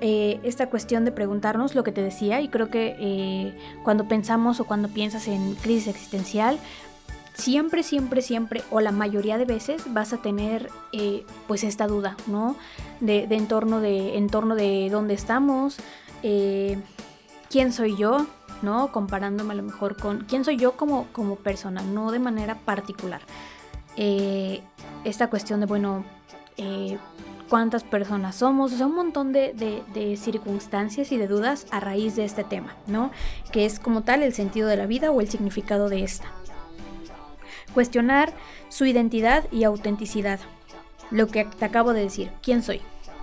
Eh, 0.00 0.40
esta 0.42 0.70
cuestión 0.70 1.04
de 1.04 1.12
preguntarnos 1.12 1.74
lo 1.74 1.82
que 1.82 1.92
te 1.92 2.02
decía 2.02 2.40
y 2.40 2.48
creo 2.48 2.70
que 2.70 2.96
eh, 2.98 3.58
cuando 3.82 4.06
pensamos 4.06 4.60
o 4.60 4.64
cuando 4.64 4.88
piensas 4.88 5.28
en 5.28 5.54
crisis 5.56 5.88
existencial, 5.88 6.58
siempre, 7.34 7.82
siempre, 7.82 8.22
siempre 8.22 8.62
o 8.70 8.80
la 8.80 8.92
mayoría 8.92 9.38
de 9.38 9.44
veces 9.44 9.82
vas 9.92 10.12
a 10.12 10.18
tener 10.18 10.70
eh, 10.92 11.24
pues 11.46 11.64
esta 11.64 11.86
duda, 11.86 12.16
¿no? 12.26 12.56
De, 13.00 13.26
de, 13.26 13.36
entorno 13.36 13.80
de 13.80 14.16
entorno 14.16 14.54
de 14.54 14.88
dónde 14.90 15.14
estamos, 15.14 15.76
quién 16.20 17.72
soy 17.72 17.96
yo, 17.96 18.26
¿no? 18.62 18.92
Comparándome 18.92 19.52
a 19.52 19.56
lo 19.56 19.62
mejor 19.62 19.96
con 19.96 20.24
quién 20.24 20.44
soy 20.44 20.56
yo 20.56 20.76
como, 20.76 21.06
como 21.12 21.36
persona, 21.36 21.82
no 21.82 22.10
de 22.10 22.18
manera 22.18 22.56
particular. 22.56 23.22
esta 25.04 25.30
cuestión 25.30 25.60
de, 25.60 25.66
bueno, 25.66 26.04
cuántas 27.48 27.84
personas 27.84 28.36
somos, 28.36 28.72
o 28.72 28.76
sea, 28.76 28.86
un 28.86 28.94
montón 28.94 29.32
de, 29.32 30.18
circunstancias 30.20 31.12
y 31.12 31.16
de 31.16 31.26
dudas 31.26 31.66
a 31.70 31.80
raíz 31.80 32.16
de 32.16 32.24
este 32.24 32.44
tema, 32.44 32.76
¿no? 32.86 33.10
Que 33.52 33.66
es 33.66 33.80
como 33.80 34.02
tal 34.02 34.22
el 34.22 34.34
sentido 34.34 34.68
de 34.68 34.76
la 34.76 34.86
vida 34.86 35.10
o 35.10 35.20
el 35.20 35.28
significado 35.28 35.88
de 35.88 36.04
esta. 36.04 36.26
Cuestionar 37.74 38.32
su 38.68 38.86
identidad 38.86 39.44
y 39.50 39.64
autenticidad. 39.64 40.40
Lo 41.10 41.26
que 41.28 41.44
te 41.44 41.64
acabo 41.64 41.92
de 41.92 42.02
decir, 42.02 42.30
¿quién 42.42 42.62
soy? 42.62 42.80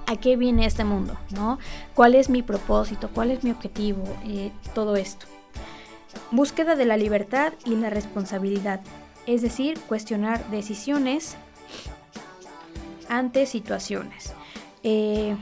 ¿A 0.07 0.15
qué 0.17 0.38
viene 0.38 0.65
este 0.65 0.84
mundo? 0.84 1.17
¿no? 1.32 1.59
¿Cuál 1.93 2.15
es 2.15 2.30
mi 2.30 2.41
propósito? 2.41 3.09
¿Cuál 3.13 3.32
es 3.32 3.43
mi 3.43 3.51
objetivo? 3.51 4.03
Eh, 4.26 4.51
todo 4.73 4.95
esto. 4.95 5.26
Búsqueda 6.32 6.76
de 6.76 6.86
la 6.86 6.97
libertad 6.97 7.53
y 7.65 7.76
la 7.76 7.89
responsabilidad, 7.89 8.82
es 9.26 9.41
decir, 9.41 9.80
cuestionar 9.88 10.49
decisiones, 10.49 11.36
ante 13.10 13.45
situaciones. 13.45 14.34
Eh, 14.84 15.36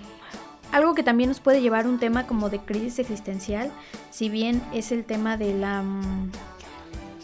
algo 0.72 0.95
que 0.95 1.03
también 1.03 1.30
nos 1.30 1.39
puede 1.39 1.61
llevar 1.61 1.86
un 1.86 1.99
tema 1.99 2.26
como 2.26 2.49
de 2.49 2.59
crisis 2.59 2.99
existencial, 2.99 3.72
si 4.09 4.30
bien 4.30 4.61
es 4.74 4.91
el 4.91 5.05
tema 5.05 5.38
de 5.38 5.53
la, 5.53 5.84
mm, 5.84 6.32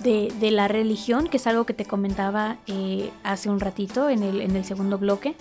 de, 0.02 0.52
la 0.52 0.68
religión, 0.68 1.28
que 1.28 1.38
es 1.38 1.48
algo 1.48 1.66
que 1.66 1.74
te 1.74 1.86
comentaba 1.86 2.58
eh, 2.68 3.10
hace 3.24 3.50
un 3.50 3.60
ratito 3.60 4.10
en 4.10 4.24
el, 4.24 4.42
en 4.42 4.56
el 4.56 4.66
segundo 4.66 4.98
bloque. 4.98 5.36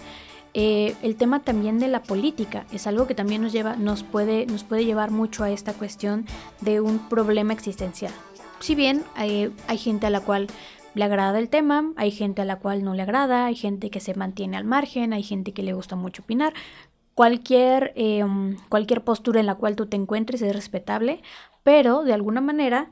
Eh, 0.55 0.97
el 1.03 1.17
tema 1.17 1.41
también 1.41 1.79
de 1.79 1.89
la 1.89 2.03
política 2.03 2.65
es 2.73 2.87
algo 2.87 3.07
que 3.07 3.15
también 3.15 3.43
nos 3.43 3.53
lleva, 3.53 3.77
nos 3.77 4.03
puede, 4.03 4.47
nos 4.47 4.65
puede 4.65 4.87
llevar 4.87 5.11
mucho 5.11 5.45
a 5.45 5.51
esta 5.51 5.75
cuestión 5.75 6.27
de 6.61 6.81
un 6.81 6.99
problema 7.09 7.53
existencial. 7.53 8.13
Si 8.61 8.75
bien 8.75 9.05
hay 9.15 9.79
gente 9.79 10.07
a 10.07 10.11
la 10.11 10.21
cual 10.21 10.49
le 10.99 11.05
agrada 11.05 11.39
el 11.39 11.49
tema, 11.49 11.93
hay 11.97 12.11
gente 12.11 12.43
a 12.43 12.45
la 12.45 12.59
cual 12.59 12.83
no 12.83 12.95
le 12.95 13.03
agrada, 13.03 13.47
hay 13.47 13.55
gente 13.55 13.91
que 13.91 14.01
se 14.01 14.15
mantiene 14.15 14.57
al 14.57 14.65
margen, 14.65 15.13
hay 15.13 15.23
gente 15.23 15.53
que 15.53 15.63
le 15.63 15.73
gusta 15.73 15.97
mucho 15.97 16.23
opinar. 16.23 16.55
Cualquier, 17.15 17.93
em, 17.97 18.57
cualquier 18.69 19.03
postura 19.03 19.41
en 19.41 19.47
la 19.47 19.55
cual 19.55 19.77
tú 19.77 19.87
te 19.87 19.97
encuentres 19.97 20.43
es 20.43 20.55
respetable, 20.55 21.23
pero 21.63 22.03
de 22.05 22.13
alguna 22.13 22.41
manera 22.41 22.91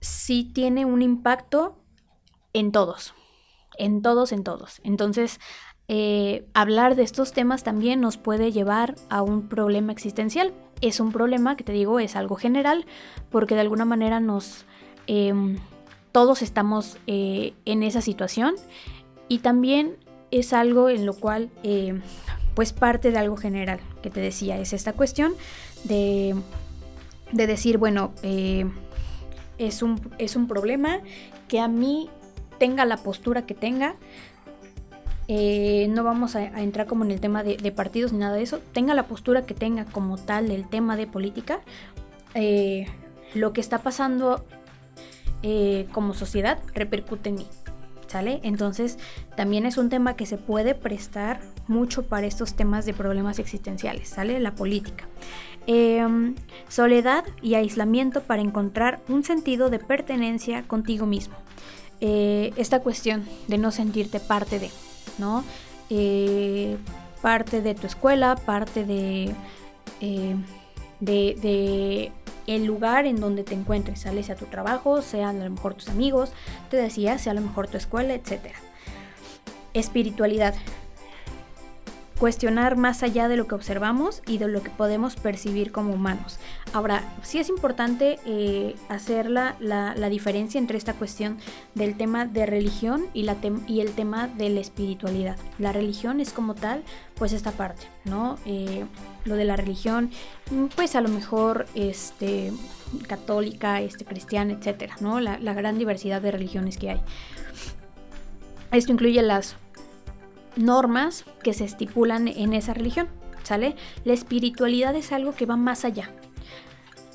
sí 0.00 0.50
tiene 0.52 0.84
un 0.84 1.02
impacto 1.02 1.78
en 2.52 2.72
todos, 2.72 3.14
en 3.78 4.02
todos, 4.02 4.32
en 4.32 4.44
todos. 4.44 4.80
Entonces, 4.84 5.40
eh, 5.88 6.48
hablar 6.54 6.94
de 6.94 7.02
estos 7.02 7.32
temas 7.32 7.64
también 7.64 8.00
nos 8.00 8.16
puede 8.16 8.52
llevar 8.52 8.94
a 9.10 9.22
un 9.22 9.48
problema 9.48 9.92
existencial. 9.92 10.54
Es 10.80 11.00
un 11.00 11.12
problema 11.12 11.56
que 11.56 11.64
te 11.64 11.72
digo 11.72 12.00
es 12.00 12.16
algo 12.16 12.36
general 12.36 12.86
porque 13.30 13.54
de 13.54 13.62
alguna 13.62 13.84
manera 13.84 14.20
nos... 14.20 14.64
Em, 15.06 15.58
todos 16.12 16.42
estamos 16.42 16.98
eh, 17.06 17.54
en 17.64 17.82
esa 17.82 18.02
situación. 18.02 18.54
Y 19.28 19.38
también 19.38 19.96
es 20.30 20.52
algo 20.52 20.90
en 20.90 21.06
lo 21.06 21.14
cual 21.14 21.50
eh, 21.62 22.00
pues 22.54 22.72
parte 22.72 23.10
de 23.10 23.18
algo 23.18 23.36
general 23.36 23.80
que 24.02 24.10
te 24.10 24.20
decía, 24.20 24.58
es 24.58 24.74
esta 24.74 24.92
cuestión 24.92 25.32
de, 25.84 26.34
de 27.32 27.46
decir, 27.46 27.78
bueno, 27.78 28.12
eh, 28.22 28.66
es, 29.58 29.82
un, 29.82 30.00
es 30.18 30.36
un 30.36 30.46
problema 30.48 31.00
que 31.48 31.60
a 31.60 31.68
mí 31.68 32.10
tenga 32.58 32.84
la 32.84 32.98
postura 32.98 33.46
que 33.46 33.54
tenga, 33.54 33.96
no 35.28 36.04
vamos 36.04 36.36
a, 36.36 36.60
entrar 36.60 36.86
como 36.86 37.04
en 37.04 37.10
el 37.10 37.18
tema 37.18 37.42
de, 37.42 37.56
de, 37.56 37.72
partidos 37.72 38.12
ni 38.12 38.18
nada 38.18 38.36
de 38.36 38.42
eso, 38.42 38.60
tenga 38.72 38.92
la 38.92 39.04
postura 39.04 39.46
que 39.46 39.54
tenga 39.54 39.86
como 39.86 40.18
tal 40.18 40.50
el 40.50 40.68
tema 40.68 40.94
de 40.94 41.06
política, 41.06 41.60
lo 43.34 43.52
que 43.54 43.60
está 43.62 43.78
pasando 43.78 44.44
eh, 45.42 45.86
como 45.92 46.14
sociedad 46.14 46.58
repercute 46.74 47.30
en 47.30 47.36
mí. 47.36 47.46
¿Sale? 48.06 48.40
Entonces 48.42 48.98
también 49.36 49.64
es 49.64 49.78
un 49.78 49.88
tema 49.88 50.16
que 50.16 50.26
se 50.26 50.36
puede 50.36 50.74
prestar 50.74 51.40
mucho 51.66 52.02
para 52.02 52.26
estos 52.26 52.54
temas 52.54 52.84
de 52.84 52.92
problemas 52.92 53.38
existenciales, 53.38 54.10
¿sale? 54.10 54.38
La 54.38 54.54
política. 54.54 55.06
Em, 55.66 56.34
soledad 56.68 57.24
y 57.40 57.54
aislamiento 57.54 58.20
para 58.20 58.42
encontrar 58.42 59.00
un 59.08 59.24
sentido 59.24 59.70
de 59.70 59.78
pertenencia 59.78 60.62
contigo 60.64 61.06
mismo. 61.06 61.36
Eh, 62.02 62.52
esta 62.56 62.80
cuestión 62.80 63.24
de 63.48 63.56
no 63.56 63.70
sentirte 63.70 64.20
parte 64.20 64.58
de, 64.58 64.70
¿no? 65.16 65.42
Eh, 65.88 66.76
parte 67.22 67.62
de 67.62 67.74
tu 67.74 67.86
escuela, 67.86 68.36
parte 68.36 68.84
de, 68.84 69.34
de 71.00 72.12
el 72.46 72.64
lugar 72.64 73.06
en 73.06 73.20
donde 73.20 73.44
te 73.44 73.54
encuentres, 73.54 74.00
sales 74.00 74.30
a 74.30 74.36
tu 74.36 74.46
trabajo, 74.46 75.02
sean 75.02 75.40
a 75.40 75.44
lo 75.44 75.50
mejor 75.50 75.74
tus 75.74 75.88
amigos, 75.88 76.32
te 76.70 76.76
decía, 76.76 77.18
sea 77.18 77.32
a 77.32 77.34
lo 77.34 77.40
mejor 77.40 77.68
tu 77.68 77.76
escuela, 77.76 78.14
etc. 78.14 78.54
Espiritualidad. 79.74 80.54
Cuestionar 82.22 82.76
más 82.76 83.02
allá 83.02 83.26
de 83.26 83.36
lo 83.36 83.48
que 83.48 83.56
observamos 83.56 84.22
y 84.28 84.38
de 84.38 84.46
lo 84.46 84.62
que 84.62 84.70
podemos 84.70 85.16
percibir 85.16 85.72
como 85.72 85.92
humanos. 85.92 86.38
Ahora, 86.72 87.02
sí 87.24 87.40
es 87.40 87.48
importante 87.48 88.20
eh, 88.24 88.76
hacer 88.88 89.28
la, 89.28 89.56
diferencia 90.08 90.60
entre 90.60 90.78
esta 90.78 90.94
cuestión 90.94 91.38
del 91.74 91.96
tema 91.96 92.24
de 92.24 92.46
religión 92.46 93.06
y, 93.12 93.24
la 93.24 93.38
y 93.66 93.80
el 93.80 93.90
tema 93.90 94.28
de 94.28 94.50
la 94.50 94.60
espiritualidad. 94.60 95.36
La 95.58 95.72
religión 95.72 96.20
es 96.20 96.32
como 96.32 96.54
tal, 96.54 96.84
pues 97.16 97.32
esta 97.32 97.50
parte, 97.50 97.88
¿no? 98.04 98.38
Eh, 98.46 98.84
lo 99.24 99.34
de 99.34 99.44
la 99.44 99.56
religión, 99.56 100.12
pues 100.76 100.94
a 100.94 101.00
lo 101.00 101.08
mejor 101.08 101.66
este, 101.74 102.52
católica, 103.08 103.80
este, 103.80 104.04
cristiana, 104.04 104.52
etcétera, 104.52 104.94
¿no? 105.00 105.18
La, 105.18 105.40
la 105.40 105.54
gran 105.54 105.76
diversidad 105.76 106.22
de 106.22 106.30
religiones 106.30 106.78
que 106.78 106.90
hay. 106.90 107.00
Esto 108.70 108.92
incluye 108.92 109.20
las 109.22 109.56
normas 110.56 111.24
que 111.42 111.52
se 111.52 111.64
estipulan 111.64 112.28
en 112.28 112.52
esa 112.52 112.74
religión, 112.74 113.08
¿sale? 113.42 113.76
La 114.04 114.12
espiritualidad 114.12 114.94
es 114.94 115.12
algo 115.12 115.34
que 115.34 115.46
va 115.46 115.56
más 115.56 115.84
allá. 115.84 116.10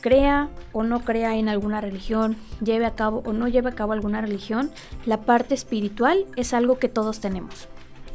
Crea 0.02 0.50
o 0.74 0.84
no 0.84 1.02
crea 1.02 1.36
en 1.36 1.50
alguna 1.50 1.82
religión, 1.82 2.38
lleve 2.64 2.86
a 2.86 2.96
cabo 2.96 3.24
o 3.26 3.34
no 3.34 3.48
lleve 3.48 3.70
a 3.70 3.76
cabo 3.76 3.94
alguna 3.94 4.22
religión, 4.22 4.72
la 5.06 5.22
parte 5.22 5.56
espiritual 5.56 6.26
es 6.36 6.54
algo 6.54 6.78
que 6.78 6.88
todos 6.88 7.20
tenemos, 7.20 7.68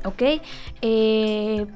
¿ok? 0.05 0.23
Eh, 0.81 1.67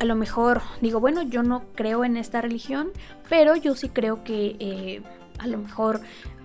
a 0.00 0.04
lo 0.04 0.16
mejor 0.16 0.62
digo, 0.80 0.98
bueno, 0.98 1.22
yo 1.22 1.42
no 1.42 1.62
creo 1.74 2.04
en 2.04 2.16
esta 2.16 2.40
religión, 2.40 2.90
pero 3.28 3.54
yo 3.54 3.74
sí 3.76 3.88
creo 3.88 4.24
que 4.24 4.56
eh, 4.58 5.02
a 5.38 5.46
lo 5.46 5.58
mejor 5.58 6.00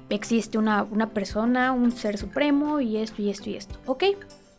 existe 0.09 0.57
una, 0.57 0.84
una 0.84 1.09
persona, 1.09 1.71
un 1.71 1.91
ser 1.91 2.17
supremo 2.17 2.80
y 2.80 2.97
esto 2.97 3.21
y 3.21 3.30
esto 3.30 3.49
y 3.49 3.55
esto, 3.55 3.80
¿ok? 3.88 4.03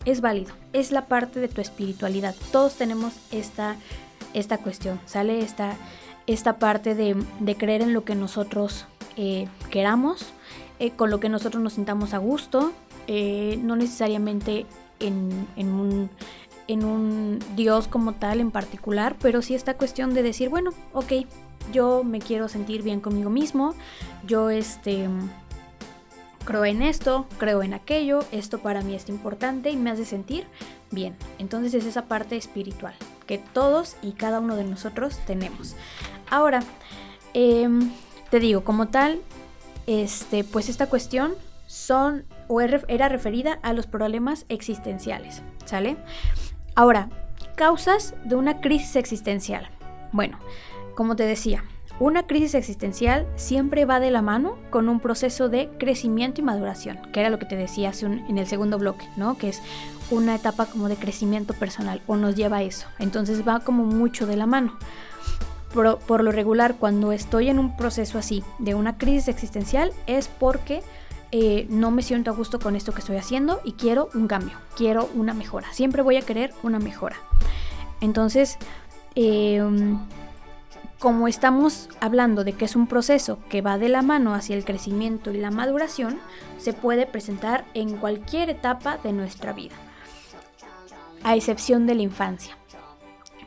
Es 0.07 0.21
válido, 0.21 0.55
es 0.73 0.93
la 0.93 1.07
parte 1.07 1.41
de 1.41 1.49
tu 1.49 1.61
espiritualidad. 1.61 2.35
Todos 2.53 2.77
tenemos 2.77 3.13
esta, 3.33 3.77
esta 4.33 4.59
cuestión, 4.59 4.99
¿sale? 5.05 5.41
Esta, 5.41 5.77
esta 6.27 6.59
parte 6.59 6.95
de, 6.95 7.17
creer 7.57 7.83
en 7.83 7.93
lo 7.93 8.05
que 8.05 8.15
nosotros 8.15 8.87
eh, 9.17 9.49
queramos, 9.71 10.33
eh, 10.79 10.93
con 10.93 11.11
lo 11.11 11.21
que 11.21 11.29
nosotros 11.29 11.63
nos 11.63 11.75
sintamos 11.75 12.15
a 12.15 12.19
gusto, 12.19 12.73
eh, 13.09 13.59
no 13.63 13.77
necesariamente 13.77 14.65
en, 15.01 15.47
en, 15.57 15.71
un, 15.73 16.11
en 16.69 16.85
un 16.85 17.39
Dios 17.57 17.89
como 17.89 18.13
tal 18.13 18.41
en 18.41 18.53
particular, 18.53 19.17
pero 19.21 19.43
sí 19.43 19.57
esta 19.57 19.75
cuestión 19.75 20.15
de 20.15 20.23
decir, 20.23 20.49
bueno, 20.49 20.71
ok, 20.93 21.13
yo 21.73 22.05
me 22.05 22.21
quiero 22.21 22.49
sentir 22.49 22.83
bien 22.83 23.01
conmigo 23.01 23.29
mismo, 23.29 23.75
yo 24.25 24.51
este 24.51 25.09
creo 26.47 26.65
en 26.65 26.81
esto, 26.81 27.27
creo 27.37 27.63
en 27.63 27.75
aquello, 27.75 28.21
esto 28.33 28.59
para 28.59 28.81
mí 28.81 28.95
es 28.95 29.11
importante 29.11 29.69
y 29.69 29.77
me 29.77 29.91
hace 29.91 30.07
sentir 30.07 30.47
bien. 30.91 31.15
Entonces 31.39 31.75
es 31.75 31.85
esa 31.85 32.07
parte 32.07 32.37
espiritual 32.37 32.95
que 33.27 33.37
todos 33.39 33.97
y 34.01 34.13
cada 34.13 34.41
uno 34.41 34.57
de 34.57 34.65
nosotros 34.65 35.19
tenemos. 35.27 35.77
Ahora, 36.31 36.63
em, 37.35 37.91
te 38.31 38.41
digo, 38.41 38.65
como 38.65 38.89
tal, 38.89 39.21
este, 39.87 40.45
pues 40.45 40.71
esta 40.71 40.89
cuestión 40.89 41.35
son 41.67 42.25
o 42.49 42.61
era 42.61 43.09
referida 43.09 43.59
a 43.63 43.73
los 43.73 43.87
problemas 43.87 44.47
existenciales, 44.49 45.43
¿sale? 45.65 45.97
Ahora, 46.77 47.11
causas 47.57 48.15
de 48.25 48.37
una 48.37 48.61
crisis 48.61 48.97
existencial. 48.97 49.69
Bueno, 50.13 50.39
como 50.95 51.17
te 51.17 51.25
decía, 51.25 51.65
una 51.99 52.27
crisis 52.27 52.55
existencial 52.55 53.27
siempre 53.37 53.87
va 53.87 54.01
de 54.01 54.11
la 54.11 54.21
mano 54.21 54.59
con 54.71 54.89
un 54.89 55.01
proceso 55.01 55.49
de 55.49 55.71
crecimiento 55.79 56.41
y 56.41 56.45
maduración, 56.45 56.99
que 57.13 57.21
era 57.21 57.31
lo 57.31 57.39
que 57.39 57.47
te 57.47 57.57
decía 57.57 57.93
en 58.03 58.37
el 58.37 58.47
segundo 58.47 58.79
bloque, 58.79 59.09
¿no? 59.17 59.39
Que 59.39 59.49
es 59.49 59.63
una 60.11 60.35
etapa 60.35 60.67
como 60.67 60.89
de 60.89 60.97
crecimiento 60.97 61.55
personal 61.55 62.03
o 62.07 62.17
nos 62.17 62.37
lleva 62.37 62.59
a 62.59 62.63
eso. 62.63 62.87
Entonces 62.99 63.47
va 63.47 63.61
como 63.61 63.85
mucho 63.85 64.27
de 64.27 64.37
la 64.37 64.47
mano. 64.47 64.77
Por, 65.73 66.25
lo 66.25 66.33
regular, 66.33 66.77
cuando 66.77 67.13
estoy 67.13 67.49
en 67.49 67.59
un 67.59 67.77
proceso 67.77 68.19
así 68.19 68.43
de 68.59 68.75
una 68.75 68.97
crisis 68.97 69.29
existencial 69.29 69.93
es 70.07 70.29
porque 70.29 70.83
eh, 71.33 71.67
no 71.69 71.91
me 71.91 72.03
siento 72.03 72.31
a 72.31 72.35
gusto 72.35 72.59
con 72.59 72.77
esto 72.77 72.93
que 72.93 73.01
estoy 73.01 73.17
haciendo 73.17 73.61
y 73.63 73.73
quiero 73.73 74.09
un 74.15 74.27
cambio, 74.27 74.57
quiero 74.75 75.11
una 75.15 75.35
mejora. 75.35 75.71
Siempre 75.73 76.01
voy 76.01 76.17
a 76.17 76.23
querer 76.23 76.55
una 76.63 76.79
mejora. 76.79 77.17
Entonces, 78.01 78.57
eh, 79.17 79.63
como 80.99 81.29
estamos 81.29 81.89
hablando 82.01 82.43
de 82.43 82.55
que 82.55 82.65
es 82.65 82.75
un 82.75 82.87
proceso 82.87 83.39
que 83.51 83.61
va 83.61 83.79
de 83.79 83.89
la 83.89 84.03
mano 84.03 84.35
hacia 84.35 84.57
el 84.57 84.65
crecimiento 84.65 85.31
y 85.31 85.39
la 85.39 85.51
maduración, 85.51 86.19
se 86.59 86.73
puede 86.73 87.07
presentar 87.07 87.65
en 87.75 87.97
cualquier 87.97 88.49
etapa 88.51 88.99
de 88.99 89.13
nuestra 89.13 89.53
vida, 89.53 89.75
a 91.23 91.37
excepción 91.37 91.87
de 91.87 91.95
la 91.95 92.03
infancia. 92.03 92.57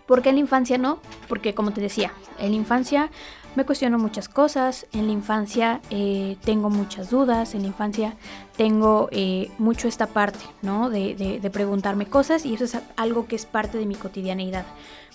¿Por 0.05 0.21
qué 0.21 0.29
en 0.29 0.35
la 0.35 0.41
infancia 0.41 0.77
no? 0.77 0.99
Porque 1.27 1.53
como 1.53 1.71
te 1.71 1.81
decía, 1.81 2.11
en 2.39 2.51
la 2.51 2.57
infancia 2.57 3.11
me 3.55 3.65
cuestiono 3.65 3.97
muchas 3.97 4.29
cosas, 4.29 4.85
en 4.93 5.07
la 5.07 5.13
infancia 5.13 5.81
eh, 5.89 6.37
tengo 6.43 6.69
muchas 6.69 7.09
dudas, 7.09 7.55
en 7.55 7.63
la 7.63 7.67
infancia 7.67 8.15
tengo 8.55 9.09
eh, 9.11 9.51
mucho 9.57 9.87
esta 9.87 10.07
parte, 10.07 10.45
¿no? 10.61 10.89
De, 10.89 11.39
preguntarme 11.51 12.05
cosas 12.05 12.45
y 12.45 12.53
eso 12.53 12.65
es 12.65 12.77
algo 12.95 13.25
que 13.27 13.35
es 13.35 13.45
parte 13.45 13.77
de 13.77 13.85
mi 13.85 13.95
cotidianeidad. 13.95 14.65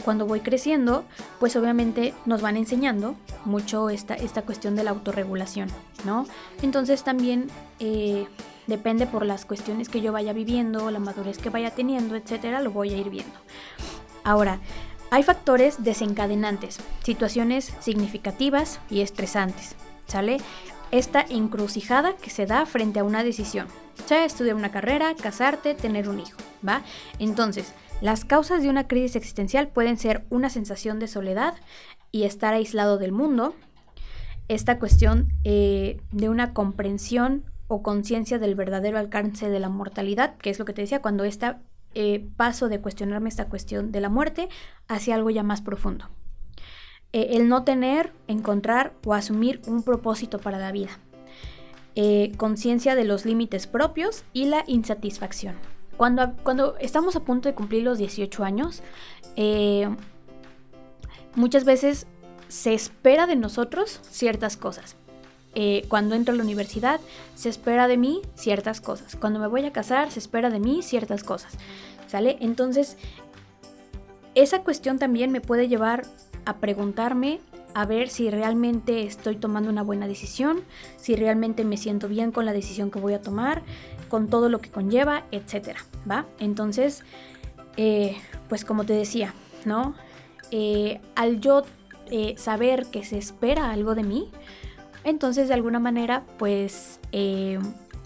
Cuando 0.05 0.26
voy 0.26 0.41
creciendo, 0.41 1.05
pues 1.39 1.55
obviamente 1.57 2.12
nos 2.26 2.43
van 2.43 2.57
enseñando 2.57 3.14
mucho 3.45 3.89
esta, 3.89 4.14
esta 4.14 4.43
cuestión 4.43 4.74
de 4.74 4.85
la 4.85 4.91
autorregulación, 4.91 5.68
¿no? 6.05 6.26
Entonces 6.62 7.03
también... 7.05 7.49
Eh, 7.78 8.26
depende 8.66 9.07
por 9.07 9.26
las 9.26 9.45
cuestiones 9.45 9.91
que 9.91 10.01
yo 10.01 10.11
vaya 10.11 10.32
viviendo, 10.32 10.91
la 10.91 10.99
madurez 10.99 11.37
que 11.37 11.51
vaya 11.51 11.72
teniendo, 11.72 12.16
etcétera, 12.16 12.62
lo 12.62 12.70
voy 12.70 12.95
a 12.95 12.97
ir 12.97 13.11
viendo. 13.11 13.35
Ahora, 14.24 14.59
hay 15.15 15.23
factores 15.23 15.85
desencadenantes, 15.85 16.81
situaciones 17.05 17.73
significativas 17.79 18.81
y 18.91 19.01
estresantes, 19.01 19.77
¿sale? 20.09 20.39
Esta 20.91 21.25
encrucijada 21.29 22.17
que 22.17 22.31
se 22.31 22.47
da 22.47 22.67
frente 22.67 22.99
a 22.99 23.05
una 23.05 23.23
decisión, 23.23 23.69
sea 24.07 24.25
estudiar 24.25 24.57
una 24.57 24.73
carrera, 24.73 25.15
casarte, 25.15 25.77
tener 25.77 26.09
un 26.09 26.19
hijo, 26.19 26.37
¿va? 26.67 26.83
Entonces, 27.21 27.75
las 28.01 28.25
causas 28.25 28.61
de 28.61 28.69
una 28.69 28.89
crisis 28.89 29.15
existencial 29.15 29.69
pueden 29.69 29.99
ser 29.99 30.25
una 30.31 30.51
sensación 30.51 30.99
de 30.99 31.07
soledad 31.07 31.55
y 32.11 32.25
estar 32.25 32.53
aislado 32.53 32.99
del 32.99 33.12
mundo, 33.12 33.55
esta 34.49 34.81
cuestión 34.81 35.29
eh, 35.45 36.01
de 36.11 36.29
una 36.29 36.53
comprensión 36.53 37.45
o 37.69 37.85
conciencia 37.85 38.41
del 38.41 38.57
verdadero 38.57 38.99
alcance 38.99 39.49
de 39.49 39.61
la 39.61 39.69
mortalidad, 39.69 40.37
que 40.39 40.51
es 40.51 40.59
lo 40.59 40.65
que 40.65 40.73
te 40.73 40.83
decía, 40.83 41.01
cuando 41.01 41.23
esta 41.23 41.61
eh, 41.95 42.27
paso 42.37 42.69
de 42.69 42.81
cuestionarme 42.81 43.29
esta 43.29 43.49
cuestión 43.49 43.93
de 43.93 44.01
la 44.01 44.09
muerte 44.09 44.49
hacia 44.89 45.15
algo 45.15 45.31
ya 45.31 45.43
más 45.43 45.61
profundo. 45.61 46.09
Eh, 47.13 47.29
el 47.33 47.49
no 47.49 47.65
tener, 47.65 48.13
encontrar 48.27 48.95
o 49.05 49.15
asumir 49.15 49.61
un 49.67 49.83
propósito 49.83 50.39
para 50.39 50.59
la 50.59 50.73
vida. 50.73 50.99
Eh, 51.95 52.33
conciencia 52.37 52.95
de 52.97 53.05
los 53.05 53.25
límites 53.25 53.67
propios 53.67 54.25
y 54.33 54.47
la 54.47 54.65
insatisfacción. 54.67 55.55
Cuando, 55.97 56.35
cuando, 56.43 56.77
estamos 56.79 57.15
a 57.15 57.21
punto 57.21 57.49
de 57.49 57.55
cumplir 57.55 57.85
los 57.85 57.99
18 57.99 58.43
años, 58.43 58.83
muchas 61.37 61.65
veces 61.65 62.09
se 62.49 62.75
espera 62.75 63.27
de 63.29 63.37
nosotros 63.37 64.01
ciertas 64.11 64.57
cosas. 64.57 64.97
Cuando 65.89 66.15
entro 66.15 66.35
a 66.35 66.37
la 66.37 66.43
universidad, 66.43 67.01
se 67.35 67.49
espera 67.49 67.87
de 67.87 67.97
mí 67.97 68.23
ciertas 68.35 68.81
cosas. 68.81 69.17
Cuando 69.17 69.39
me 69.39 69.47
voy 69.47 69.65
a 69.65 69.73
casar, 69.73 70.11
se 70.11 70.19
espera 70.19 70.51
de 70.51 70.61
mí 70.61 70.83
ciertas 70.83 71.23
cosas. 71.23 71.53
¿Sale? 72.09 72.37
Entonces, 72.41 72.97
esa 74.35 74.63
cuestión 74.63 74.99
también 74.99 75.31
me 75.31 75.41
puede 75.41 75.69
llevar 75.69 76.05
a 76.45 76.57
preguntarme 76.57 77.41
a 77.75 77.87
ver 77.87 78.09
si 78.09 78.31
realmente 78.31 79.03
estoy 79.03 79.37
tomando 79.37 79.69
una 79.69 79.83
buena 79.83 80.07
decisión, 80.07 80.61
si 80.97 81.17
realmente 81.17 81.65
me 81.65 81.77
siento 81.77 82.09
bien 82.09 82.31
con 82.31 82.47
la 82.47 82.53
decisión 82.53 82.91
que 82.91 83.01
voy 83.01 83.15
a 83.15 83.21
tomar, 83.21 83.63
con 84.09 84.29
todo 84.29 84.49
lo 84.49 84.61
que 84.61 84.71
conlleva, 84.71 85.25
etcétera, 85.33 85.81
¿va? 86.09 86.27
Entonces, 86.39 87.03
eh, 87.77 88.17
pues 88.49 88.65
como 88.65 88.85
te 88.85 88.93
decía, 88.93 89.35
¿no? 89.65 89.95
Eh, 90.53 91.01
al 91.17 91.41
yo 91.41 91.63
eh, 92.11 92.35
saber 92.39 92.87
que 92.87 93.05
se 93.05 93.19
espera 93.19 93.71
algo 93.71 93.97
de 93.97 94.05
mí, 94.05 94.31
entonces 95.05 95.49
de 95.49 95.55
alguna 95.55 95.79
manera, 95.79 96.25
pues 96.39 97.01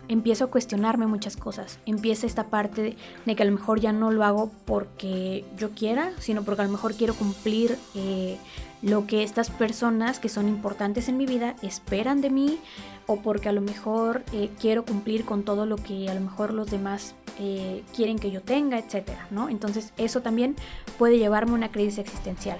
empiezo 0.09 0.45
a 0.45 0.47
cuestionarme 0.49 1.07
muchas 1.07 1.37
cosas. 1.37 1.79
Empieza 1.87 2.27
esta 2.27 2.45
parte 2.45 2.97
de, 3.27 3.37
que 3.37 3.43
a 3.43 3.47
lo 3.47 3.53
mejor 3.53 3.81
ya 3.81 3.93
no 3.93 4.11
lo 4.11 4.25
hago 4.25 4.51
porque 4.65 5.45
yo 5.57 5.71
quiera, 5.71 6.13
sino 6.19 6.43
porque 6.43 6.63
a 6.63 6.65
lo 6.65 6.73
mejor 6.73 6.95
quiero 6.95 7.15
cumplir 7.15 7.79
eh, 7.95 8.39
lo 8.83 9.07
que 9.07 9.23
estas 9.23 9.51
personas 9.51 10.19
que 10.19 10.29
son 10.29 10.49
importantes 10.49 11.09
en 11.09 11.17
mi 11.17 11.27
vida 11.27 11.57
esperan 11.63 12.21
de 12.21 12.31
mí 12.31 12.59
o 13.07 13.17
porque 13.17 13.49
a 13.49 13.53
lo 13.53 13.61
mejor 13.61 14.23
eh, 14.33 14.51
quiero 14.61 14.85
cumplir 14.85 15.25
con 15.25 15.43
todo 15.43 15.67
lo 15.67 15.77
que 15.77 16.09
a 16.09 16.15
lo 16.15 16.21
mejor 16.21 16.53
los 16.53 16.71
demás 16.71 17.15
eh, 17.39 17.83
quieren 17.95 18.19
que 18.19 18.31
yo 18.31 18.43
tenga, 18.43 18.79
etcétera, 18.79 19.27
¿no? 19.31 19.49
Entonces 19.49 19.93
eso 19.97 20.23
también 20.23 20.57
puede 20.99 21.19
llevarme 21.19 21.53
a 21.53 21.55
una 21.55 21.71
crisis 21.71 21.99
existencial. 21.99 22.59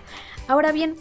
Ahora 0.49 0.73
bien, 0.73 0.97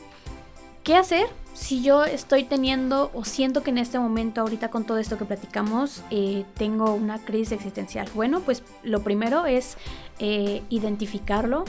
¿qué 0.87 0.95
hacer 0.95 1.27
si 1.53 1.83
yo 1.83 2.05
estoy 2.05 2.45
teniendo 2.45 3.11
o 3.13 3.25
siento 3.25 3.61
que 3.61 3.71
en 3.71 3.77
este 3.77 3.99
momento, 3.99 4.39
ahorita 4.39 4.69
con 4.69 4.85
todo 4.85 4.99
esto 4.99 5.17
que 5.17 5.25
platicamos, 5.25 6.01
eh, 6.11 6.45
tengo 6.55 6.93
una 6.93 7.19
crisis 7.19 7.51
existencial? 7.51 8.07
Bueno, 8.15 8.39
pues 8.39 8.63
lo 8.83 9.01
primero 9.01 9.45
es 9.45 9.75
eh, 10.19 10.63
identificarlo, 10.69 11.65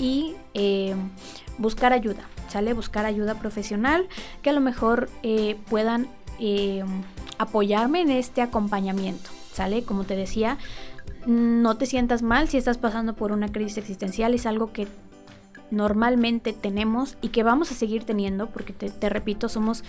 y 0.00 0.36
eh, 0.54 0.94
buscar 1.56 1.92
ayuda, 1.92 2.22
¿sale? 2.48 2.72
Buscar 2.72 3.04
ayuda 3.04 3.34
profesional 3.34 4.06
que 4.42 4.50
a 4.50 4.52
lo 4.52 4.60
mejor 4.60 5.08
puedan 5.68 6.06
apoyarme 7.36 8.02
en 8.02 8.10
este 8.10 8.40
acompañamiento, 8.40 9.28
¿sale? 9.52 9.82
Como 9.82 10.04
te 10.04 10.14
decía, 10.14 10.56
no 11.26 11.76
te 11.76 11.86
sientas 11.86 12.22
mal 12.22 12.48
si 12.48 12.58
estás 12.58 12.78
pasando 12.78 13.14
por 13.14 13.32
una 13.32 13.50
crisis 13.50 13.78
existencial, 13.78 14.34
es 14.34 14.46
algo 14.46 14.72
que 14.72 14.86
normalmente 15.70 16.52
tenemos 16.52 17.16
y 17.20 17.28
que 17.28 17.42
vamos 17.42 17.70
a 17.70 17.74
seguir 17.74 18.04
teniendo, 18.04 18.48
porque 18.48 18.72
te, 18.72 19.08
repito, 19.08 19.48
somos 19.48 19.84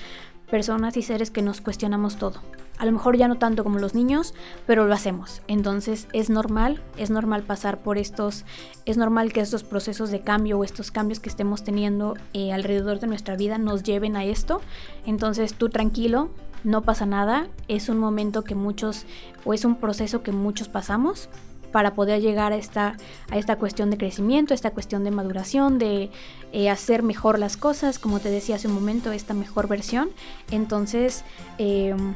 personas 0.50 0.98
y 0.98 1.02
seres 1.02 1.32
que 1.32 1.42
nos 1.42 1.62
cuestionamos 1.62 2.18
todo. 2.18 2.42
A 2.78 2.86
lo 2.86 2.92
mejor 2.94 3.18
ya 3.18 3.28
no 3.28 3.38
tanto 3.38 3.64
como 3.64 3.78
los 3.78 3.94
niños, 3.94 4.34
pero 4.66 4.88
lo 4.88 4.94
hacemos. 4.94 5.42
Entonces 5.48 6.08
es 6.14 6.30
normal, 6.30 6.82
es 6.98 7.10
normal 7.10 7.44
pasar 7.44 7.80
por 7.80 7.98
estos, 7.98 8.46
es 8.86 8.98
normal 8.98 9.34
que 9.34 9.42
estos 9.42 9.64
procesos 9.64 10.12
de 10.12 10.22
cambio 10.22 10.58
o 10.58 10.64
estos 10.64 10.90
cambios 10.90 11.20
que 11.20 11.30
estemos 11.30 11.64
teniendo 11.64 12.16
eh, 12.34 12.54
alrededor 12.54 13.00
de 13.00 13.08
nuestra 13.08 13.36
vida 13.36 13.58
nos 13.58 13.84
lleven 13.84 14.16
a 14.16 14.24
esto. 14.24 14.62
Entonces 15.06 15.54
tú 15.54 15.70
tranquilo, 15.70 16.30
no 16.64 16.82
pasa 16.82 17.06
nada, 17.06 17.48
es 17.68 17.90
un 17.90 18.00
momento 18.00 18.44
que 18.44 18.56
muchos, 18.56 19.06
o 19.46 19.54
es 19.54 19.66
un 19.66 19.76
proceso 19.76 20.24
que 20.24 20.32
muchos 20.32 20.70
pasamos 20.70 21.30
para 21.72 21.94
poder 21.94 22.22
llegar 22.22 22.54
a 22.54 22.56
esta, 22.56 22.96
a 23.30 23.38
esta 23.38 23.58
cuestión 23.58 23.90
de 23.90 23.98
crecimiento, 23.98 24.54
a 24.54 24.56
esta 24.56 24.72
cuestión 24.72 25.04
de 25.04 25.12
maduración, 25.12 25.80
de 25.80 26.10
eh, 26.52 26.70
hacer 26.70 27.04
mejor 27.04 27.40
las 27.40 27.58
cosas, 27.58 28.00
como 28.00 28.20
te 28.20 28.30
decía 28.30 28.56
hace 28.56 28.68
un 28.68 28.74
momento, 28.74 29.12
esta 29.12 29.34
mejor 29.34 29.68
versión. 29.68 30.10
Entonces, 30.52 31.24
em, 31.58 32.16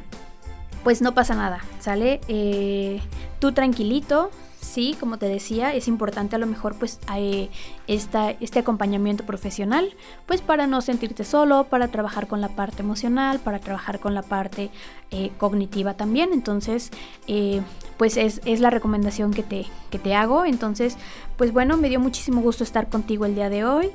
pues 0.84 1.02
no 1.02 1.14
pasa 1.14 1.36
nada, 1.36 1.64
¿sale? 1.80 2.20
Eh, 2.28 3.02
tú 3.40 3.52
tranquilito, 3.54 4.32
sí, 4.64 4.96
como 5.00 5.18
te 5.18 5.28
decía, 5.28 5.74
es 5.74 5.88
importante 5.88 6.36
a 6.36 6.40
lo 6.40 6.48
mejor 6.48 6.76
pues 6.76 7.00
eh, 7.16 7.50
este 7.88 8.60
acompañamiento 8.60 9.26
profesional, 9.26 9.94
pues 10.26 10.42
para 10.42 10.68
no 10.68 10.82
sentirte 10.82 11.24
solo, 11.24 11.66
para 11.66 11.90
trabajar 11.90 12.28
con 12.28 12.42
la 12.42 12.50
parte 12.50 12.82
emocional, 12.82 13.40
para 13.40 13.60
trabajar 13.60 14.00
con 14.00 14.14
la 14.14 14.22
parte 14.22 14.72
eh, 15.12 15.32
cognitiva 15.38 15.96
también. 15.96 16.34
Entonces, 16.34 16.92
eh, 17.28 17.62
pues 17.98 18.18
es, 18.18 18.42
la 18.60 18.70
recomendación 18.70 19.34
que 19.34 19.44
te, 19.44 19.66
que 19.90 20.00
te 20.00 20.16
hago. 20.16 20.46
Entonces, 20.46 20.98
pues 21.38 21.52
bueno, 21.52 21.78
me 21.78 21.90
dio 21.90 22.00
muchísimo 22.00 22.42
gusto 22.42 22.64
estar 22.64 22.90
contigo 22.90 23.26
el 23.26 23.36
día 23.36 23.50
de 23.50 23.66
hoy. 23.66 23.92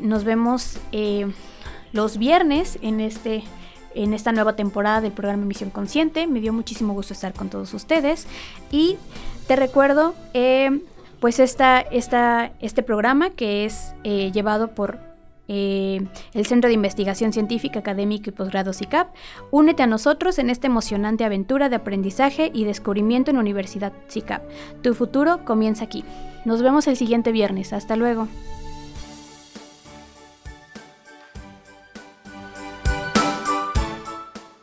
nos 0.00 0.24
vemos 0.24 0.78
los 1.92 2.18
viernes 2.18 2.78
en 2.82 3.00
este 3.00 3.44
en 3.96 4.12
esta 4.12 4.30
nueva 4.30 4.54
temporada 4.54 5.00
del 5.00 5.12
programa 5.12 5.44
Misión 5.46 5.70
Consciente. 5.70 6.26
Me 6.26 6.40
dio 6.40 6.52
muchísimo 6.52 6.92
gusto 6.92 7.14
estar 7.14 7.32
con 7.32 7.48
todos 7.48 7.72
ustedes 7.72 8.26
y 8.70 8.98
te 9.46 9.56
recuerdo, 9.56 10.14
eh, 10.34 10.80
pues 11.20 11.40
esta, 11.40 11.80
esta, 11.80 12.52
este 12.60 12.82
programa 12.82 13.30
que 13.30 13.64
es 13.64 13.94
eh, 14.04 14.30
llevado 14.32 14.68
por 14.68 14.98
eh, 15.48 16.04
el 16.34 16.46
Centro 16.46 16.68
de 16.68 16.74
Investigación 16.74 17.32
Científica, 17.32 17.78
Académico 17.78 18.30
y 18.30 18.32
Posgrado 18.32 18.72
CICAP. 18.72 19.14
Únete 19.50 19.82
a 19.82 19.86
nosotros 19.86 20.38
en 20.38 20.50
esta 20.50 20.66
emocionante 20.66 21.24
aventura 21.24 21.68
de 21.68 21.76
aprendizaje 21.76 22.50
y 22.52 22.64
descubrimiento 22.64 23.30
en 23.30 23.38
Universidad 23.38 23.92
CICAP. 24.08 24.42
Tu 24.82 24.94
futuro 24.94 25.44
comienza 25.44 25.84
aquí. 25.84 26.04
Nos 26.44 26.62
vemos 26.62 26.88
el 26.88 26.96
siguiente 26.96 27.32
viernes. 27.32 27.72
Hasta 27.72 27.96
luego. 27.96 28.28